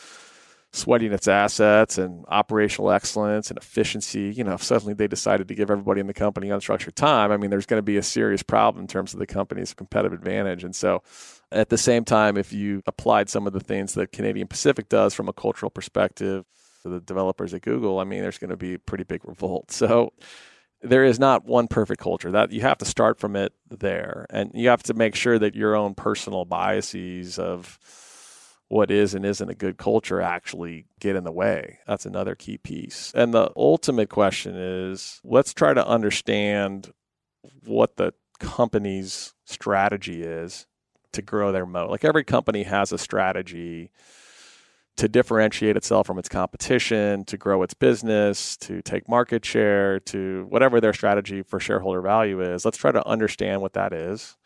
sweating 0.73 1.13
its 1.13 1.27
assets 1.27 1.99
and 1.99 2.25
operational 2.29 2.91
excellence 2.91 3.51
and 3.51 3.59
efficiency. 3.59 4.33
You 4.35 4.45
know, 4.45 4.55
if 4.55 4.63
suddenly 4.63 4.95
they 4.95 5.09
decided 5.09 5.49
to 5.49 5.55
give 5.55 5.71
everybody 5.71 6.01
in 6.01 6.07
the 6.07 6.15
company 6.15 6.49
unstructured 6.49 6.95
time, 6.95 7.33
I 7.33 7.37
mean, 7.37 7.51
there's 7.51 7.67
going 7.67 7.79
to 7.79 7.83
be 7.83 7.97
a 7.97 8.03
serious 8.03 8.43
problem 8.43 8.83
in 8.83 8.87
terms 8.87 9.13
of 9.13 9.19
the 9.19 9.27
company's 9.27 9.75
competitive 9.75 10.19
advantage. 10.19 10.63
And 10.63 10.75
so, 10.75 11.03
at 11.53 11.69
the 11.69 11.79
same 11.79 12.05
time, 12.05 12.37
if 12.37 12.53
you 12.53 12.83
applied 12.87 13.29
some 13.29 13.47
of 13.47 13.53
the 13.53 13.61
things 13.61 13.95
that 13.95 14.13
Canadian 14.13 14.47
Pacific 14.47 14.89
does 14.89 15.15
from 15.15 15.29
a 15.29 15.33
cultural 15.33 15.71
perspective 15.71 16.45
to 16.83 16.89
the 16.89 17.01
developers 17.01 17.53
at 17.53 17.63
Google, 17.63 17.99
I 17.99 18.05
mean, 18.05 18.23
there's 18.23 18.39
going 18.39 18.51
to 18.51 18.57
be 18.57 18.75
a 18.75 18.79
pretty 18.79 19.05
big 19.05 19.25
revolt. 19.25 19.71
So, 19.81 20.13
there 20.83 21.05
is 21.05 21.19
not 21.19 21.45
one 21.45 21.69
perfect 21.69 22.01
culture 22.01 22.31
that 22.31 22.53
you 22.53 22.63
have 22.63 22.79
to 22.79 22.87
start 22.87 23.19
from 23.19 23.37
it 23.37 23.53
there 23.69 24.27
and 24.31 24.51
you 24.55 24.71
have 24.71 24.83
to 24.85 24.95
make 24.95 25.15
sure 25.15 25.39
that 25.39 25.55
your 25.55 25.77
own 25.77 25.95
personal 25.95 26.47
biases 26.47 27.39
of 27.39 27.79
what 28.71 28.91
is 28.91 29.15
and 29.15 29.27
isn't 29.27 29.51
a 29.51 29.55
good 29.55 29.77
culture 29.77 30.21
actually 30.21 30.87
get 31.01 31.17
in 31.17 31.25
the 31.25 31.33
way 31.33 31.79
that's 31.87 32.07
another 32.07 32.35
key 32.35 32.57
piece 32.57 33.13
and 33.15 33.35
the 33.35 33.51
ultimate 33.57 34.09
question 34.09 34.55
is 34.57 35.21
let's 35.25 35.53
try 35.53 35.75
to 35.75 35.87
understand 35.87 36.93
what 37.65 37.97
the 37.97 38.15
company's 38.39 39.35
strategy 39.45 40.23
is 40.23 40.67
to 41.13 41.21
grow 41.21 41.51
their 41.53 41.67
moat 41.67 41.91
like 41.91 42.05
every 42.05 42.25
company 42.25 42.63
has 42.63 42.93
a 42.93 42.99
strategy 42.99 43.91
to 45.01 45.09
differentiate 45.09 45.79
itself 45.79 46.07
from 46.07 46.19
its 46.19 46.29
competition, 46.29 47.25
to 47.25 47.39
grow 47.39 47.63
its 47.63 47.73
business, 47.73 48.55
to 48.59 48.83
take 48.83 49.09
market 49.09 49.43
share, 49.47 49.99
to 49.99 50.45
whatever 50.51 50.79
their 50.79 50.93
strategy 50.93 51.43
for 51.43 51.59
shareholder 51.59 52.03
value 52.03 52.43
is. 52.43 52.67
Let's 52.67 52.77
try 52.77 52.93
to 52.93 53.07
understand 53.09 53.63
what 53.63 53.73
that 53.73 53.95
is. 53.95 54.37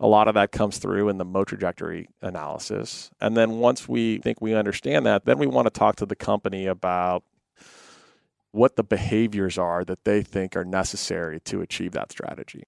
A 0.00 0.06
lot 0.08 0.28
of 0.28 0.34
that 0.34 0.52
comes 0.52 0.78
through 0.78 1.08
in 1.08 1.18
the 1.18 1.24
moat 1.24 1.48
trajectory 1.48 2.08
analysis. 2.20 3.10
And 3.20 3.36
then 3.36 3.58
once 3.58 3.88
we 3.88 4.18
think 4.18 4.40
we 4.40 4.54
understand 4.54 5.06
that, 5.06 5.24
then 5.24 5.38
we 5.38 5.46
want 5.46 5.66
to 5.66 5.70
talk 5.70 5.96
to 5.96 6.06
the 6.06 6.16
company 6.16 6.66
about 6.66 7.22
what 8.50 8.76
the 8.76 8.84
behaviors 8.84 9.58
are 9.58 9.84
that 9.84 10.04
they 10.04 10.22
think 10.22 10.56
are 10.56 10.64
necessary 10.64 11.40
to 11.40 11.60
achieve 11.60 11.92
that 11.92 12.12
strategy. 12.12 12.62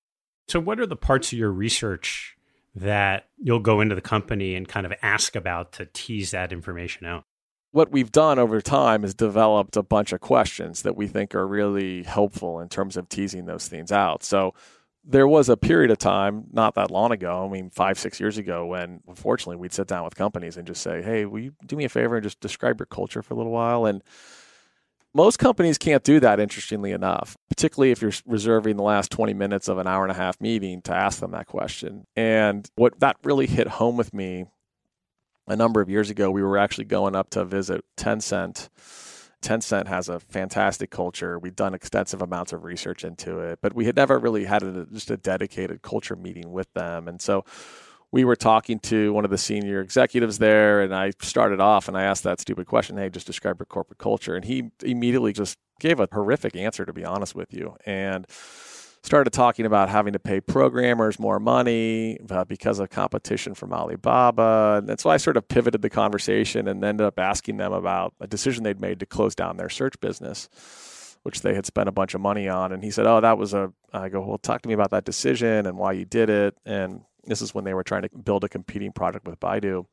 So, 0.48 0.60
what 0.60 0.80
are 0.80 0.86
the 0.86 0.96
parts 0.96 1.32
of 1.32 1.38
your 1.38 1.50
research 1.50 2.36
that 2.74 3.28
you'll 3.38 3.60
go 3.60 3.80
into 3.80 3.94
the 3.94 4.00
company 4.00 4.54
and 4.54 4.68
kind 4.68 4.84
of 4.84 4.92
ask 5.02 5.34
about 5.34 5.72
to 5.74 5.86
tease 5.86 6.32
that 6.32 6.52
information 6.52 7.06
out? 7.06 7.24
What 7.70 7.90
we've 7.90 8.12
done 8.12 8.38
over 8.38 8.60
time 8.60 9.04
is 9.04 9.14
developed 9.14 9.76
a 9.76 9.82
bunch 9.82 10.12
of 10.12 10.20
questions 10.20 10.82
that 10.82 10.96
we 10.96 11.06
think 11.06 11.34
are 11.34 11.46
really 11.46 12.04
helpful 12.04 12.60
in 12.60 12.68
terms 12.68 12.96
of 12.96 13.08
teasing 13.08 13.46
those 13.46 13.68
things 13.68 13.92
out. 13.92 14.22
So 14.22 14.54
there 15.08 15.28
was 15.28 15.48
a 15.48 15.56
period 15.56 15.90
of 15.90 15.98
time 15.98 16.44
not 16.52 16.74
that 16.74 16.90
long 16.90 17.12
ago, 17.12 17.46
I 17.46 17.52
mean, 17.52 17.70
five, 17.70 17.98
six 17.98 18.18
years 18.18 18.38
ago, 18.38 18.66
when 18.66 19.00
unfortunately 19.06 19.56
we'd 19.56 19.72
sit 19.72 19.86
down 19.86 20.04
with 20.04 20.16
companies 20.16 20.56
and 20.56 20.66
just 20.66 20.82
say, 20.82 21.00
hey, 21.00 21.24
will 21.24 21.38
you 21.38 21.52
do 21.64 21.76
me 21.76 21.84
a 21.84 21.88
favor 21.88 22.16
and 22.16 22.24
just 22.24 22.40
describe 22.40 22.80
your 22.80 22.86
culture 22.86 23.22
for 23.22 23.34
a 23.34 23.36
little 23.36 23.52
while? 23.52 23.86
And 23.86 24.02
most 25.14 25.38
companies 25.38 25.78
can't 25.78 26.02
do 26.02 26.18
that, 26.20 26.40
interestingly 26.40 26.90
enough, 26.90 27.36
particularly 27.48 27.92
if 27.92 28.02
you're 28.02 28.12
reserving 28.26 28.76
the 28.76 28.82
last 28.82 29.10
20 29.12 29.32
minutes 29.32 29.68
of 29.68 29.78
an 29.78 29.86
hour 29.86 30.02
and 30.02 30.10
a 30.10 30.16
half 30.16 30.40
meeting 30.40 30.82
to 30.82 30.94
ask 30.94 31.20
them 31.20 31.30
that 31.30 31.46
question. 31.46 32.06
And 32.16 32.68
what 32.74 32.98
that 33.00 33.16
really 33.22 33.46
hit 33.46 33.68
home 33.68 33.96
with 33.96 34.12
me 34.12 34.44
a 35.46 35.56
number 35.56 35.80
of 35.80 35.88
years 35.88 36.10
ago, 36.10 36.30
we 36.30 36.42
were 36.42 36.58
actually 36.58 36.84
going 36.84 37.14
up 37.14 37.30
to 37.30 37.44
visit 37.44 37.84
Tencent. 37.96 38.68
Tencent 39.42 39.86
has 39.86 40.08
a 40.08 40.18
fantastic 40.18 40.90
culture. 40.90 41.38
We've 41.38 41.54
done 41.54 41.74
extensive 41.74 42.22
amounts 42.22 42.52
of 42.52 42.64
research 42.64 43.04
into 43.04 43.38
it, 43.40 43.60
but 43.62 43.74
we 43.74 43.84
had 43.84 43.96
never 43.96 44.18
really 44.18 44.44
had 44.44 44.62
a, 44.62 44.86
just 44.86 45.10
a 45.10 45.16
dedicated 45.16 45.82
culture 45.82 46.16
meeting 46.16 46.52
with 46.52 46.72
them. 46.74 47.06
And 47.06 47.20
so 47.20 47.44
we 48.12 48.24
were 48.24 48.36
talking 48.36 48.78
to 48.80 49.12
one 49.12 49.24
of 49.24 49.30
the 49.30 49.38
senior 49.38 49.80
executives 49.80 50.38
there, 50.38 50.80
and 50.80 50.94
I 50.94 51.12
started 51.20 51.60
off 51.60 51.88
and 51.88 51.96
I 51.96 52.04
asked 52.04 52.24
that 52.24 52.40
stupid 52.40 52.66
question, 52.66 52.96
"Hey, 52.96 53.10
just 53.10 53.26
describe 53.26 53.58
your 53.58 53.66
corporate 53.66 53.98
culture," 53.98 54.34
and 54.34 54.44
he 54.44 54.70
immediately 54.82 55.32
just 55.32 55.58
gave 55.80 56.00
a 56.00 56.08
horrific 56.10 56.56
answer, 56.56 56.86
to 56.86 56.92
be 56.92 57.04
honest 57.04 57.34
with 57.34 57.52
you, 57.52 57.76
and 57.84 58.26
started 59.06 59.30
talking 59.30 59.66
about 59.66 59.88
having 59.88 60.12
to 60.14 60.18
pay 60.18 60.40
programmers 60.40 61.20
more 61.20 61.38
money 61.38 62.18
uh, 62.28 62.44
because 62.44 62.80
of 62.80 62.90
competition 62.90 63.54
from 63.54 63.72
Alibaba. 63.72 64.82
And 64.86 64.98
so 64.98 65.08
I 65.10 65.16
sort 65.16 65.36
of 65.36 65.46
pivoted 65.46 65.80
the 65.80 65.88
conversation 65.88 66.66
and 66.66 66.84
ended 66.84 67.06
up 67.06 67.18
asking 67.18 67.56
them 67.58 67.72
about 67.72 68.14
a 68.20 68.26
decision 68.26 68.64
they'd 68.64 68.80
made 68.80 68.98
to 69.00 69.06
close 69.06 69.36
down 69.36 69.58
their 69.58 69.68
search 69.68 69.98
business, 70.00 70.48
which 71.22 71.42
they 71.42 71.54
had 71.54 71.66
spent 71.66 71.88
a 71.88 71.92
bunch 71.92 72.14
of 72.14 72.20
money 72.20 72.48
on. 72.48 72.72
And 72.72 72.82
he 72.82 72.90
said, 72.90 73.06
Oh, 73.06 73.20
that 73.20 73.38
was 73.38 73.54
a, 73.54 73.72
I 73.92 74.08
go, 74.08 74.20
Well, 74.20 74.38
talk 74.38 74.62
to 74.62 74.68
me 74.68 74.74
about 74.74 74.90
that 74.90 75.04
decision 75.04 75.66
and 75.66 75.78
why 75.78 75.92
you 75.92 76.04
did 76.04 76.28
it. 76.28 76.56
And 76.66 77.02
this 77.24 77.40
is 77.40 77.54
when 77.54 77.62
they 77.62 77.74
were 77.74 77.84
trying 77.84 78.02
to 78.02 78.08
build 78.08 78.42
a 78.42 78.48
competing 78.48 78.90
product 78.90 79.24
with 79.28 79.38
Baidu. 79.38 79.86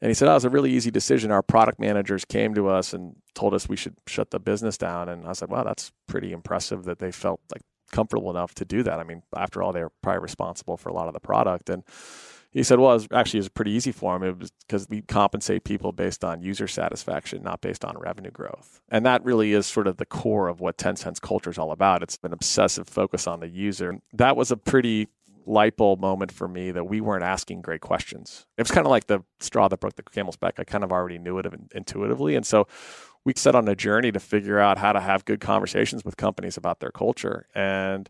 And 0.00 0.10
he 0.10 0.14
said, 0.14 0.26
"Oh, 0.26 0.32
it 0.32 0.34
was 0.34 0.44
a 0.44 0.50
really 0.50 0.72
easy 0.72 0.90
decision. 0.90 1.30
Our 1.30 1.44
product 1.44 1.78
managers 1.78 2.24
came 2.24 2.54
to 2.54 2.66
us 2.66 2.92
and 2.92 3.14
told 3.36 3.54
us 3.54 3.68
we 3.68 3.76
should 3.76 3.94
shut 4.08 4.32
the 4.32 4.40
business 4.40 4.76
down." 4.76 5.08
And 5.08 5.28
I 5.28 5.32
said, 5.32 5.48
"Wow, 5.48 5.62
that's 5.62 5.92
pretty 6.08 6.32
impressive 6.32 6.82
that 6.86 6.98
they 6.98 7.12
felt 7.12 7.40
like 7.54 7.62
comfortable 7.92 8.30
enough 8.30 8.54
to 8.56 8.64
do 8.64 8.82
that. 8.82 8.98
I 8.98 9.04
mean, 9.04 9.22
after 9.36 9.62
all, 9.62 9.72
they 9.72 9.82
were 9.82 9.92
probably 10.02 10.22
responsible 10.22 10.76
for 10.76 10.88
a 10.88 10.92
lot 10.92 11.06
of 11.06 11.14
the 11.14 11.20
product." 11.20 11.70
And 11.70 11.84
he 12.50 12.62
said, 12.62 12.78
"Well, 12.78 12.90
it 12.90 12.94
was, 12.94 13.08
actually, 13.12 13.38
it 13.38 13.42
was 13.42 13.48
pretty 13.50 13.70
easy 13.70 13.92
for 13.92 14.14
him. 14.16 14.22
It 14.22 14.38
was 14.38 14.50
because 14.66 14.86
we 14.88 15.00
compensate 15.02 15.64
people 15.64 15.92
based 15.92 16.22
on 16.22 16.42
user 16.42 16.68
satisfaction, 16.68 17.42
not 17.42 17.60
based 17.62 17.84
on 17.84 17.96
revenue 17.96 18.30
growth. 18.30 18.82
And 18.90 19.06
that 19.06 19.24
really 19.24 19.52
is 19.52 19.66
sort 19.66 19.86
of 19.86 19.96
the 19.96 20.04
core 20.04 20.48
of 20.48 20.60
what 20.60 20.76
Tencent's 20.76 21.20
culture 21.20 21.50
is 21.50 21.58
all 21.58 21.70
about. 21.70 22.02
It's 22.02 22.18
an 22.22 22.32
obsessive 22.32 22.88
focus 22.88 23.26
on 23.26 23.40
the 23.40 23.48
user. 23.48 24.00
That 24.12 24.36
was 24.36 24.50
a 24.50 24.56
pretty 24.56 25.08
light 25.44 25.76
bulb 25.76 25.98
moment 26.00 26.30
for 26.30 26.46
me 26.46 26.70
that 26.70 26.84
we 26.84 27.00
weren't 27.00 27.24
asking 27.24 27.62
great 27.62 27.80
questions. 27.80 28.46
It 28.58 28.62
was 28.62 28.70
kind 28.70 28.86
of 28.86 28.90
like 28.90 29.06
the 29.06 29.24
straw 29.40 29.66
that 29.68 29.80
broke 29.80 29.96
the 29.96 30.02
camel's 30.02 30.36
back. 30.36 30.60
I 30.60 30.64
kind 30.64 30.84
of 30.84 30.92
already 30.92 31.18
knew 31.18 31.38
it 31.38 31.46
intuitively. 31.74 32.36
And 32.36 32.46
so 32.46 32.68
we 33.24 33.32
set 33.36 33.54
on 33.54 33.68
a 33.68 33.76
journey 33.76 34.12
to 34.12 34.20
figure 34.20 34.58
out 34.58 34.78
how 34.78 34.92
to 34.92 35.00
have 35.00 35.24
good 35.24 35.40
conversations 35.40 36.04
with 36.04 36.16
companies 36.16 36.56
about 36.56 36.80
their 36.80 36.90
culture. 36.90 37.46
And 37.54 38.08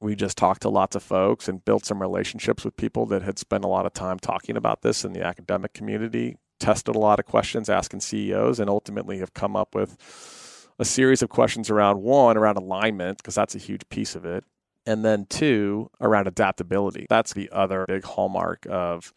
we 0.00 0.14
just 0.14 0.36
talked 0.36 0.62
to 0.62 0.68
lots 0.68 0.96
of 0.96 1.02
folks 1.02 1.48
and 1.48 1.64
built 1.64 1.84
some 1.84 2.00
relationships 2.00 2.64
with 2.64 2.76
people 2.76 3.06
that 3.06 3.22
had 3.22 3.38
spent 3.38 3.64
a 3.64 3.68
lot 3.68 3.86
of 3.86 3.92
time 3.92 4.18
talking 4.18 4.56
about 4.56 4.82
this 4.82 5.04
in 5.04 5.12
the 5.12 5.24
academic 5.24 5.72
community, 5.72 6.36
tested 6.60 6.94
a 6.94 6.98
lot 6.98 7.18
of 7.18 7.26
questions, 7.26 7.68
asking 7.68 8.00
CEOs, 8.00 8.60
and 8.60 8.70
ultimately 8.70 9.18
have 9.18 9.34
come 9.34 9.56
up 9.56 9.74
with 9.74 10.68
a 10.78 10.84
series 10.84 11.22
of 11.22 11.28
questions 11.28 11.70
around 11.70 12.02
one, 12.02 12.36
around 12.36 12.56
alignment, 12.56 13.18
because 13.18 13.34
that's 13.34 13.54
a 13.54 13.58
huge 13.58 13.88
piece 13.88 14.14
of 14.14 14.24
it 14.24 14.44
and 14.88 15.04
then 15.04 15.26
two 15.26 15.90
around 16.00 16.26
adaptability. 16.26 17.06
That's 17.10 17.34
the 17.34 17.50
other 17.52 17.84
big 17.86 18.04
hallmark 18.04 18.66
of 18.70 19.12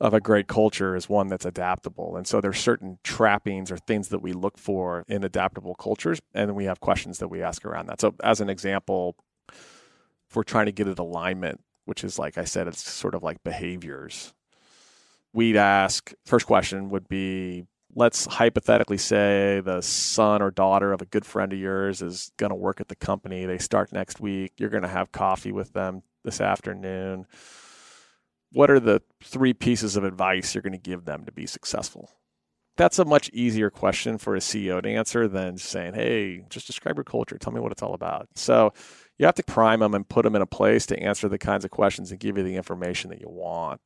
of 0.00 0.12
a 0.12 0.20
great 0.20 0.46
culture 0.46 0.94
is 0.94 1.08
one 1.08 1.28
that's 1.28 1.46
adaptable. 1.46 2.16
And 2.16 2.26
so 2.26 2.40
there's 2.40 2.58
certain 2.58 2.98
trappings 3.02 3.70
or 3.70 3.78
things 3.78 4.08
that 4.08 4.20
we 4.20 4.32
look 4.32 4.58
for 4.58 5.04
in 5.08 5.24
adaptable 5.24 5.74
cultures 5.74 6.20
and 6.34 6.48
then 6.48 6.54
we 6.54 6.64
have 6.64 6.80
questions 6.80 7.18
that 7.18 7.28
we 7.28 7.42
ask 7.42 7.64
around 7.64 7.86
that. 7.86 8.00
So 8.00 8.14
as 8.22 8.40
an 8.40 8.50
example, 8.50 9.16
if 9.48 10.34
we're 10.34 10.42
trying 10.42 10.66
to 10.66 10.72
get 10.72 10.88
at 10.88 10.98
alignment, 10.98 11.60
which 11.86 12.04
is 12.04 12.18
like 12.18 12.36
I 12.36 12.44
said 12.44 12.68
it's 12.68 12.86
sort 12.86 13.14
of 13.14 13.22
like 13.22 13.42
behaviors. 13.42 14.34
We'd 15.32 15.56
ask 15.56 16.12
first 16.26 16.46
question 16.46 16.90
would 16.90 17.08
be 17.08 17.64
let's 17.94 18.26
hypothetically 18.26 18.98
say 18.98 19.62
the 19.64 19.80
son 19.80 20.42
or 20.42 20.50
daughter 20.50 20.92
of 20.92 21.00
a 21.00 21.06
good 21.06 21.24
friend 21.24 21.52
of 21.54 21.58
yours 21.58 22.02
is 22.02 22.30
going 22.36 22.50
to 22.50 22.56
work 22.56 22.80
at 22.80 22.88
the 22.88 22.96
company. 22.96 23.46
They 23.46 23.56
start 23.56 23.92
next 23.92 24.20
week. 24.20 24.52
You're 24.58 24.68
going 24.68 24.82
to 24.82 24.88
have 24.88 25.12
coffee 25.12 25.52
with 25.52 25.72
them 25.72 26.02
this 26.22 26.42
afternoon. 26.42 27.26
What 28.52 28.70
are 28.70 28.80
the 28.80 29.02
three 29.22 29.52
pieces 29.52 29.96
of 29.96 30.04
advice 30.04 30.54
you're 30.54 30.62
going 30.62 30.72
to 30.72 30.78
give 30.78 31.04
them 31.04 31.24
to 31.24 31.32
be 31.32 31.46
successful? 31.46 32.10
That's 32.76 32.98
a 32.98 33.04
much 33.04 33.30
easier 33.30 33.70
question 33.70 34.18
for 34.18 34.36
a 34.36 34.40
CEO 34.40 34.82
to 34.82 34.88
answer 34.88 35.28
than 35.28 35.56
saying, 35.56 35.94
hey, 35.94 36.44
just 36.50 36.66
describe 36.66 36.96
your 36.96 37.04
culture. 37.04 37.38
Tell 37.38 37.52
me 37.52 37.60
what 37.60 37.72
it's 37.72 37.82
all 37.82 37.94
about. 37.94 38.28
So 38.34 38.72
you 39.18 39.24
have 39.24 39.34
to 39.36 39.42
prime 39.42 39.80
them 39.80 39.94
and 39.94 40.06
put 40.06 40.24
them 40.24 40.36
in 40.36 40.42
a 40.42 40.46
place 40.46 40.84
to 40.86 40.98
answer 40.98 41.28
the 41.28 41.38
kinds 41.38 41.64
of 41.64 41.70
questions 41.70 42.10
and 42.10 42.20
give 42.20 42.36
you 42.36 42.44
the 42.44 42.56
information 42.56 43.10
that 43.10 43.20
you 43.20 43.28
want. 43.28 43.80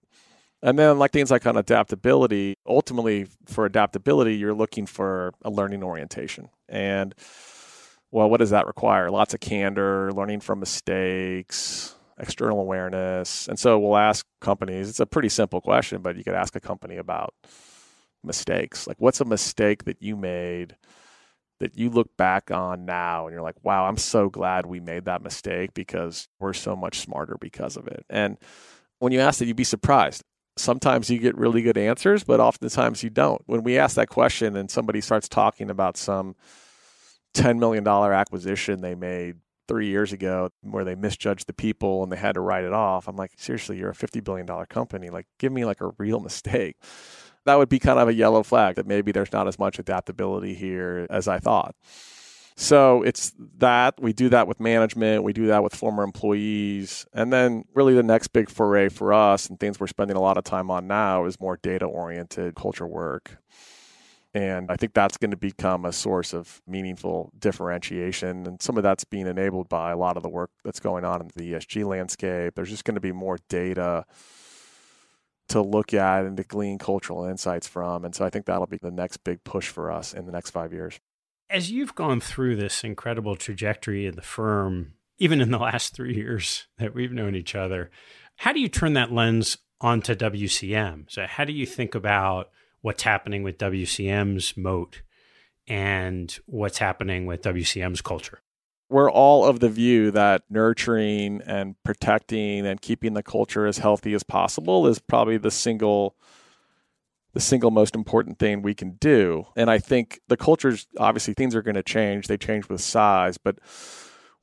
And 0.62 0.78
then, 0.78 0.98
like 0.98 1.12
things 1.12 1.30
like 1.30 1.46
on 1.46 1.56
adaptability, 1.56 2.56
ultimately 2.66 3.28
for 3.46 3.64
adaptability, 3.64 4.36
you're 4.36 4.54
looking 4.54 4.86
for 4.86 5.32
a 5.42 5.50
learning 5.50 5.82
orientation. 5.82 6.50
And 6.68 7.14
well, 8.10 8.28
what 8.28 8.38
does 8.38 8.50
that 8.50 8.66
require? 8.66 9.10
Lots 9.10 9.34
of 9.34 9.40
candor, 9.40 10.12
learning 10.12 10.40
from 10.40 10.60
mistakes, 10.60 11.94
external 12.20 12.60
awareness. 12.60 13.48
And 13.48 13.58
so 13.58 13.78
we'll 13.78 13.96
ask 13.96 14.26
companies, 14.40 14.88
it's 14.88 15.00
a 15.00 15.06
pretty 15.06 15.28
simple 15.28 15.60
question, 15.60 16.02
but 16.02 16.16
you 16.16 16.24
could 16.24 16.34
ask 16.34 16.54
a 16.54 16.60
company 16.60 16.96
about 16.96 17.34
mistakes. 18.22 18.86
Like, 18.86 18.96
what's 19.00 19.20
a 19.20 19.24
mistake 19.24 19.84
that 19.84 20.02
you 20.02 20.16
made 20.16 20.76
that 21.58 21.76
you 21.76 21.90
look 21.90 22.16
back 22.16 22.50
on 22.50 22.86
now 22.86 23.26
and 23.26 23.34
you're 23.34 23.42
like, 23.42 23.62
wow, 23.62 23.86
I'm 23.86 23.98
so 23.98 24.30
glad 24.30 24.64
we 24.64 24.80
made 24.80 25.04
that 25.04 25.22
mistake 25.22 25.74
because 25.74 26.26
we're 26.38 26.54
so 26.54 26.74
much 26.74 27.00
smarter 27.00 27.36
because 27.38 27.76
of 27.76 27.86
it. 27.86 28.04
And 28.08 28.38
when 28.98 29.12
you 29.12 29.20
ask 29.20 29.38
that, 29.38 29.46
you'd 29.46 29.56
be 29.56 29.64
surprised 29.64 30.22
sometimes 30.60 31.10
you 31.10 31.18
get 31.18 31.36
really 31.36 31.62
good 31.62 31.78
answers, 31.78 32.24
but 32.24 32.40
oftentimes 32.40 33.02
you 33.02 33.10
don't. 33.10 33.42
When 33.46 33.62
we 33.62 33.78
ask 33.78 33.96
that 33.96 34.08
question 34.08 34.56
and 34.56 34.70
somebody 34.70 35.00
starts 35.00 35.28
talking 35.28 35.70
about 35.70 35.96
some 35.96 36.36
$10 37.34 37.58
million 37.58 37.86
acquisition 37.86 38.80
they 38.80 38.94
made 38.94 39.36
three 39.70 39.86
years 39.86 40.12
ago 40.12 40.50
where 40.62 40.84
they 40.84 40.96
misjudged 40.96 41.46
the 41.46 41.52
people 41.52 42.02
and 42.02 42.10
they 42.10 42.16
had 42.16 42.34
to 42.34 42.40
write 42.40 42.64
it 42.64 42.72
off, 42.72 43.06
I'm 43.06 43.14
like, 43.14 43.30
seriously, 43.36 43.78
you're 43.78 43.90
a 43.90 43.94
$50 43.94 44.24
billion 44.24 44.46
company. 44.66 45.10
Like, 45.10 45.26
give 45.38 45.52
me 45.52 45.64
like 45.64 45.80
a 45.80 45.92
real 45.96 46.18
mistake. 46.28 46.76
That 47.46 47.54
would 47.54 47.68
be 47.68 47.78
kind 47.78 48.00
of 48.00 48.08
a 48.08 48.12
yellow 48.12 48.42
flag 48.42 48.74
that 48.74 48.86
maybe 48.86 49.12
there's 49.12 49.32
not 49.32 49.46
as 49.46 49.60
much 49.60 49.78
adaptability 49.78 50.54
here 50.54 51.06
as 51.08 51.28
I 51.28 51.38
thought. 51.38 51.76
So 52.56 53.02
it's 53.04 53.32
that 53.58 53.94
we 54.02 54.12
do 54.12 54.28
that 54.30 54.48
with 54.48 54.58
management, 54.58 55.22
we 55.22 55.32
do 55.32 55.46
that 55.46 55.62
with 55.62 55.72
former 55.72 56.02
employees. 56.02 57.06
And 57.14 57.32
then 57.32 57.64
really 57.72 57.94
the 57.94 58.02
next 58.02 58.28
big 58.28 58.50
foray 58.50 58.88
for 58.88 59.12
us 59.14 59.46
and 59.46 59.58
things 59.58 59.78
we're 59.78 59.86
spending 59.86 60.16
a 60.16 60.20
lot 60.20 60.36
of 60.36 60.42
time 60.42 60.68
on 60.68 60.88
now 60.88 61.26
is 61.26 61.38
more 61.38 61.58
data 61.62 61.84
oriented 61.86 62.56
culture 62.56 62.88
work. 62.88 63.38
And 64.32 64.70
I 64.70 64.76
think 64.76 64.94
that's 64.94 65.16
going 65.16 65.32
to 65.32 65.36
become 65.36 65.84
a 65.84 65.92
source 65.92 66.32
of 66.32 66.62
meaningful 66.66 67.32
differentiation. 67.38 68.46
And 68.46 68.62
some 68.62 68.76
of 68.76 68.84
that's 68.84 69.04
being 69.04 69.26
enabled 69.26 69.68
by 69.68 69.90
a 69.90 69.96
lot 69.96 70.16
of 70.16 70.22
the 70.22 70.28
work 70.28 70.50
that's 70.64 70.78
going 70.78 71.04
on 71.04 71.20
in 71.20 71.30
the 71.34 71.52
ESG 71.52 71.84
landscape. 71.84 72.54
There's 72.54 72.70
just 72.70 72.84
going 72.84 72.94
to 72.94 73.00
be 73.00 73.12
more 73.12 73.38
data 73.48 74.04
to 75.48 75.60
look 75.60 75.92
at 75.92 76.24
and 76.24 76.36
to 76.36 76.44
glean 76.44 76.78
cultural 76.78 77.24
insights 77.24 77.66
from. 77.66 78.04
And 78.04 78.14
so 78.14 78.24
I 78.24 78.30
think 78.30 78.46
that'll 78.46 78.68
be 78.68 78.78
the 78.80 78.92
next 78.92 79.24
big 79.24 79.42
push 79.42 79.68
for 79.68 79.90
us 79.90 80.14
in 80.14 80.26
the 80.26 80.32
next 80.32 80.50
five 80.50 80.72
years 80.72 81.00
as 81.50 81.70
you've 81.70 81.94
gone 81.94 82.20
through 82.20 82.56
this 82.56 82.84
incredible 82.84 83.34
trajectory 83.34 84.06
in 84.06 84.14
the 84.14 84.22
firm, 84.22 84.94
even 85.18 85.40
in 85.40 85.50
the 85.50 85.58
last 85.58 85.94
three 85.94 86.14
years 86.14 86.68
that 86.78 86.94
we've 86.94 87.12
known 87.12 87.34
each 87.34 87.54
other, 87.54 87.90
how 88.36 88.52
do 88.52 88.60
you 88.60 88.68
turn 88.68 88.94
that 88.94 89.12
lens 89.12 89.58
onto 89.80 90.14
WCM? 90.14 91.10
So, 91.10 91.26
how 91.26 91.44
do 91.44 91.52
you 91.52 91.66
think 91.66 91.94
about 91.94 92.50
what's 92.82 93.02
happening 93.02 93.42
with 93.42 93.58
WCM's 93.58 94.56
moat 94.56 95.02
and 95.66 96.38
what's 96.46 96.78
happening 96.78 97.26
with 97.26 97.42
WCM's 97.42 98.00
culture? 98.00 98.40
We're 98.88 99.10
all 99.10 99.44
of 99.44 99.60
the 99.60 99.68
view 99.68 100.10
that 100.10 100.42
nurturing 100.50 101.42
and 101.46 101.76
protecting 101.84 102.66
and 102.66 102.80
keeping 102.80 103.14
the 103.14 103.22
culture 103.22 103.66
as 103.66 103.78
healthy 103.78 104.14
as 104.14 104.24
possible 104.24 104.86
is 104.86 104.98
probably 104.98 105.38
the 105.38 105.50
single 105.50 106.16
the 107.32 107.40
single 107.40 107.70
most 107.70 107.94
important 107.94 108.40
thing 108.40 108.60
we 108.60 108.74
can 108.74 108.92
do. 108.92 109.46
And 109.54 109.70
I 109.70 109.78
think 109.78 110.20
the 110.26 110.36
cultures, 110.36 110.88
obviously, 110.98 111.32
things 111.34 111.54
are 111.54 111.62
going 111.62 111.76
to 111.76 111.82
change. 111.82 112.26
They 112.26 112.36
change 112.36 112.68
with 112.68 112.80
size, 112.80 113.38
but 113.38 113.58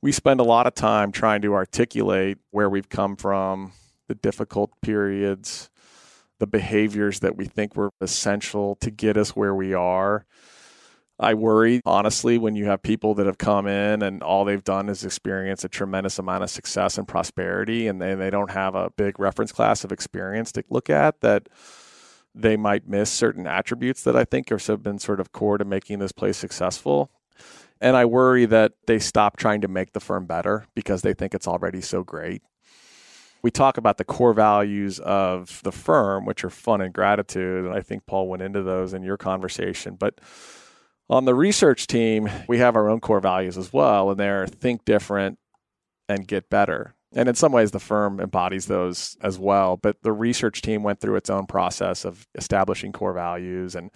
we 0.00 0.10
spend 0.10 0.40
a 0.40 0.44
lot 0.44 0.66
of 0.66 0.74
time 0.74 1.12
trying 1.12 1.42
to 1.42 1.52
articulate 1.54 2.38
where 2.50 2.70
we've 2.70 2.88
come 2.88 3.16
from, 3.16 3.72
the 4.06 4.14
difficult 4.14 4.70
periods, 4.80 5.68
the 6.38 6.46
behaviors 6.46 7.20
that 7.20 7.36
we 7.36 7.46
think 7.46 7.76
were 7.76 7.90
essential 8.00 8.76
to 8.76 8.90
get 8.90 9.16
us 9.16 9.30
where 9.30 9.54
we 9.54 9.74
are. 9.74 10.24
I 11.20 11.34
worry, 11.34 11.80
honestly, 11.84 12.38
when 12.38 12.54
you 12.54 12.66
have 12.66 12.82
people 12.82 13.14
that 13.14 13.26
have 13.26 13.38
come 13.38 13.66
in 13.66 14.02
and 14.02 14.22
all 14.22 14.44
they've 14.44 14.62
done 14.62 14.88
is 14.88 15.04
experience 15.04 15.64
a 15.64 15.68
tremendous 15.68 16.18
amount 16.18 16.44
of 16.44 16.50
success 16.50 16.96
and 16.96 17.08
prosperity, 17.08 17.88
and 17.88 18.00
they, 18.00 18.14
they 18.14 18.30
don't 18.30 18.52
have 18.52 18.76
a 18.76 18.90
big 18.96 19.18
reference 19.18 19.50
class 19.50 19.82
of 19.82 19.90
experience 19.90 20.52
to 20.52 20.62
look 20.70 20.88
at 20.88 21.20
that 21.20 21.48
they 22.34 22.56
might 22.56 22.88
miss 22.88 23.10
certain 23.10 23.48
attributes 23.48 24.04
that 24.04 24.14
I 24.14 24.24
think 24.24 24.48
have 24.50 24.82
been 24.82 25.00
sort 25.00 25.18
of 25.18 25.32
core 25.32 25.58
to 25.58 25.64
making 25.64 25.98
this 25.98 26.12
place 26.12 26.36
successful. 26.36 27.10
And 27.80 27.96
I 27.96 28.04
worry 28.04 28.44
that 28.46 28.72
they 28.86 29.00
stop 29.00 29.36
trying 29.36 29.60
to 29.62 29.68
make 29.68 29.92
the 29.92 30.00
firm 30.00 30.26
better 30.26 30.66
because 30.74 31.02
they 31.02 31.14
think 31.14 31.34
it's 31.34 31.48
already 31.48 31.80
so 31.80 32.04
great. 32.04 32.42
We 33.42 33.50
talk 33.50 33.78
about 33.78 33.98
the 33.98 34.04
core 34.04 34.34
values 34.34 34.98
of 34.98 35.60
the 35.62 35.72
firm, 35.72 36.24
which 36.24 36.44
are 36.44 36.50
fun 36.50 36.80
and 36.80 36.92
gratitude. 36.92 37.64
And 37.64 37.74
I 37.74 37.80
think 37.80 38.06
Paul 38.06 38.28
went 38.28 38.42
into 38.42 38.62
those 38.62 38.94
in 38.94 39.02
your 39.02 39.16
conversation. 39.16 39.96
But 39.96 40.20
on 41.08 41.24
the 41.24 41.34
research 41.34 41.86
team, 41.86 42.28
we 42.48 42.58
have 42.58 42.76
our 42.76 42.88
own 42.88 43.00
core 43.00 43.20
values 43.20 43.56
as 43.56 43.72
well, 43.72 44.10
and 44.10 44.18
they're 44.18 44.46
think 44.46 44.84
different 44.84 45.38
and 46.08 46.26
get 46.26 46.50
better. 46.50 46.94
And 47.14 47.28
in 47.28 47.34
some 47.34 47.52
ways, 47.52 47.70
the 47.70 47.78
firm 47.78 48.20
embodies 48.20 48.66
those 48.66 49.16
as 49.22 49.38
well. 49.38 49.78
But 49.78 50.02
the 50.02 50.12
research 50.12 50.60
team 50.60 50.82
went 50.82 51.00
through 51.00 51.16
its 51.16 51.30
own 51.30 51.46
process 51.46 52.04
of 52.04 52.26
establishing 52.34 52.92
core 52.92 53.14
values. 53.14 53.74
And 53.74 53.90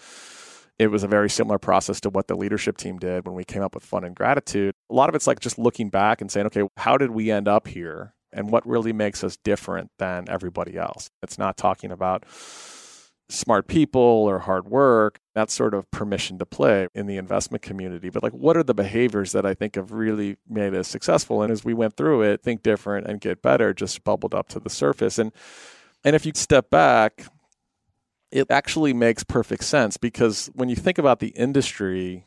it 0.79 0.87
was 0.87 1.03
a 1.03 1.09
very 1.09 1.29
similar 1.29 1.59
process 1.59 2.01
to 2.01 2.11
what 2.11 2.29
the 2.29 2.37
leadership 2.37 2.79
team 2.79 2.99
did 2.99 3.27
when 3.27 3.35
we 3.35 3.45
came 3.45 3.63
up 3.63 3.75
with 3.75 3.85
fun 3.85 4.05
and 4.05 4.17
gratitude. 4.17 4.75
A 4.91 4.95
lot 4.95 5.11
of 5.11 5.15
it's 5.15 5.27
like 5.27 5.41
just 5.41 5.59
looking 5.59 5.91
back 5.91 6.23
and 6.23 6.31
saying, 6.31 6.47
okay, 6.47 6.63
how 6.79 6.97
did 6.97 7.11
we 7.11 7.31
end 7.31 7.49
up 7.49 7.67
here? 7.67 8.15
And 8.33 8.51
what 8.51 8.67
really 8.67 8.93
makes 8.93 9.23
us 9.23 9.37
different 9.45 9.91
than 9.99 10.29
everybody 10.29 10.77
else? 10.77 11.11
It's 11.23 11.39
not 11.39 11.57
talking 11.57 11.91
about 11.91 12.25
smart 13.29 13.67
people 13.67 14.01
or 14.01 14.41
hard 14.41 14.69
work. 14.69 15.21
That's 15.35 15.55
sort 15.55 15.75
of 15.75 15.91
permission 15.91 16.39
to 16.39 16.47
play 16.47 16.89
in 16.95 17.07
the 17.07 17.17
investment 17.17 17.63
community. 17.63 18.11
But 18.11 18.23
like, 18.23 18.33
what 18.33 18.57
are 18.57 18.63
the 18.63 18.75
behaviors 18.75 19.33
that 19.33 19.47
I 19.47 19.55
think 19.55 19.77
have 19.77 19.93
really 19.93 20.37
made 20.49 20.75
us 20.75 20.89
successful? 20.89 21.43
And 21.43 21.51
as 21.51 21.65
we 21.65 21.75
went 21.75 21.97
through 21.97 22.23
it, 22.23 22.43
think 22.43 22.63
different 22.63 23.07
and 23.07 23.21
get 23.21 23.43
better 23.43 23.73
just 23.73 24.05
bubbled 24.05 24.35
up 24.35 24.49
to 24.49 24.61
the 24.61 24.71
surface. 24.71 25.19
And 25.19 25.33
and 26.05 26.17
if 26.17 26.27
you 26.27 26.33
step 26.35 26.69
back, 26.69 27.27
it 28.31 28.51
actually 28.51 28.93
makes 28.93 29.23
perfect 29.23 29.65
sense 29.65 29.97
because 29.97 30.51
when 30.55 30.69
you 30.69 30.77
think 30.77 30.99
about 30.99 31.21
the 31.21 31.29
industry, 31.29 32.27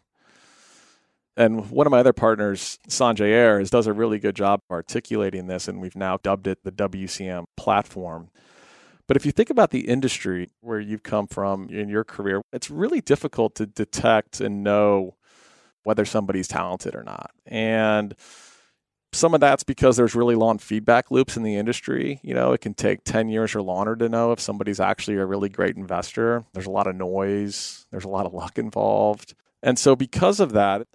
and 1.37 1.69
one 1.69 1.85
of 1.85 1.91
my 1.91 1.99
other 1.99 2.13
partners, 2.13 2.79
Sanjay 2.87 3.31
Ayers, 3.31 3.69
does 3.69 3.87
a 3.87 3.93
really 3.93 4.19
good 4.19 4.35
job 4.35 4.61
articulating 4.71 5.47
this, 5.47 5.67
and 5.67 5.81
we've 5.81 5.95
now 5.95 6.17
dubbed 6.17 6.47
it 6.47 6.63
the 6.63 6.71
WCM 6.71 7.45
platform. 7.57 8.29
But 9.07 9.17
if 9.17 9.25
you 9.25 9.31
think 9.31 9.49
about 9.49 9.71
the 9.71 9.87
industry 9.87 10.49
where 10.61 10.79
you've 10.79 11.03
come 11.03 11.27
from 11.27 11.69
in 11.69 11.89
your 11.89 12.03
career, 12.03 12.41
it's 12.51 12.71
really 12.71 13.01
difficult 13.01 13.55
to 13.55 13.65
detect 13.65 14.41
and 14.41 14.63
know 14.63 15.15
whether 15.83 16.05
somebody's 16.05 16.47
talented 16.47 16.95
or 16.95 17.03
not. 17.03 17.29
And 17.45 18.15
some 19.13 19.33
of 19.33 19.39
that's 19.39 19.63
because 19.63 19.95
there's 19.95 20.15
really 20.15 20.35
long 20.35 20.57
feedback 20.57 21.11
loops 21.11 21.37
in 21.37 21.43
the 21.43 21.55
industry. 21.55 22.19
You 22.23 22.33
know, 22.33 22.53
it 22.53 22.61
can 22.61 22.73
take 22.73 23.03
10 23.03 23.29
years 23.29 23.55
or 23.55 23.61
longer 23.61 23.95
to 23.95 24.09
know 24.09 24.31
if 24.31 24.39
somebody's 24.39 24.79
actually 24.79 25.17
a 25.17 25.25
really 25.25 25.49
great 25.49 25.77
investor. 25.77 26.43
There's 26.53 26.65
a 26.65 26.71
lot 26.71 26.87
of 26.87 26.95
noise, 26.95 27.85
there's 27.91 28.05
a 28.05 28.09
lot 28.09 28.25
of 28.25 28.33
luck 28.33 28.57
involved. 28.57 29.35
And 29.61 29.79
so, 29.79 29.95
because 29.95 30.39
of 30.39 30.51
that, 30.53 30.87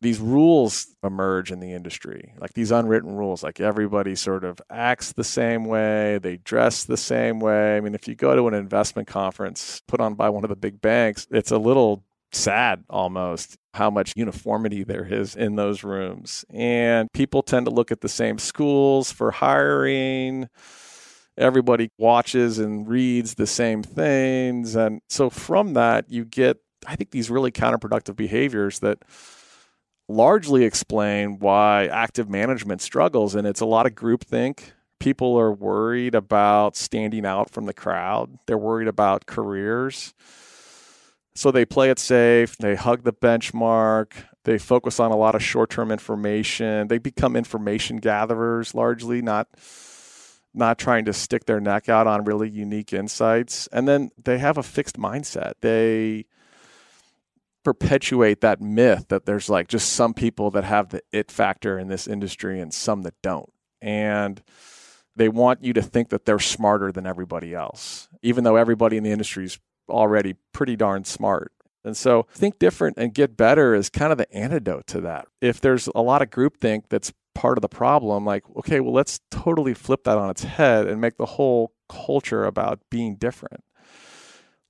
these 0.00 0.20
rules 0.20 0.88
emerge 1.02 1.50
in 1.50 1.60
the 1.60 1.72
industry, 1.72 2.34
like 2.38 2.52
these 2.52 2.70
unwritten 2.70 3.16
rules, 3.16 3.42
like 3.42 3.60
everybody 3.60 4.14
sort 4.14 4.44
of 4.44 4.60
acts 4.70 5.12
the 5.12 5.24
same 5.24 5.64
way, 5.64 6.18
they 6.18 6.36
dress 6.38 6.84
the 6.84 6.96
same 6.96 7.40
way. 7.40 7.76
I 7.76 7.80
mean, 7.80 7.94
if 7.94 8.06
you 8.06 8.14
go 8.14 8.36
to 8.36 8.48
an 8.48 8.54
investment 8.54 9.08
conference 9.08 9.82
put 9.88 10.00
on 10.00 10.14
by 10.14 10.28
one 10.28 10.44
of 10.44 10.50
the 10.50 10.56
big 10.56 10.80
banks, 10.80 11.26
it's 11.30 11.50
a 11.50 11.58
little 11.58 12.04
sad 12.32 12.84
almost 12.90 13.56
how 13.74 13.90
much 13.90 14.12
uniformity 14.16 14.84
there 14.84 15.06
is 15.06 15.36
in 15.36 15.56
those 15.56 15.82
rooms. 15.84 16.44
And 16.50 17.12
people 17.12 17.42
tend 17.42 17.66
to 17.66 17.72
look 17.72 17.90
at 17.90 18.00
the 18.00 18.08
same 18.08 18.38
schools 18.38 19.10
for 19.10 19.30
hiring. 19.30 20.48
Everybody 21.36 21.90
watches 21.98 22.58
and 22.58 22.86
reads 22.86 23.34
the 23.34 23.46
same 23.46 23.82
things. 23.82 24.76
And 24.76 25.00
so 25.08 25.30
from 25.30 25.74
that, 25.74 26.10
you 26.10 26.24
get, 26.24 26.58
I 26.86 26.94
think, 26.94 27.10
these 27.10 27.30
really 27.30 27.50
counterproductive 27.50 28.16
behaviors 28.16 28.80
that 28.80 28.98
largely 30.08 30.64
explain 30.64 31.38
why 31.38 31.86
active 31.86 32.28
management 32.28 32.80
struggles. 32.80 33.34
And 33.34 33.46
it's 33.46 33.60
a 33.60 33.66
lot 33.66 33.86
of 33.86 33.94
groupthink. 33.94 34.72
People 34.98 35.38
are 35.38 35.52
worried 35.52 36.14
about 36.14 36.76
standing 36.76 37.26
out 37.26 37.50
from 37.50 37.66
the 37.66 37.74
crowd, 37.74 38.38
they're 38.46 38.58
worried 38.58 38.88
about 38.88 39.26
careers. 39.26 40.14
So 41.36 41.50
they 41.50 41.64
play 41.64 41.90
it 41.90 41.98
safe, 41.98 42.56
they 42.58 42.76
hug 42.76 43.02
the 43.02 43.12
benchmark, 43.12 44.12
they 44.44 44.56
focus 44.56 45.00
on 45.00 45.10
a 45.10 45.16
lot 45.16 45.34
of 45.34 45.42
short 45.42 45.70
term 45.70 45.90
information. 45.90 46.88
They 46.88 46.98
become 46.98 47.34
information 47.34 47.96
gatherers 47.96 48.74
largely, 48.74 49.20
not 49.20 49.48
not 50.54 50.78
trying 50.78 51.04
to 51.06 51.12
stick 51.12 51.46
their 51.46 51.60
neck 51.60 51.88
out 51.88 52.06
on 52.06 52.24
really 52.24 52.48
unique 52.48 52.92
insights. 52.92 53.66
And 53.72 53.88
then 53.88 54.10
they 54.22 54.38
have 54.38 54.56
a 54.56 54.62
fixed 54.62 54.96
mindset. 54.96 55.54
They 55.60 56.26
perpetuate 57.64 58.40
that 58.42 58.60
myth 58.60 59.06
that 59.08 59.26
there's 59.26 59.48
like 59.48 59.68
just 59.68 59.92
some 59.92 60.14
people 60.14 60.50
that 60.52 60.64
have 60.64 60.90
the 60.90 61.02
it 61.12 61.30
factor 61.30 61.78
in 61.78 61.88
this 61.88 62.06
industry 62.06 62.60
and 62.60 62.72
some 62.72 63.02
that 63.02 63.14
don't. 63.22 63.52
And 63.80 64.42
they 65.16 65.28
want 65.28 65.64
you 65.64 65.72
to 65.72 65.82
think 65.82 66.10
that 66.10 66.24
they're 66.24 66.38
smarter 66.38 66.92
than 66.92 67.06
everybody 67.06 67.54
else, 67.54 68.08
even 68.22 68.44
though 68.44 68.56
everybody 68.56 68.96
in 68.96 69.02
the 69.02 69.10
industry 69.10 69.44
is 69.44 69.58
already 69.88 70.34
pretty 70.52 70.76
darn 70.76 71.04
smart. 71.04 71.52
And 71.84 71.96
so 71.96 72.26
think 72.32 72.58
different 72.58 72.96
and 72.96 73.12
get 73.12 73.36
better 73.36 73.74
is 73.74 73.90
kind 73.90 74.10
of 74.10 74.18
the 74.18 74.32
antidote 74.34 74.86
to 74.88 75.00
that. 75.02 75.26
If 75.40 75.60
there's 75.60 75.88
a 75.94 76.00
lot 76.00 76.22
of 76.22 76.30
groupthink 76.30 76.84
that's 76.88 77.12
part 77.34 77.58
of 77.58 77.62
the 77.62 77.68
problem, 77.68 78.24
like, 78.24 78.44
okay, 78.56 78.80
well, 78.80 78.94
let's 78.94 79.20
totally 79.30 79.74
flip 79.74 80.04
that 80.04 80.16
on 80.16 80.30
its 80.30 80.44
head 80.44 80.86
and 80.86 81.00
make 81.00 81.18
the 81.18 81.26
whole 81.26 81.74
culture 81.88 82.44
about 82.44 82.80
being 82.90 83.16
different. 83.16 83.62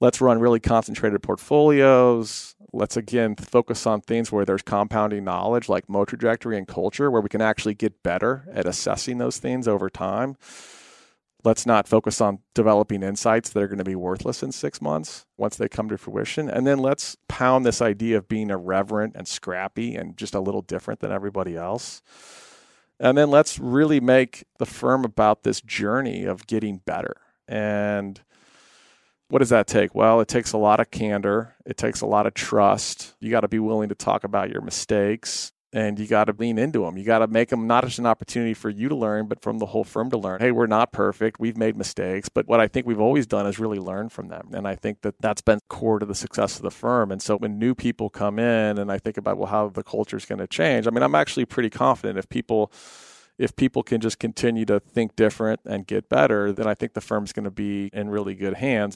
Let's 0.00 0.20
run 0.20 0.40
really 0.40 0.60
concentrated 0.60 1.22
portfolios. 1.22 2.53
Let's 2.74 2.96
again 2.96 3.36
focus 3.36 3.86
on 3.86 4.00
things 4.00 4.32
where 4.32 4.44
there's 4.44 4.62
compounding 4.62 5.24
knowledge 5.24 5.68
like 5.68 5.88
moat 5.88 6.08
trajectory 6.08 6.58
and 6.58 6.66
culture, 6.66 7.10
where 7.10 7.22
we 7.22 7.28
can 7.28 7.40
actually 7.40 7.74
get 7.74 8.02
better 8.02 8.46
at 8.52 8.66
assessing 8.66 9.18
those 9.18 9.38
things 9.38 9.68
over 9.68 9.88
time. 9.88 10.36
let's 11.44 11.66
not 11.66 11.86
focus 11.86 12.20
on 12.20 12.38
developing 12.54 13.02
insights 13.02 13.50
that 13.50 13.62
are 13.62 13.68
going 13.68 13.78
to 13.78 13.84
be 13.84 13.94
worthless 13.94 14.42
in 14.42 14.50
six 14.50 14.80
months 14.80 15.26
once 15.36 15.56
they 15.56 15.68
come 15.68 15.88
to 15.90 15.98
fruition. 15.98 16.48
And 16.48 16.66
then 16.66 16.78
let's 16.78 17.16
pound 17.28 17.64
this 17.66 17.82
idea 17.82 18.16
of 18.16 18.28
being 18.28 18.50
irreverent 18.50 19.14
and 19.14 19.28
scrappy 19.28 19.94
and 19.94 20.16
just 20.16 20.34
a 20.34 20.40
little 20.40 20.62
different 20.62 21.00
than 21.00 21.12
everybody 21.12 21.56
else. 21.56 22.02
And 22.98 23.18
then 23.18 23.30
let's 23.30 23.58
really 23.58 24.00
make 24.00 24.44
the 24.58 24.66
firm 24.66 25.04
about 25.04 25.42
this 25.42 25.60
journey 25.60 26.24
of 26.24 26.46
getting 26.46 26.78
better. 26.78 27.16
And 27.46 28.22
what 29.28 29.38
does 29.38 29.50
that 29.50 29.66
take? 29.66 29.94
Well, 29.94 30.20
it 30.20 30.28
takes 30.28 30.52
a 30.52 30.58
lot 30.58 30.80
of 30.80 30.90
candor. 30.90 31.56
It 31.66 31.76
takes 31.76 32.00
a 32.00 32.06
lot 32.06 32.26
of 32.26 32.34
trust. 32.34 33.14
You 33.20 33.30
got 33.30 33.40
to 33.40 33.48
be 33.48 33.58
willing 33.58 33.88
to 33.88 33.94
talk 33.94 34.24
about 34.24 34.50
your 34.50 34.60
mistakes 34.60 35.52
and 35.74 35.98
you 35.98 36.06
got 36.06 36.26
to 36.26 36.34
lean 36.38 36.56
into 36.56 36.84
them. 36.84 36.96
You 36.96 37.04
got 37.04 37.18
to 37.18 37.26
make 37.26 37.48
them 37.48 37.66
not 37.66 37.84
just 37.84 37.98
an 37.98 38.06
opportunity 38.06 38.54
for 38.54 38.70
you 38.70 38.88
to 38.88 38.94
learn, 38.94 39.26
but 39.26 39.42
from 39.42 39.58
the 39.58 39.66
whole 39.66 39.82
firm 39.82 40.08
to 40.10 40.16
learn. 40.16 40.40
Hey, 40.40 40.52
we're 40.52 40.68
not 40.68 40.92
perfect. 40.92 41.40
We've 41.40 41.56
made 41.56 41.76
mistakes, 41.76 42.28
but 42.28 42.46
what 42.46 42.60
I 42.60 42.68
think 42.68 42.86
we've 42.86 43.00
always 43.00 43.26
done 43.26 43.44
is 43.46 43.58
really 43.58 43.80
learn 43.80 44.08
from 44.08 44.28
them. 44.28 44.50
And 44.52 44.68
I 44.68 44.76
think 44.76 45.00
that 45.02 45.16
that's 45.20 45.42
been 45.42 45.58
core 45.68 45.98
to 45.98 46.06
the 46.06 46.14
success 46.14 46.56
of 46.56 46.62
the 46.62 46.70
firm. 46.70 47.10
And 47.10 47.20
so 47.20 47.36
when 47.36 47.58
new 47.58 47.74
people 47.74 48.08
come 48.08 48.38
in 48.38 48.78
and 48.78 48.90
I 48.90 48.98
think 48.98 49.16
about, 49.16 49.36
well, 49.36 49.48
how 49.48 49.68
the 49.68 49.82
culture 49.82 50.16
is 50.16 50.26
going 50.26 50.38
to 50.38 50.46
change, 50.46 50.86
I 50.86 50.90
mean, 50.90 51.02
I'm 51.02 51.16
actually 51.16 51.44
pretty 51.44 51.70
confident 51.70 52.18
if 52.18 52.28
people 52.28 52.72
if 53.36 53.56
people 53.56 53.82
can 53.82 54.00
just 54.00 54.20
continue 54.20 54.64
to 54.64 54.78
think 54.78 55.16
different 55.16 55.58
and 55.64 55.88
get 55.88 56.08
better, 56.08 56.52
then 56.52 56.68
I 56.68 56.74
think 56.74 56.94
the 56.94 57.00
firm's 57.00 57.32
going 57.32 57.46
to 57.46 57.50
be 57.50 57.90
in 57.92 58.08
really 58.08 58.36
good 58.36 58.54
hands. 58.54 58.94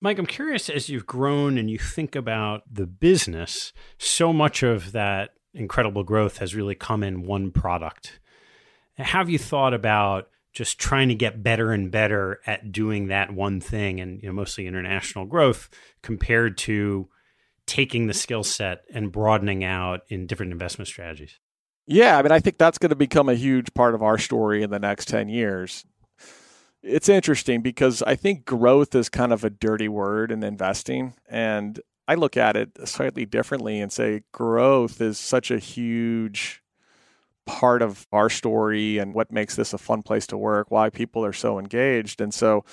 Mike, 0.00 0.18
I'm 0.18 0.26
curious 0.26 0.70
as 0.70 0.88
you've 0.88 1.06
grown 1.06 1.58
and 1.58 1.68
you 1.68 1.78
think 1.78 2.14
about 2.14 2.62
the 2.72 2.86
business, 2.86 3.72
so 3.98 4.32
much 4.32 4.62
of 4.62 4.92
that 4.92 5.30
incredible 5.52 6.04
growth 6.04 6.38
has 6.38 6.54
really 6.54 6.76
come 6.76 7.02
in 7.02 7.26
one 7.26 7.50
product. 7.50 8.20
Have 8.96 9.28
you 9.28 9.38
thought 9.38 9.74
about 9.74 10.28
just 10.52 10.78
trying 10.78 11.08
to 11.08 11.14
get 11.14 11.42
better 11.42 11.72
and 11.72 11.90
better 11.90 12.40
at 12.46 12.72
doing 12.72 13.08
that 13.08 13.32
one 13.32 13.60
thing 13.60 14.00
and 14.00 14.22
you 14.22 14.28
know, 14.28 14.32
mostly 14.32 14.66
international 14.66 15.24
growth 15.24 15.68
compared 16.02 16.56
to 16.58 17.08
taking 17.66 18.06
the 18.06 18.14
skill 18.14 18.42
set 18.42 18.82
and 18.92 19.12
broadening 19.12 19.62
out 19.62 20.00
in 20.08 20.26
different 20.26 20.52
investment 20.52 20.88
strategies? 20.88 21.38
Yeah, 21.86 22.18
I 22.18 22.22
mean, 22.22 22.32
I 22.32 22.40
think 22.40 22.58
that's 22.58 22.78
going 22.78 22.90
to 22.90 22.96
become 22.96 23.28
a 23.28 23.34
huge 23.34 23.72
part 23.74 23.94
of 23.94 24.02
our 24.02 24.18
story 24.18 24.62
in 24.62 24.70
the 24.70 24.78
next 24.78 25.08
10 25.08 25.28
years. 25.28 25.84
It's 26.82 27.08
interesting 27.08 27.60
because 27.60 28.02
I 28.02 28.14
think 28.14 28.44
growth 28.44 28.94
is 28.94 29.08
kind 29.08 29.32
of 29.32 29.44
a 29.44 29.50
dirty 29.50 29.88
word 29.88 30.30
in 30.30 30.42
investing. 30.42 31.14
And 31.28 31.80
I 32.06 32.14
look 32.14 32.36
at 32.36 32.56
it 32.56 32.88
slightly 32.88 33.26
differently 33.26 33.80
and 33.80 33.92
say 33.92 34.22
growth 34.32 35.00
is 35.00 35.18
such 35.18 35.50
a 35.50 35.58
huge 35.58 36.62
part 37.46 37.82
of 37.82 38.06
our 38.12 38.30
story 38.30 38.98
and 38.98 39.14
what 39.14 39.32
makes 39.32 39.56
this 39.56 39.72
a 39.72 39.78
fun 39.78 40.02
place 40.02 40.26
to 40.28 40.36
work, 40.36 40.70
why 40.70 40.90
people 40.90 41.24
are 41.24 41.32
so 41.32 41.58
engaged. 41.58 42.20
And 42.20 42.32
so 42.32 42.64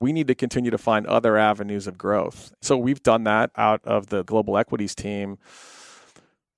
we 0.00 0.12
need 0.12 0.26
to 0.26 0.34
continue 0.34 0.70
to 0.70 0.78
find 0.78 1.06
other 1.06 1.36
avenues 1.36 1.86
of 1.86 1.96
growth. 1.96 2.52
So 2.60 2.76
we've 2.76 3.02
done 3.02 3.24
that 3.24 3.50
out 3.56 3.80
of 3.84 4.08
the 4.08 4.24
global 4.24 4.58
equities 4.58 4.94
team 4.94 5.38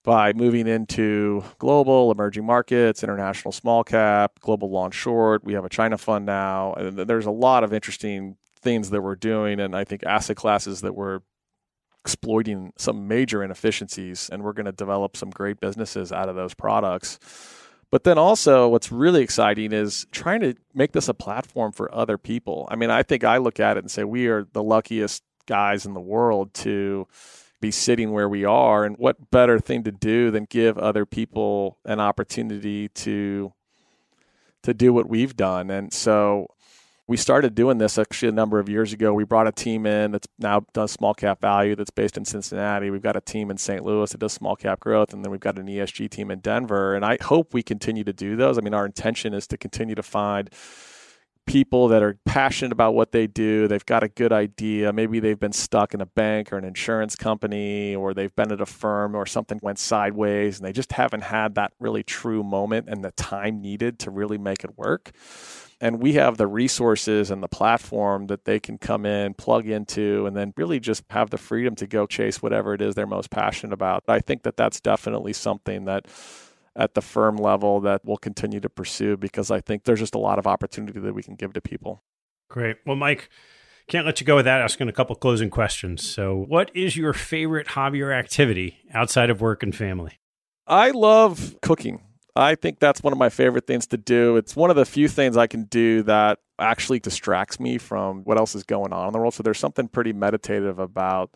by 0.07 0.33
moving 0.33 0.69
into 0.69 1.43
global 1.59 2.13
emerging 2.13 2.47
markets, 2.47 3.03
international 3.03 3.51
small 3.51 3.83
cap, 3.83 4.39
global 4.39 4.71
long 4.71 4.93
short. 4.93 5.43
We 5.43 5.55
have 5.55 5.65
a 5.65 5.69
China 5.69 5.99
fund 5.99 6.25
now. 6.25 6.75
And 6.75 6.97
there's 6.97 7.27
a 7.27 7.33
lot 7.33 7.65
of 7.65 7.75
interesting 7.75 8.37
things 8.61 8.91
that 8.91 9.03
we're 9.03 9.17
doing 9.17 9.59
and 9.59 9.75
I 9.75 9.83
think 9.83 10.05
asset 10.05 10.37
classes 10.37 10.83
that 10.83 10.95
we're 10.95 11.21
exploiting 12.05 12.73
some 12.79 13.09
major 13.09 13.43
inefficiencies 13.43 14.31
and 14.31 14.45
we're 14.45 14.53
going 14.53 14.67
to 14.67 14.73
develop 14.73 15.17
some 15.17 15.31
great 15.31 15.59
businesses 15.59 16.13
out 16.13 16.29
of 16.29 16.37
those 16.37 16.55
products. 16.55 17.19
But 17.91 18.05
then 18.05 18.17
also, 18.17 18.69
what's 18.69 18.93
really 18.93 19.23
exciting 19.23 19.73
is 19.73 20.07
trying 20.13 20.41
to 20.43 20.55
make 20.73 20.93
this 20.93 21.09
a 21.09 21.15
platform 21.15 21.73
for 21.73 21.93
other 21.93 22.17
people. 22.17 22.69
I 22.71 22.77
mean, 22.77 22.91
I 22.91 23.03
think 23.03 23.25
I 23.25 23.39
look 23.39 23.59
at 23.59 23.77
it 23.77 23.81
and 23.81 23.91
say 23.91 24.05
we 24.05 24.29
are 24.29 24.47
the 24.53 24.63
luckiest 24.63 25.25
guys 25.47 25.85
in 25.85 25.95
the 25.95 26.01
world 26.01 26.55
to 26.55 27.09
be 27.67 27.73
sitting 27.73 28.13
where 28.13 28.29
we 28.29 28.45
are. 28.45 28.85
And 28.85 28.97
what 28.97 29.31
better 29.33 29.59
thing 29.59 29.83
to 29.85 29.93
do 29.93 30.31
than 30.31 30.45
give 30.45 30.79
other 30.79 31.05
people 31.05 31.79
an 31.85 31.99
opportunity 31.99 32.89
to 32.89 33.53
to 34.63 34.73
do 34.73 34.93
what 34.93 35.09
we've 35.09 35.37
done? 35.37 35.71
And 35.71 35.93
so 35.93 36.47
we 37.09 37.17
started 37.17 37.55
doing 37.55 37.79
this 37.79 37.99
actually 37.99 38.29
a 38.29 38.33
number 38.33 38.61
of 38.61 38.69
years 38.69 38.93
ago. 38.93 39.13
We 39.13 39.25
brought 39.25 39.49
a 39.49 39.53
team 39.53 39.85
in 39.87 40.13
that's 40.13 40.29
now 40.39 40.65
does 40.75 40.93
small 40.93 41.15
cap 41.15 41.41
value 41.41 41.75
that's 41.75 41.91
based 41.91 42.17
in 42.17 42.25
Cincinnati. 42.25 42.91
We've 42.91 43.03
got 43.03 43.17
a 43.17 43.21
team 43.21 43.51
in 43.51 43.59
St. 43.59 43.85
Louis 43.85 44.11
that 44.11 44.19
does 44.19 44.33
small 44.33 44.55
cap 44.55 44.79
growth, 44.79 45.13
and 45.13 45.25
then 45.25 45.33
we've 45.33 45.41
got 45.41 45.59
an 45.59 45.67
ESG 45.67 46.11
team 46.11 46.31
in 46.31 46.41
Denver. 46.41 46.95
And 46.95 47.05
I 47.05 47.19
hope 47.21 47.53
we 47.53 47.63
continue 47.65 48.05
to 48.05 48.13
do 48.13 48.37
those. 48.37 48.59
I 48.59 48.61
mean, 48.61 48.75
our 48.75 48.87
intention 48.87 49.35
is 49.35 49.47
to 49.49 49.57
continue 49.57 49.97
to 49.97 50.03
find 50.03 50.51
people 51.47 51.89
that 51.89 52.03
are 52.03 52.19
passionate 52.25 52.73
about 52.73 52.95
what 52.95 53.13
they 53.13 53.27
do. 53.27 53.69
They've 53.69 53.87
got 53.87 54.03
a 54.03 54.09
good 54.09 54.33
idea. 54.33 54.93
Maybe 54.93 55.21
they've 55.21 55.39
been 55.39 55.53
stuck 55.53 55.95
in 55.95 56.01
a 56.01 56.07
bank 56.07 56.53
or 56.53 56.59
an 56.59 56.65
insurance 56.65 57.17
company, 57.17 57.95
or 57.95 58.15
they've 58.15 58.35
been 58.35 58.53
at 58.53 58.61
a 58.61 58.67
firm 58.67 59.15
or 59.15 59.27
something 59.27 59.59
went 59.63 59.79
sideways, 59.79 60.59
and 60.59 60.67
they 60.67 60.73
just 60.73 60.93
haven't 60.93 61.23
had 61.23 61.55
that 61.55 61.73
really 61.79 62.03
true 62.03 62.43
moment 62.43 62.89
and 62.89 63.05
the 63.05 63.13
time 63.13 63.61
needed 63.61 63.99
to 64.01 64.11
really 64.11 64.39
make 64.39 64.65
it 64.65 64.77
work 64.77 65.13
and 65.81 66.01
we 66.01 66.15
have 66.15 66.37
the 66.37 66.47
resources 66.47 67.31
and 67.31 67.43
the 67.43 67.49
platform 67.49 68.29
that 68.29 68.45
they 68.45 68.59
can 68.59 68.79
come 68.79 69.05
in, 69.05 69.35
plug 69.35 69.69
into, 69.69 70.27
and 70.27 70.35
then 70.35 70.55
really 70.57 70.81
just 70.81 71.05
have 71.11 71.31
the 71.31 71.37
freedom 71.37 71.75
to 71.77 71.87
go 71.87 72.07
chase 72.07 72.41
whatever 72.41 72.73
it 72.73 72.81
is 72.81 72.95
they're 72.95 73.07
most 73.07 73.31
passionate 73.31 73.75
about. 73.75 74.03
I 74.09 74.21
think 74.21 74.43
that 74.45 74.57
that's 74.57 74.81
definitely 74.81 75.35
something 75.35 75.85
that 75.85 76.07
at 76.77 76.95
the 76.95 77.01
firm 77.01 77.37
level 77.37 77.81
that 77.81 78.03
we'll 78.05 78.17
continue 78.17 78.61
to 78.61 78.69
pursue 78.69 79.17
because 79.17 79.51
I 79.51 79.61
think 79.61 79.85
there's 79.85 79.99
just 79.99 80.15
a 80.15 80.19
lot 80.19 80.39
of 80.39 80.47
opportunity 80.47 81.01
that 81.01 81.15
we 81.15 81.23
can 81.23 81.35
give 81.35 81.53
to 81.55 81.61
people. 81.61 82.03
Great. 82.49 82.77
Well, 82.87 82.97
Mike, 82.97 83.29
can't 83.89 84.05
let 84.05 84.21
you 84.21 84.27
go 84.27 84.37
without 84.37 84.61
asking 84.61 84.89
a 84.89 84.93
couple 84.93 85.17
closing 85.17 85.51
questions. 85.51 86.09
So, 86.09 86.45
what 86.49 86.71
is 86.75 86.97
your 86.97 87.13
favorite 87.13 87.69
hobby 87.69 88.03
or 88.03 88.13
activity 88.13 88.79
outside 88.93 89.31
of 89.31 89.41
work 89.41 89.63
and 89.63 89.75
family? 89.75 90.19
I 90.67 90.91
love 90.91 91.57
cooking. 91.63 92.03
I 92.35 92.55
think 92.55 92.81
that's 92.81 93.03
one 93.03 93.13
of 93.13 93.19
my 93.19 93.31
favorite 93.31 93.67
things 93.67 93.87
to 93.89 93.97
do. 93.97 94.37
It's 94.37 94.55
one 94.55 94.69
of 94.69 94.77
the 94.77 94.85
few 94.85 95.09
things 95.09 95.37
I 95.37 95.47
can 95.47 95.65
do 95.65 96.03
that 96.03 96.39
actually 96.59 96.99
distracts 96.99 97.59
me 97.59 97.79
from 97.79 98.25
what 98.25 98.39
else 98.39 98.55
is 98.55 98.63
going 98.63 98.93
on 98.93 99.07
in 99.07 99.13
the 99.13 99.19
world. 99.19 99.35
So 99.35 99.43
there's 99.43 99.59
something 99.59 99.89
pretty 99.89 100.13
meditative 100.13 100.79
about 100.79 101.31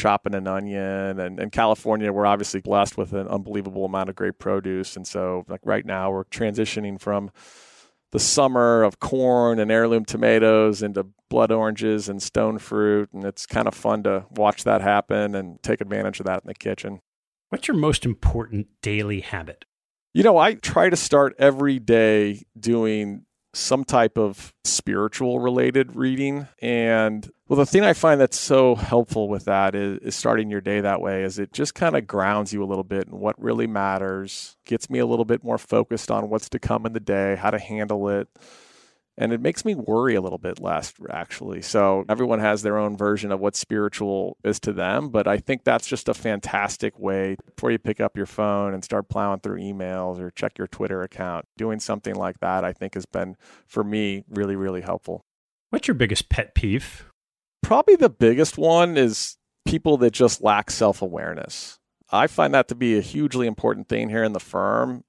chopping 0.00 0.34
an 0.34 0.46
onion 0.46 1.20
and 1.20 1.38
in 1.38 1.50
California 1.50 2.10
we're 2.10 2.24
obviously 2.24 2.60
blessed 2.60 2.96
with 2.96 3.12
an 3.12 3.28
unbelievable 3.28 3.84
amount 3.84 4.08
of 4.08 4.16
great 4.16 4.38
produce 4.38 4.96
and 4.96 5.06
so 5.06 5.44
like 5.46 5.60
right 5.64 5.84
now 5.84 6.10
we're 6.10 6.24
transitioning 6.24 6.98
from 6.98 7.30
the 8.12 8.18
summer 8.18 8.82
of 8.82 8.98
corn 8.98 9.58
and 9.58 9.70
heirloom 9.70 10.04
tomatoes 10.04 10.82
into 10.82 11.06
blood 11.28 11.52
oranges 11.52 12.08
and 12.08 12.22
stone 12.22 12.58
fruit 12.58 13.08
and 13.12 13.24
it's 13.24 13.46
kind 13.46 13.68
of 13.68 13.74
fun 13.74 14.02
to 14.02 14.24
watch 14.30 14.64
that 14.64 14.80
happen 14.80 15.34
and 15.34 15.62
take 15.62 15.80
advantage 15.80 16.18
of 16.18 16.26
that 16.26 16.42
in 16.42 16.48
the 16.48 16.54
kitchen. 16.54 17.00
What's 17.50 17.68
your 17.68 17.76
most 17.76 18.04
important 18.04 18.68
daily 18.82 19.20
habit? 19.20 19.64
You 20.14 20.22
know, 20.22 20.38
I 20.38 20.54
try 20.54 20.88
to 20.88 20.96
start 20.96 21.34
every 21.38 21.78
day 21.78 22.42
doing 22.58 23.26
some 23.52 23.84
type 23.84 24.16
of 24.16 24.54
spiritual 24.64 25.40
related 25.40 25.96
reading. 25.96 26.46
And 26.62 27.28
well, 27.48 27.58
the 27.58 27.66
thing 27.66 27.82
I 27.82 27.92
find 27.92 28.20
that's 28.20 28.38
so 28.38 28.76
helpful 28.76 29.28
with 29.28 29.46
that 29.46 29.74
is, 29.74 29.98
is 29.98 30.14
starting 30.14 30.50
your 30.50 30.60
day 30.60 30.80
that 30.80 31.00
way 31.00 31.24
is 31.24 31.38
it 31.38 31.52
just 31.52 31.74
kind 31.74 31.96
of 31.96 32.06
grounds 32.06 32.52
you 32.52 32.62
a 32.62 32.66
little 32.66 32.84
bit 32.84 33.08
in 33.08 33.18
what 33.18 33.40
really 33.42 33.66
matters, 33.66 34.56
gets 34.64 34.88
me 34.88 35.00
a 35.00 35.06
little 35.06 35.24
bit 35.24 35.42
more 35.42 35.58
focused 35.58 36.10
on 36.10 36.30
what's 36.30 36.48
to 36.50 36.58
come 36.58 36.86
in 36.86 36.92
the 36.92 37.00
day, 37.00 37.36
how 37.36 37.50
to 37.50 37.58
handle 37.58 38.08
it 38.08 38.28
and 39.20 39.32
it 39.32 39.40
makes 39.40 39.64
me 39.64 39.74
worry 39.74 40.16
a 40.16 40.20
little 40.20 40.38
bit 40.38 40.60
less 40.60 40.92
actually. 41.10 41.62
So 41.62 42.04
everyone 42.08 42.40
has 42.40 42.62
their 42.62 42.78
own 42.78 42.96
version 42.96 43.30
of 43.30 43.38
what 43.38 43.54
spiritual 43.54 44.36
is 44.42 44.58
to 44.60 44.72
them 44.72 45.10
but 45.10 45.26
i 45.26 45.36
think 45.36 45.64
that's 45.64 45.86
just 45.86 46.08
a 46.08 46.14
fantastic 46.14 46.98
way 46.98 47.36
before 47.54 47.70
you 47.70 47.78
pick 47.78 48.00
up 48.00 48.16
your 48.16 48.26
phone 48.26 48.74
and 48.74 48.84
start 48.84 49.08
plowing 49.08 49.40
through 49.40 49.58
emails 49.58 50.18
or 50.18 50.30
check 50.30 50.56
your 50.58 50.66
twitter 50.66 51.02
account 51.02 51.44
doing 51.56 51.78
something 51.78 52.14
like 52.14 52.38
that 52.40 52.64
i 52.64 52.72
think 52.72 52.94
has 52.94 53.06
been 53.06 53.36
for 53.66 53.84
me 53.84 54.24
really 54.28 54.56
really 54.56 54.80
helpful. 54.80 55.24
What's 55.70 55.86
your 55.88 55.94
biggest 55.94 56.28
pet 56.28 56.54
peeve? 56.54 57.06
Probably 57.62 57.96
the 57.96 58.10
biggest 58.10 58.58
one 58.58 58.96
is 58.96 59.36
people 59.64 59.96
that 59.98 60.12
just 60.12 60.42
lack 60.42 60.70
self-awareness. 60.70 61.78
I 62.10 62.26
find 62.26 62.52
that 62.54 62.66
to 62.68 62.74
be 62.74 62.98
a 62.98 63.02
hugely 63.02 63.46
important 63.46 63.88
thing 63.88 64.08
here 64.08 64.24
in 64.24 64.32
the 64.32 64.40
firm 64.40 65.04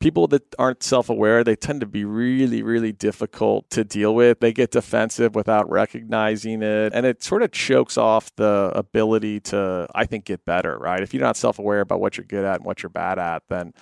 people 0.00 0.26
that 0.28 0.54
aren't 0.58 0.82
self-aware 0.82 1.42
they 1.42 1.56
tend 1.56 1.80
to 1.80 1.86
be 1.86 2.04
really 2.04 2.62
really 2.62 2.92
difficult 2.92 3.68
to 3.70 3.84
deal 3.84 4.14
with. 4.14 4.40
They 4.40 4.52
get 4.52 4.70
defensive 4.70 5.34
without 5.34 5.68
recognizing 5.70 6.62
it 6.62 6.92
and 6.94 7.04
it 7.06 7.22
sort 7.22 7.42
of 7.42 7.52
chokes 7.52 7.98
off 7.98 8.34
the 8.36 8.72
ability 8.74 9.40
to 9.40 9.88
i 9.94 10.04
think 10.04 10.24
get 10.26 10.44
better 10.44 10.78
right? 10.78 11.02
If 11.02 11.12
you're 11.12 11.22
not 11.22 11.36
self-aware 11.36 11.80
about 11.80 12.00
what 12.00 12.16
you're 12.16 12.24
good 12.24 12.44
at 12.44 12.56
and 12.56 12.64
what 12.64 12.82
you're 12.82 12.90
bad 12.90 13.18
at 13.18 13.42
then 13.48 13.72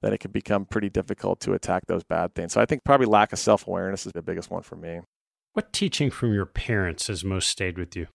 then 0.00 0.12
it 0.12 0.20
can 0.20 0.30
become 0.30 0.64
pretty 0.64 0.88
difficult 0.88 1.40
to 1.40 1.54
attack 1.54 1.86
those 1.86 2.04
bad 2.04 2.34
things. 2.34 2.52
So 2.52 2.60
i 2.60 2.66
think 2.66 2.84
probably 2.84 3.06
lack 3.06 3.32
of 3.32 3.38
self-awareness 3.38 4.06
is 4.06 4.12
the 4.12 4.22
biggest 4.22 4.50
one 4.50 4.62
for 4.62 4.76
me. 4.76 5.00
What 5.54 5.72
teaching 5.72 6.10
from 6.10 6.32
your 6.32 6.46
parents 6.46 7.08
has 7.08 7.24
most 7.24 7.48
stayed 7.48 7.78
with 7.78 7.96
you? 7.96 8.06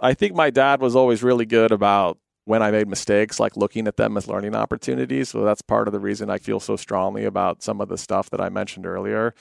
I 0.00 0.14
think 0.14 0.34
my 0.34 0.50
dad 0.50 0.80
was 0.80 0.94
always 0.96 1.22
really 1.22 1.46
good 1.46 1.72
about 1.72 2.18
when 2.46 2.62
I 2.62 2.70
made 2.70 2.88
mistakes, 2.88 3.38
like 3.40 3.56
looking 3.56 3.88
at 3.88 3.96
them 3.96 4.16
as 4.16 4.28
learning 4.28 4.54
opportunities. 4.54 5.30
So 5.30 5.44
that's 5.44 5.62
part 5.62 5.88
of 5.88 5.92
the 5.92 6.00
reason 6.00 6.30
I 6.30 6.38
feel 6.38 6.60
so 6.60 6.76
strongly 6.76 7.24
about 7.24 7.62
some 7.62 7.80
of 7.80 7.88
the 7.88 7.98
stuff 7.98 8.30
that 8.30 8.40
I 8.40 8.48
mentioned 8.48 8.86
earlier. 8.86 9.34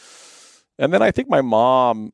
And 0.79 0.91
then 0.91 1.03
I 1.03 1.11
think 1.11 1.29
my 1.29 1.41
mom, 1.41 2.13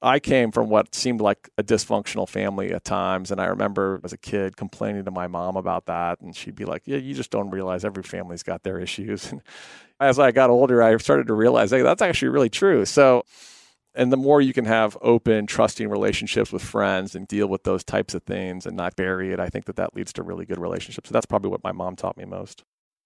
I 0.00 0.18
came 0.18 0.50
from 0.50 0.70
what 0.70 0.94
seemed 0.94 1.20
like 1.20 1.50
a 1.58 1.62
dysfunctional 1.62 2.26
family 2.26 2.72
at 2.72 2.84
times. 2.84 3.30
And 3.30 3.38
I 3.38 3.46
remember 3.46 4.00
as 4.02 4.14
a 4.14 4.18
kid 4.18 4.56
complaining 4.56 5.04
to 5.04 5.10
my 5.10 5.26
mom 5.26 5.56
about 5.56 5.84
that. 5.86 6.22
And 6.22 6.34
she'd 6.34 6.56
be 6.56 6.64
like, 6.64 6.82
Yeah, 6.86 6.96
you 6.96 7.12
just 7.14 7.30
don't 7.30 7.50
realize 7.50 7.84
every 7.84 8.02
family's 8.02 8.42
got 8.42 8.62
their 8.62 8.80
issues. 8.80 9.30
And 9.32 9.42
as 10.00 10.18
I 10.18 10.32
got 10.32 10.48
older, 10.48 10.82
I 10.82 10.96
started 10.96 11.26
to 11.26 11.34
realize, 11.34 11.70
hey, 11.70 11.82
that's 11.82 12.00
actually 12.00 12.28
really 12.28 12.48
true. 12.48 12.86
So, 12.86 13.24
and 13.94 14.12
the 14.12 14.16
more 14.16 14.40
you 14.40 14.52
can 14.52 14.64
have 14.64 14.96
open, 15.02 15.46
trusting 15.46 15.88
relationships 15.88 16.52
with 16.52 16.62
friends 16.62 17.14
and 17.14 17.26
deal 17.26 17.46
with 17.46 17.64
those 17.64 17.84
types 17.84 18.14
of 18.14 18.22
things 18.22 18.66
and 18.66 18.76
not 18.76 18.96
bury 18.96 19.32
it, 19.32 19.40
I 19.40 19.48
think 19.48 19.64
that 19.66 19.76
that 19.76 19.94
leads 19.94 20.12
to 20.14 20.22
really 20.22 20.46
good 20.46 20.58
relationships. 20.58 21.08
So 21.08 21.12
that's 21.12 21.26
probably 21.26 21.50
what 21.50 21.64
my 21.64 21.72
mom 21.72 21.96
taught 21.96 22.16
me 22.16 22.24
most. 22.24 22.64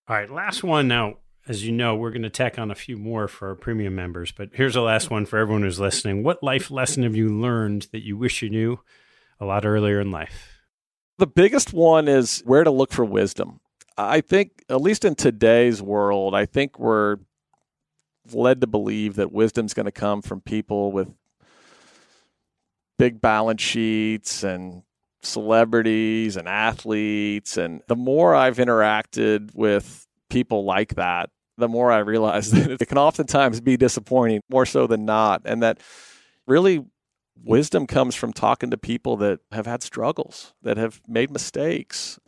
All 0.09 0.17
right, 0.17 0.31
last 0.31 0.63
one 0.63 0.89
now 0.89 1.17
as 1.47 1.65
you 1.65 1.73
know, 1.73 1.95
we're 1.95 2.11
going 2.11 2.23
to 2.23 2.31
tack 2.31 2.59
on 2.59 2.71
a 2.71 2.75
few 2.75 2.97
more 2.97 3.29
for 3.29 3.49
our 3.49 3.55
premium 3.55 3.95
members, 3.95 4.33
but 4.33 4.51
here's 4.55 4.75
the 4.75 4.81
last 4.81 5.11
one 5.11 5.27
for 5.27 5.39
everyone 5.39 5.63
who's 5.63 5.81
listening. 5.81 6.23
What 6.23 6.43
life 6.43 6.71
lesson 6.71 7.03
have 7.03 7.17
you 7.17 7.29
learned 7.29 7.89
that 7.93 8.05
you 8.05 8.17
wish 8.17 8.43
you 8.43 8.49
knew 8.49 8.81
a 9.39 9.45
lot 9.45 9.67
earlier 9.67 10.01
in 10.01 10.11
life? 10.11 10.59
The 11.19 11.27
biggest 11.27 11.73
one 11.73 12.09
is 12.09 12.41
where 12.47 12.65
to 12.65 12.71
look 12.71 12.93
for 12.93 13.05
wisdom. 13.05 13.61
I 13.97 14.21
think, 14.23 14.65
at 14.69 14.81
least 14.81 15.05
in 15.05 15.15
today's 15.15 15.81
world, 15.81 16.35
I 16.35 16.47
think 16.47 16.79
we're 16.79 17.19
led 18.33 18.61
to 18.61 18.67
believe 18.67 19.17
that 19.17 19.33
wisdom's 19.33 19.75
going 19.75 19.87
to 19.87 19.93
come 19.93 20.23
from 20.23 20.41
people 20.41 20.93
with 20.93 21.13
big 22.99 23.21
balance 23.21 23.63
sheets 23.63 24.43
and 24.43 24.83
celebrities 25.23 26.37
and 26.37 26.49
athletes. 26.49 27.57
And 27.57 27.83
the 27.89 27.97
more 27.97 28.35
I've 28.35 28.59
interacted 28.59 29.55
with 29.55 30.07
people 30.31 30.65
like 30.65 30.95
that, 30.95 31.31
the 31.57 31.69
more 31.69 31.91
I 31.91 31.99
realize 31.99 32.51
that 32.53 32.81
it 32.81 32.89
can 32.89 32.99
oftentimes 32.99 33.61
be 33.61 33.77
disappointing, 33.77 34.41
more 34.51 34.67
so 34.67 34.87
than 34.87 35.05
not. 35.05 35.43
And 35.45 35.63
that 35.63 35.81
really 36.47 36.85
wisdom 37.43 37.87
comes 37.87 38.15
from 38.15 38.33
talking 38.33 38.71
to 38.71 38.79
people 38.79 39.17
that 39.19 39.41
have 39.53 39.67
had 39.67 39.83
struggles, 39.83 40.55
that 40.63 40.77
have 40.77 41.01
made 41.07 41.31
mistakes. 41.31 42.19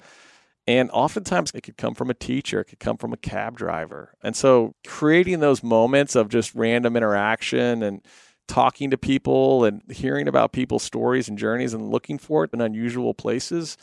And 0.67 0.91
oftentimes 0.91 1.53
it 1.55 1.61
could 1.63 1.77
come 1.77 1.95
from 1.95 2.11
a 2.11 2.15
teacher, 2.15 2.61
it 2.61 2.65
could 2.65 2.81
come 2.81 2.97
from 2.97 3.13
a 3.13 3.17
cab 3.17 3.57
driver. 3.57 4.15
And 4.23 4.35
so 4.35 4.75
creating 4.87 5.41
those 5.41 5.63
moments 5.63 6.17
of 6.17 6.29
just 6.29 6.55
random 6.55 6.97
interaction 6.97 7.83
and 7.83 8.05
talking 8.49 8.91
to 8.91 8.99
people 8.99 9.65
and 9.65 9.83
hearing 9.91 10.27
about 10.27 10.53
people's 10.53 10.83
stories 10.83 11.29
and 11.29 11.39
journeys 11.39 11.73
and 11.73 11.91
looking 11.91 12.19
for 12.19 12.45
it 12.45 12.51
in 12.53 12.61
unusual 12.61 13.15
places 13.15 13.77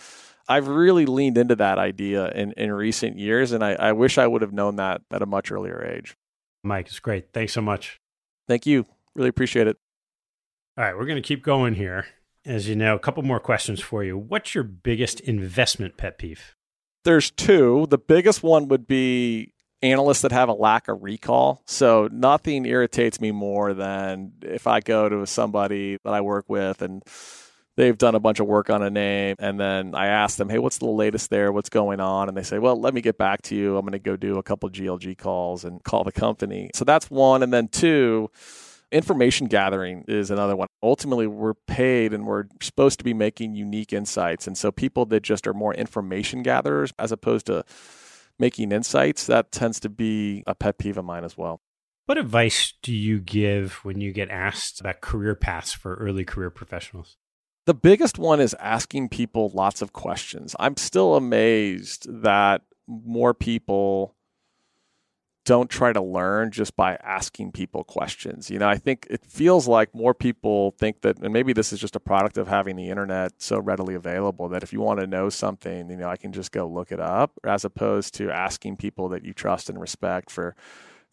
I've 0.47 0.67
really 0.67 1.05
leaned 1.05 1.38
into 1.38 1.55
that 1.55 1.77
idea 1.77 2.29
in, 2.31 2.51
in 2.53 2.71
recent 2.71 3.17
years, 3.17 3.51
and 3.51 3.63
I, 3.63 3.73
I 3.73 3.91
wish 3.93 4.17
I 4.17 4.27
would 4.27 4.41
have 4.41 4.51
known 4.51 4.75
that 4.75 5.01
at 5.11 5.21
a 5.21 5.25
much 5.25 5.51
earlier 5.51 5.84
age. 5.84 6.15
Mike, 6.63 6.88
it's 6.88 6.99
great. 6.99 7.31
Thanks 7.34 7.53
so 7.53 7.61
much. 7.61 7.99
Thank 8.47 8.65
you. 8.65 8.86
Really 9.15 9.29
appreciate 9.29 9.67
it. 9.67 9.77
All 10.77 10.84
right, 10.84 10.97
we're 10.97 11.05
going 11.05 11.21
to 11.21 11.27
keep 11.27 11.43
going 11.43 11.75
here. 11.75 12.07
As 12.45 12.67
you 12.67 12.75
know, 12.75 12.95
a 12.95 12.99
couple 12.99 13.23
more 13.23 13.39
questions 13.39 13.79
for 13.79 14.03
you. 14.03 14.17
What's 14.17 14.53
your 14.53 14.65
biggest 14.65 15.21
investment 15.21 15.95
pet 15.95 16.17
peeve? 16.17 16.55
There's 17.04 17.32
two. 17.32 17.88
The 17.89 17.97
biggest 17.97 18.43
one 18.43 18.68
would 18.70 18.88
be 18.88 19.54
analysts 19.82 20.22
that 20.22 20.32
have 20.32 20.49
a 20.49 20.54
lack 20.54 20.88
of 20.88 21.04
recall. 21.04 21.62
So 21.66 22.08
nothing 22.12 22.66
irritates 22.66 23.20
me 23.20 23.32
more 23.32 23.74
than 23.74 24.32
if 24.41 24.66
I 24.66 24.80
go 24.80 25.10
to 25.10 25.28
somebody 25.28 25.97
that 26.04 26.14
I 26.14 26.22
work 26.22 26.45
with 26.47 26.82
and 26.82 27.04
they've 27.76 27.97
done 27.97 28.16
a 28.16 28.20
bunch 28.20 28.39
of 28.39 28.47
work 28.47 28.70
on 28.70 28.84
a 28.84 28.89
name 28.89 29.36
and 29.39 29.60
then 29.60 29.95
i 29.95 30.06
ask 30.06 30.38
them 30.38 30.47
hey 30.47 30.60
what's 30.60 30.78
the 30.78 30.86
latest 30.86 31.30
there? 31.30 31.51
What's 31.51 31.70
going 31.70 31.99
on? 31.99 32.30
And 32.30 32.38
they 32.38 32.43
say 32.43 32.60
well 32.60 32.80
let 32.80 32.93
me 32.93 33.01
get 33.01 33.18
back 33.18 33.41
to 33.43 33.56
you. 33.56 33.78
I'm 33.78 33.86
going 33.86 33.91
to 33.93 33.99
go 33.99 34.16
do 34.16 34.38
a 34.38 34.43
couple 34.43 34.70
glg 34.70 35.18
calls 35.18 35.66
and 35.66 35.84
call 35.84 36.04
the 36.04 36.12
company. 36.12 36.70
So 36.74 36.86
that's 36.86 37.12
one. 37.12 37.43
And 37.43 37.51
then 37.51 37.68
two 37.68 38.32
information 38.94 39.48
gathering 39.48 40.06
is 40.08 40.32
another 40.32 40.56
one. 40.56 40.68
Ultimately 40.82 41.28
we're 41.28 41.56
paid 41.68 42.14
and 42.14 42.26
we're 42.26 42.46
supposed 42.62 43.00
to 43.00 43.04
be 43.04 43.14
making 43.14 43.56
unique 43.56 43.91
insights. 43.91 44.48
And 44.48 44.58
so 44.58 44.72
people 44.72 45.06
that 45.08 45.24
just 45.24 45.48
are 45.48 45.54
more 45.54 45.74
information 45.74 46.44
gatherers 46.44 46.94
as 47.00 47.12
opposed 47.12 47.48
to 47.48 47.66
making 48.39 48.72
insights 48.72 49.26
that 49.28 49.52
tends 49.52 49.80
to 49.82 49.89
be 49.89 50.44
a 50.48 50.56
pet 50.56 50.78
peeve 50.78 50.98
of 50.98 51.06
mine 51.06 51.24
as 51.24 51.38
well. 51.38 51.62
What 52.06 52.18
advice 52.18 52.74
do 52.82 52.94
you 52.94 53.20
give 53.20 53.80
when 53.84 54.02
you 54.02 54.12
get 54.12 54.30
asked 54.30 54.82
about 54.82 55.02
career 55.02 55.36
paths 55.36 55.74
for 55.74 55.96
early 55.96 56.26
career 56.26 56.50
professionals? 56.50 57.18
The 57.66 57.74
biggest 57.74 58.20
one 58.20 58.41
is 58.41 58.56
asking 58.60 59.10
people 59.10 59.50
lots 59.54 59.82
of 59.82 59.94
questions. 59.94 60.54
I'm 60.60 60.76
still 60.76 61.16
amazed 61.16 62.08
that 62.24 62.64
more 62.88 63.34
people 63.34 64.16
don't 65.46 65.70
try 65.70 65.91
to 65.91 66.02
learn 66.02 66.52
just 66.52 66.76
by 66.76 66.96
asking 67.04 67.52
people 67.52 67.84
questions. 67.84 68.50
You 68.50 68.60
know, 68.60 68.70
I 68.70 68.78
think 68.78 69.08
it 69.10 69.26
feels 69.26 69.68
like 69.68 69.94
more 69.94 70.14
people 70.14 70.72
think 70.78 71.02
that, 71.02 71.20
and 71.20 71.34
maybe 71.34 71.52
this 71.52 71.74
is 71.74 71.80
just 71.80 71.96
a 71.96 72.00
product 72.00 72.38
of 72.38 72.48
having 72.48 72.76
the 72.76 72.89
internet 72.89 73.34
so 73.41 73.60
readily 73.60 73.94
available 73.94 74.48
that 74.50 74.64
if 74.64 74.72
you 74.72 74.80
want 74.80 75.02
to 75.02 75.08
know 75.08 75.30
something, 75.30 75.89
you 75.89 75.98
know, 75.98 76.10
I 76.10 76.16
can 76.16 76.32
just 76.32 76.52
go 76.52 76.66
look 76.68 76.91
it 76.91 77.00
up, 77.00 77.32
as 77.44 77.66
opposed 77.66 78.14
to 78.16 78.32
asking 78.32 78.78
people 78.78 79.10
that 79.10 79.26
you 79.26 79.34
trust 79.34 79.70
and 79.70 79.80
respect 79.80 80.32
for 80.32 80.56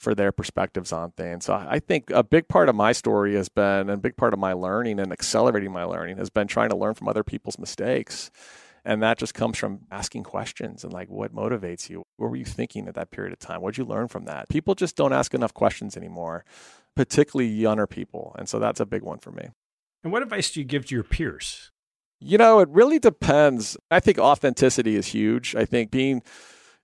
for 0.01 0.15
their 0.15 0.33
perspectives 0.33 0.93
on 0.93 1.11
things. 1.11 1.45
So 1.45 1.53
I 1.53 1.79
think 1.79 2.09
a 2.11 2.23
big 2.23 2.49
part 2.49 2.71
of 2.71 2.75
my 2.75 2.93
story 2.93 3.35
has 3.35 3.51
been, 3.51 3.81
and 3.81 3.91
a 3.91 3.97
big 3.99 4.17
part 4.17 4.33
of 4.33 4.41
my 4.41 4.55
learning 4.55 4.99
and 4.99 5.13
accelerating 5.13 5.73
my 5.73 5.85
learning 5.85 6.17
has 6.17 6.31
been 6.31 6.47
trying 6.47 6.71
to 6.71 6.77
learn 6.77 6.95
from 6.95 7.07
other 7.07 7.23
people's 7.23 7.59
mistakes. 7.59 8.31
And 8.85 9.03
that 9.03 9.19
just 9.19 9.35
comes 9.35 9.59
from 9.59 9.81
asking 9.91 10.25
questions 10.25 10.85
and 10.85 10.93
like, 10.93 11.09
what 11.09 11.35
motivates 11.35 11.91
you? 11.91 12.03
What 12.17 12.31
were 12.31 12.37
you 12.37 12.45
thinking 12.45 12.89
at 12.89 12.95
that 12.95 13.11
period 13.11 13.33
of 13.33 13.39
time? 13.39 13.61
What 13.61 13.75
did 13.75 13.79
you 13.79 13.85
learn 13.85 14.09
from 14.09 14.25
that? 14.25 14.49
People 14.49 14.75
just 14.75 14.97
don't 14.97 15.13
ask 15.13 15.35
enough 15.35 15.55
questions 15.55 15.97
anymore, 15.97 16.45
particularly 16.97 17.51
younger 17.51 17.87
people. 17.87 18.35
And 18.39 18.49
so 18.49 18.59
that's 18.59 18.81
a 18.81 18.87
big 18.87 19.03
one 19.03 19.19
for 19.19 19.33
me. 19.33 19.49
And 20.03 20.13
what 20.13 20.23
advice 20.23 20.51
do 20.51 20.61
you 20.61 20.67
give 20.67 20.87
to 20.87 20.95
your 20.95 21.05
peers? 21.05 21.71
You 22.21 22.39
know, 22.39 22.61
it 22.61 22.69
really 22.69 22.99
depends. 22.99 23.77
I 23.91 24.01
think 24.01 24.19
authenticity 24.19 24.97
is 24.97 25.09
huge. 25.09 25.55
I 25.57 25.65
think 25.65 25.91
being 25.91 26.23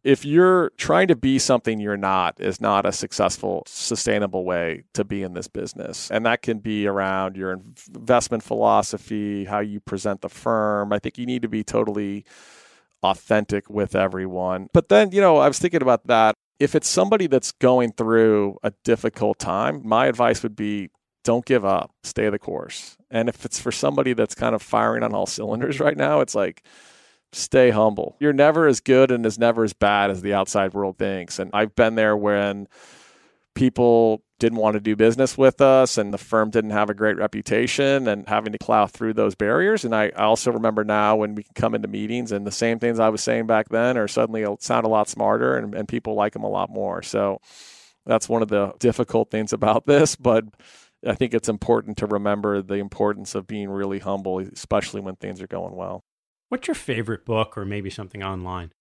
if 0.05 0.25
you're 0.25 0.71
trying 0.77 1.09
to 1.09 1.17
be 1.17 1.39
something 1.39 1.81
you're 1.81 1.97
not 1.97 2.37
is 2.39 2.61
not 2.61 2.87
a 2.87 2.93
successful 2.93 3.65
sustainable 3.67 4.45
way 4.45 4.85
to 4.95 5.05
be 5.05 5.23
in 5.23 5.35
this 5.35 5.49
business. 5.49 6.11
And 6.13 6.25
that 6.27 6.43
can 6.43 6.59
be 6.59 6.87
around 6.87 7.37
your 7.37 7.53
investment 7.53 8.45
philosophy 8.45 9.47
how 9.47 9.59
you 9.59 9.81
present 9.81 10.21
the 10.21 10.29
firm. 10.29 10.93
I 10.93 11.01
think 11.01 11.19
you 11.19 11.27
need 11.27 11.43
to 11.43 11.49
be 11.49 11.65
totally 11.65 12.25
authentic 13.03 13.69
with 13.69 13.97
everyone. 13.97 14.69
But 14.73 14.89
then 14.89 15.11
you 15.11 15.21
know 15.21 15.39
i 15.39 15.49
was 15.49 15.59
thinking 15.59 15.83
about 15.83 16.07
that. 16.07 16.37
If 16.61 16.75
it's 16.75 16.89
somebody 16.89 17.27
that's 17.27 17.53
going 17.53 17.93
through 17.93 18.59
a 18.63 18.73
difficult 18.85 19.41
time 19.41 19.83
my 19.85 20.07
advice 20.07 20.43
would 20.45 20.57
be 20.57 20.91
don't 21.25 21.45
give 21.45 21.65
up. 21.65 21.91
Stay 22.05 22.31
the 22.31 22.39
course. 22.39 22.97
And 23.11 23.29
if 23.29 23.45
it's 23.45 23.59
for 23.59 23.73
somebody 23.73 24.13
that's 24.13 24.37
kind 24.37 24.55
of 24.55 24.63
firing 24.63 25.03
on 25.03 25.15
all 25.15 25.27
cylinders 25.27 25.81
right 25.87 25.97
now 25.97 26.21
it's 26.21 26.37
like 26.37 26.63
stay 27.33 27.71
humble. 27.71 28.17
You're 28.21 28.33
never 28.33 28.67
as 28.67 28.81
good 28.81 29.11
and 29.11 29.25
is 29.27 29.39
never 29.39 29.65
as 29.65 29.73
bad 29.73 30.11
as 30.11 30.23
the 30.23 30.35
outside 30.35 30.75
world 30.75 30.99
thinks. 30.99 31.39
And 31.39 31.51
I've 31.53 31.75
been 31.75 31.95
there 31.95 32.17
when 32.17 32.69
people 33.55 34.23
didn't 34.39 34.59
want 34.59 34.75
to 34.75 34.81
do 34.81 34.95
business 34.95 35.37
with 35.39 35.63
us 35.63 35.97
and 35.97 36.13
the 36.13 36.19
firm 36.19 36.51
didn't 36.51 36.71
have 36.71 36.91
a 36.91 36.95
great 36.95 37.17
reputation 37.17 38.07
and 38.07 38.29
having 38.29 38.53
to 38.53 38.59
plow 38.59 38.87
through 38.87 39.15
those 39.15 39.35
barriers. 39.35 39.85
And 39.85 39.95
I, 39.95 40.11
also 40.11 40.53
remember 40.53 40.85
now 40.85 41.17
when 41.17 41.35
we 41.35 41.43
can 41.43 41.55
come 41.55 41.75
into 41.75 41.89
meetings 41.89 42.33
and 42.33 42.47
the 42.47 42.53
same 42.53 42.79
things 42.79 43.01
I 43.01 43.09
was 43.09 43.23
saying 43.23 43.47
back 43.47 43.71
then 43.71 43.97
are 43.97 44.09
suddenly 44.09 44.45
sound 44.61 44.85
a 44.85 44.91
lot 44.91 45.09
smarter 45.09 45.57
and, 45.57 45.75
and 45.75 45.89
people 45.89 46.15
like 46.15 46.35
them 46.35 46.45
a 46.45 46.51
lot 46.51 46.69
more. 46.69 47.03
So 47.03 47.41
that's 48.05 48.29
one 48.29 48.43
of 48.43 48.49
the 48.49 48.75
difficult 48.79 49.31
things 49.31 49.55
about 49.55 49.87
this. 49.87 50.17
But 50.17 50.45
I 51.07 51.15
think 51.15 51.33
it's 51.33 51.49
important 51.49 51.97
to 51.99 52.07
remember 52.07 52.61
the 52.61 52.75
importance 52.75 53.35
of 53.35 53.47
being 53.47 53.71
really 53.71 54.01
humble, 54.01 54.39
especially 54.41 55.01
when 55.01 55.17
things 55.17 55.41
are 55.41 55.47
going 55.47 55.75
well. 55.75 56.05
What's 56.49 56.69
your 56.69 56.75
favorite 56.75 57.25
book 57.25 57.59
or 57.59 57.65
maybe 57.65 57.91
something 57.91 58.23
online? 58.23 58.73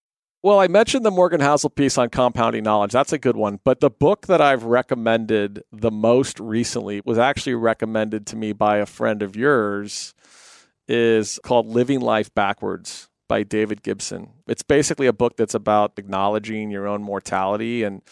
Well, 0.42 0.60
I 0.60 0.68
mentioned 0.68 1.04
the 1.04 1.10
Morgan 1.10 1.40
Housel 1.40 1.74
piece 1.74 1.98
on 1.98 2.08
compounding 2.08 2.62
knowledge. 2.62 2.92
That's 2.92 3.12
a 3.12 3.18
good 3.18 3.36
one. 3.36 3.58
But 3.64 3.80
the 3.80 3.90
book 3.90 4.28
that 4.28 4.40
I've 4.40 4.62
recommended 4.62 5.62
the 5.72 5.90
most 5.90 6.38
recently 6.38 7.00
was 7.04 7.18
actually 7.18 7.54
recommended 7.54 8.26
to 8.28 8.36
me 8.36 8.52
by 8.52 8.76
a 8.76 8.86
friend 8.86 9.22
of 9.22 9.34
yours 9.34 10.14
is 10.86 11.40
called 11.42 11.66
Living 11.66 12.00
Life 12.00 12.32
Backwards 12.32 13.08
by 13.28 13.42
David 13.42 13.82
Gibson. 13.82 14.28
It's 14.46 14.62
basically 14.62 15.08
a 15.08 15.12
book 15.12 15.36
that's 15.36 15.54
about 15.54 15.94
acknowledging 15.96 16.70
your 16.70 16.86
own 16.86 17.02
mortality 17.02 17.82
and 17.82 18.02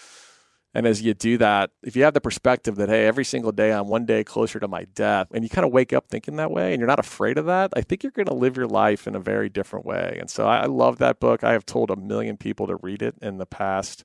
and 0.75 0.87
as 0.87 1.01
you 1.01 1.15
do 1.15 1.39
that, 1.39 1.71
if 1.85 1.95
you 1.95 2.03
have 2.03 2.15
the 2.15 2.21
perspective 2.21 2.75
that, 2.77 2.89
hey, 2.89 3.07
every 3.07 3.25
single 3.25 3.53
day 3.53 3.73
I'm 3.73 3.87
one 3.87 4.05
day 4.05 4.25
closer 4.25 4.59
to 4.59 4.67
my 4.67 4.85
death, 4.95 5.29
and 5.33 5.45
you 5.45 5.49
kind 5.49 5.65
of 5.65 5.73
wake 5.73 5.93
up 5.93 6.09
thinking 6.09 6.37
that 6.37 6.51
way 6.51 6.73
and 6.73 6.81
you're 6.81 6.89
not 6.89 6.99
afraid 6.99 7.39
of 7.39 7.47
that, 7.47 7.73
I 7.77 7.81
think 7.81 8.03
you're 8.03 8.13
going 8.13 8.27
to 8.27 8.35
live 8.35 8.57
your 8.57 8.67
life 8.67 9.07
in 9.07 9.15
a 9.15 9.21
very 9.21 9.49
different 9.49 9.87
way. 9.87 10.17
And 10.21 10.29
so 10.29 10.47
I, 10.47 10.67
love 10.67 10.99
that 10.99 11.21
book. 11.21 11.45
I 11.45 11.53
have 11.53 11.65
told 11.65 11.91
a 11.91 11.97
million 11.97 12.37
people 12.37 12.67
to 12.67 12.77
read 12.77 13.03
it 13.03 13.15
in 13.23 13.39
the 13.39 13.47
past 13.47 14.03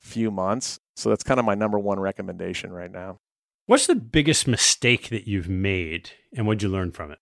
few 0.00 0.32
months. 0.32 0.80
So 0.96 1.08
that's 1.08 1.22
kind 1.22 1.38
of 1.38 1.46
my 1.46 1.54
number 1.54 1.78
one 1.78 2.00
recommendation 2.00 2.72
right 2.72 2.90
now. 2.90 3.18
What's 3.66 3.86
the 3.86 3.94
biggest 3.94 4.48
mistake 4.48 5.10
that 5.10 5.28
you've 5.28 5.48
made 5.48 6.10
and 6.34 6.46
what'd 6.46 6.62
you 6.62 6.68
learn 6.68 6.90
from 6.90 7.12
it? 7.12 7.18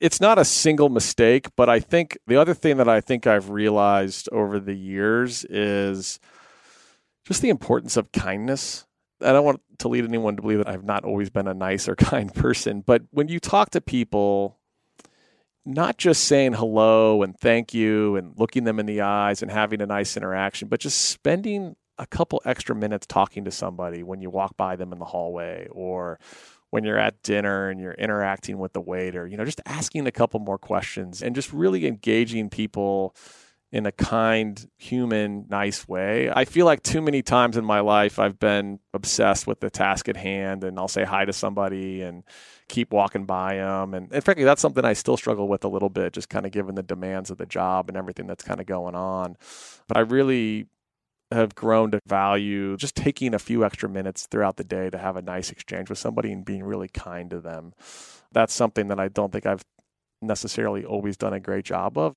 It's 0.00 0.20
not 0.20 0.38
a 0.38 0.44
single 0.44 0.88
mistake, 0.88 1.46
but 1.56 1.68
I 1.68 1.78
think 1.78 2.18
the 2.26 2.36
other 2.36 2.52
thing 2.52 2.78
that 2.78 2.88
I 2.88 3.00
think 3.00 3.28
I've 3.28 3.50
realized 3.50 4.28
over 4.32 4.58
the 4.58 4.74
years 4.74 5.44
is 5.44 6.18
just 7.24 7.42
the 7.42 7.48
importance 7.48 7.96
of 7.96 8.12
kindness. 8.12 8.86
I 9.20 9.32
don't 9.32 9.44
want 9.44 9.60
to 9.78 9.88
lead 9.88 10.04
anyone 10.04 10.36
to 10.36 10.42
believe 10.42 10.58
that 10.58 10.68
I've 10.68 10.84
not 10.84 11.04
always 11.04 11.30
been 11.30 11.48
a 11.48 11.54
nice 11.54 11.88
or 11.88 11.96
kind 11.96 12.34
person, 12.34 12.82
but 12.84 13.02
when 13.10 13.28
you 13.28 13.40
talk 13.40 13.70
to 13.70 13.80
people, 13.80 14.58
not 15.64 15.96
just 15.96 16.24
saying 16.24 16.52
hello 16.52 17.22
and 17.22 17.38
thank 17.38 17.72
you 17.72 18.16
and 18.16 18.34
looking 18.36 18.64
them 18.64 18.78
in 18.78 18.86
the 18.86 19.00
eyes 19.00 19.40
and 19.40 19.50
having 19.50 19.80
a 19.80 19.86
nice 19.86 20.16
interaction, 20.16 20.68
but 20.68 20.80
just 20.80 21.00
spending 21.00 21.76
a 21.98 22.06
couple 22.06 22.42
extra 22.44 22.74
minutes 22.74 23.06
talking 23.06 23.44
to 23.44 23.50
somebody 23.50 24.02
when 24.02 24.20
you 24.20 24.28
walk 24.28 24.56
by 24.56 24.76
them 24.76 24.92
in 24.92 24.98
the 24.98 25.04
hallway 25.04 25.68
or 25.70 26.18
when 26.70 26.84
you're 26.84 26.98
at 26.98 27.22
dinner 27.22 27.70
and 27.70 27.80
you're 27.80 27.92
interacting 27.92 28.58
with 28.58 28.72
the 28.72 28.80
waiter, 28.80 29.26
you 29.26 29.36
know, 29.36 29.44
just 29.44 29.60
asking 29.64 30.06
a 30.06 30.12
couple 30.12 30.40
more 30.40 30.58
questions 30.58 31.22
and 31.22 31.34
just 31.34 31.52
really 31.52 31.86
engaging 31.86 32.50
people 32.50 33.14
in 33.74 33.86
a 33.86 33.92
kind, 33.92 34.70
human, 34.78 35.46
nice 35.48 35.88
way. 35.88 36.30
I 36.30 36.44
feel 36.44 36.64
like 36.64 36.84
too 36.84 37.02
many 37.02 37.22
times 37.22 37.56
in 37.56 37.64
my 37.64 37.80
life 37.80 38.20
I've 38.20 38.38
been 38.38 38.78
obsessed 38.92 39.48
with 39.48 39.58
the 39.58 39.68
task 39.68 40.08
at 40.08 40.16
hand 40.16 40.62
and 40.62 40.78
I'll 40.78 40.86
say 40.86 41.02
hi 41.02 41.24
to 41.24 41.32
somebody 41.32 42.00
and 42.00 42.22
keep 42.68 42.92
walking 42.92 43.26
by 43.26 43.56
them. 43.56 43.92
And, 43.92 44.12
and 44.12 44.22
frankly, 44.22 44.44
that's 44.44 44.62
something 44.62 44.84
I 44.84 44.92
still 44.92 45.16
struggle 45.16 45.48
with 45.48 45.64
a 45.64 45.68
little 45.68 45.88
bit, 45.88 46.12
just 46.12 46.28
kind 46.28 46.46
of 46.46 46.52
given 46.52 46.76
the 46.76 46.84
demands 46.84 47.32
of 47.32 47.38
the 47.38 47.46
job 47.46 47.88
and 47.88 47.96
everything 47.96 48.28
that's 48.28 48.44
kind 48.44 48.60
of 48.60 48.66
going 48.66 48.94
on. 48.94 49.36
But 49.88 49.96
I 49.96 50.02
really 50.02 50.68
have 51.32 51.56
grown 51.56 51.90
to 51.90 52.00
value 52.06 52.76
just 52.76 52.94
taking 52.94 53.34
a 53.34 53.40
few 53.40 53.64
extra 53.64 53.88
minutes 53.88 54.28
throughout 54.28 54.56
the 54.56 54.62
day 54.62 54.88
to 54.88 54.98
have 54.98 55.16
a 55.16 55.22
nice 55.22 55.50
exchange 55.50 55.90
with 55.90 55.98
somebody 55.98 56.30
and 56.30 56.44
being 56.44 56.62
really 56.62 56.88
kind 56.88 57.28
to 57.30 57.40
them. 57.40 57.72
That's 58.30 58.54
something 58.54 58.86
that 58.86 59.00
I 59.00 59.08
don't 59.08 59.32
think 59.32 59.46
I've 59.46 59.64
necessarily 60.22 60.84
always 60.84 61.16
done 61.16 61.32
a 61.32 61.40
great 61.40 61.64
job 61.64 61.98
of. 61.98 62.14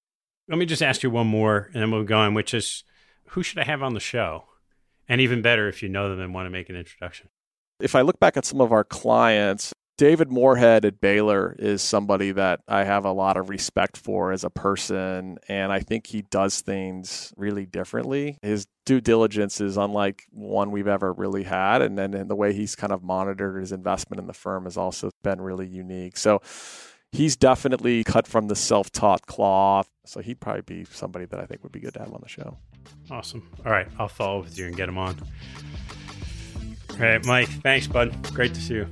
Let 0.48 0.58
me 0.58 0.66
just 0.66 0.82
ask 0.82 1.04
you 1.04 1.10
one 1.10 1.28
more 1.28 1.70
and 1.74 1.82
then 1.82 1.92
we'll 1.92 2.04
go 2.04 2.20
on, 2.20 2.34
which 2.34 2.54
is 2.54 2.84
who 3.30 3.44
should 3.44 3.60
I 3.60 3.66
have 3.66 3.84
on 3.84 3.94
the 3.94 4.00
show? 4.00 4.46
And 5.10 5.22
even 5.22 5.42
better 5.42 5.68
if 5.68 5.84
you 5.84 5.90
know 5.90 6.10
them 6.10 6.20
and 6.20 6.34
want 6.34 6.46
to 6.46 6.50
make 6.50 6.70
an 6.70 6.76
introduction. 6.76 7.30
If 7.80 7.96
I 7.96 8.02
look 8.02 8.20
back 8.20 8.38
at 8.38 8.46
some 8.46 8.62
of 8.62 8.72
our 8.72 8.84
clients, 8.84 9.74
David 9.98 10.32
Moorhead 10.32 10.86
at 10.86 11.02
Baylor 11.02 11.56
is 11.58 11.82
somebody 11.82 12.32
that 12.32 12.60
I 12.68 12.84
have 12.84 13.04
a 13.04 13.12
lot 13.12 13.36
of 13.36 13.50
respect 13.50 13.98
for 13.98 14.32
as 14.32 14.44
a 14.44 14.50
person, 14.50 15.40
and 15.48 15.72
I 15.72 15.80
think 15.80 16.06
he 16.06 16.22
does 16.22 16.62
things 16.62 17.34
really 17.36 17.66
differently. 17.66 18.38
His 18.44 18.68
due 18.86 19.02
diligence 19.02 19.60
is 19.60 19.76
unlike 19.76 20.26
one 20.30 20.70
we've 20.70 20.88
ever 20.88 21.12
really 21.12 21.44
had, 21.44 21.82
and 21.82 21.98
then 21.98 22.28
the 22.28 22.36
way 22.36 22.54
he's 22.54 22.76
kind 22.76 22.94
of 22.94 23.02
monitored 23.02 23.60
his 23.60 23.72
investment 23.72 24.20
in 24.20 24.28
the 24.28 24.34
firm 24.34 24.66
has 24.66 24.78
also 24.78 25.10
been 25.24 25.42
really 25.42 25.68
unique. 25.68 26.16
So 26.16 26.42
he's 27.12 27.36
definitely 27.36 28.04
cut 28.04 28.28
from 28.28 28.48
the 28.48 28.56
self-taught 28.56 29.26
cloth. 29.26 29.90
So 30.06 30.22
he'd 30.22 30.40
probably 30.40 30.62
be 30.62 30.86
somebody 30.86 31.26
that 31.26 31.40
I 31.40 31.46
think 31.46 31.64
would 31.64 31.72
be 31.72 31.80
good 31.80 31.94
to 31.96 32.00
have 32.00 32.14
on 32.14 32.22
the 32.22 32.30
show. 32.30 32.58
Awesome. 33.12 33.50
All 33.66 33.72
right, 33.72 33.88
I'll 34.00 34.08
follow 34.08 34.42
with 34.42 34.58
you 34.58 34.66
and 34.66 34.76
get 34.76 34.88
him 34.88 34.98
on. 34.98 35.16
All 36.92 36.98
right, 37.00 37.26
Mike. 37.26 37.50
Thanks, 37.62 37.88
bud. 37.88 38.16
Great 38.34 38.54
to 38.54 38.62
see 38.62 38.76
you. 38.76 38.88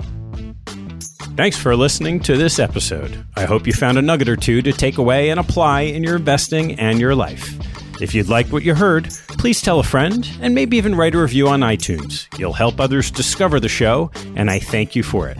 Thanks 1.36 1.58
for 1.58 1.76
listening 1.76 2.20
to 2.22 2.38
this 2.38 2.60
episode. 2.60 3.26
I 3.36 3.46
hope 3.46 3.68
you 3.68 3.74
found 3.74 3.98
a 3.98 4.02
nugget 4.02 4.30
or 4.30 4.38
two 4.38 4.62
to 4.62 4.72
take 4.72 4.98
away 4.98 5.30
and 5.30 5.40
apply 5.40 5.82
in 5.82 6.04
your 6.04 6.16
investing 6.16 6.80
and 6.80 7.00
your 7.00 7.16
life. 7.16 7.54
If 8.02 8.14
you'd 8.14 8.30
like 8.30 8.48
what 8.48 8.64
you 8.64 8.76
heard, 8.76 9.10
please 9.30 9.62
tell 9.62 9.80
a 9.80 9.84
friend 9.84 10.30
and 10.42 10.54
maybe 10.56 10.78
even 10.78 10.96
write 10.96 11.16
a 11.16 11.22
review 11.22 11.48
on 11.48 11.62
iTunes. 11.62 12.28
You'll 12.38 12.54
help 12.54 12.80
others 12.80 13.12
discover 13.12 13.60
the 13.60 13.70
show, 13.70 14.12
and 14.36 14.50
I 14.50 14.60
thank 14.60 14.96
you 14.96 15.04
for 15.04 15.30
it. 15.30 15.38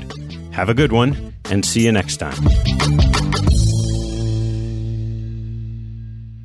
Have 0.56 0.70
a 0.70 0.74
good 0.74 0.94
one, 0.94 1.34
and 1.50 1.66
see 1.66 1.84
you 1.84 1.92
next 1.92 2.16
time. 2.16 2.48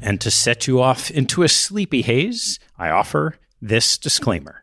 And 0.02 0.20
to 0.20 0.32
set 0.32 0.66
you 0.66 0.82
off 0.82 1.12
into 1.12 1.44
a 1.44 1.48
sleepy 1.48 2.02
haze, 2.02 2.58
I 2.76 2.90
offer 2.90 3.36
this 3.62 3.96
disclaimer. 3.96 4.59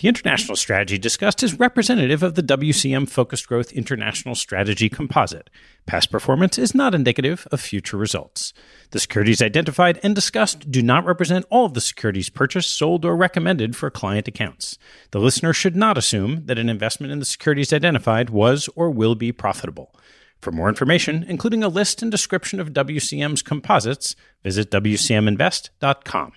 The 0.00 0.08
international 0.08 0.56
strategy 0.56 0.96
discussed 0.96 1.42
is 1.42 1.60
representative 1.60 2.22
of 2.22 2.34
the 2.34 2.42
WCM 2.42 3.06
Focused 3.06 3.46
Growth 3.46 3.70
International 3.70 4.34
Strategy 4.34 4.88
Composite. 4.88 5.50
Past 5.84 6.10
performance 6.10 6.56
is 6.56 6.74
not 6.74 6.94
indicative 6.94 7.46
of 7.52 7.60
future 7.60 7.98
results. 7.98 8.54
The 8.92 8.98
securities 8.98 9.42
identified 9.42 10.00
and 10.02 10.14
discussed 10.14 10.70
do 10.70 10.80
not 10.80 11.04
represent 11.04 11.44
all 11.50 11.66
of 11.66 11.74
the 11.74 11.82
securities 11.82 12.30
purchased, 12.30 12.74
sold, 12.74 13.04
or 13.04 13.14
recommended 13.14 13.76
for 13.76 13.90
client 13.90 14.26
accounts. 14.26 14.78
The 15.10 15.20
listener 15.20 15.52
should 15.52 15.76
not 15.76 15.98
assume 15.98 16.46
that 16.46 16.58
an 16.58 16.70
investment 16.70 17.12
in 17.12 17.18
the 17.18 17.26
securities 17.26 17.70
identified 17.70 18.30
was 18.30 18.70
or 18.74 18.90
will 18.90 19.14
be 19.14 19.32
profitable. 19.32 19.94
For 20.40 20.50
more 20.50 20.70
information, 20.70 21.26
including 21.28 21.62
a 21.62 21.68
list 21.68 22.00
and 22.00 22.10
description 22.10 22.58
of 22.58 22.72
WCM's 22.72 23.42
composites, 23.42 24.16
visit 24.42 24.70
WCMinvest.com. 24.70 26.32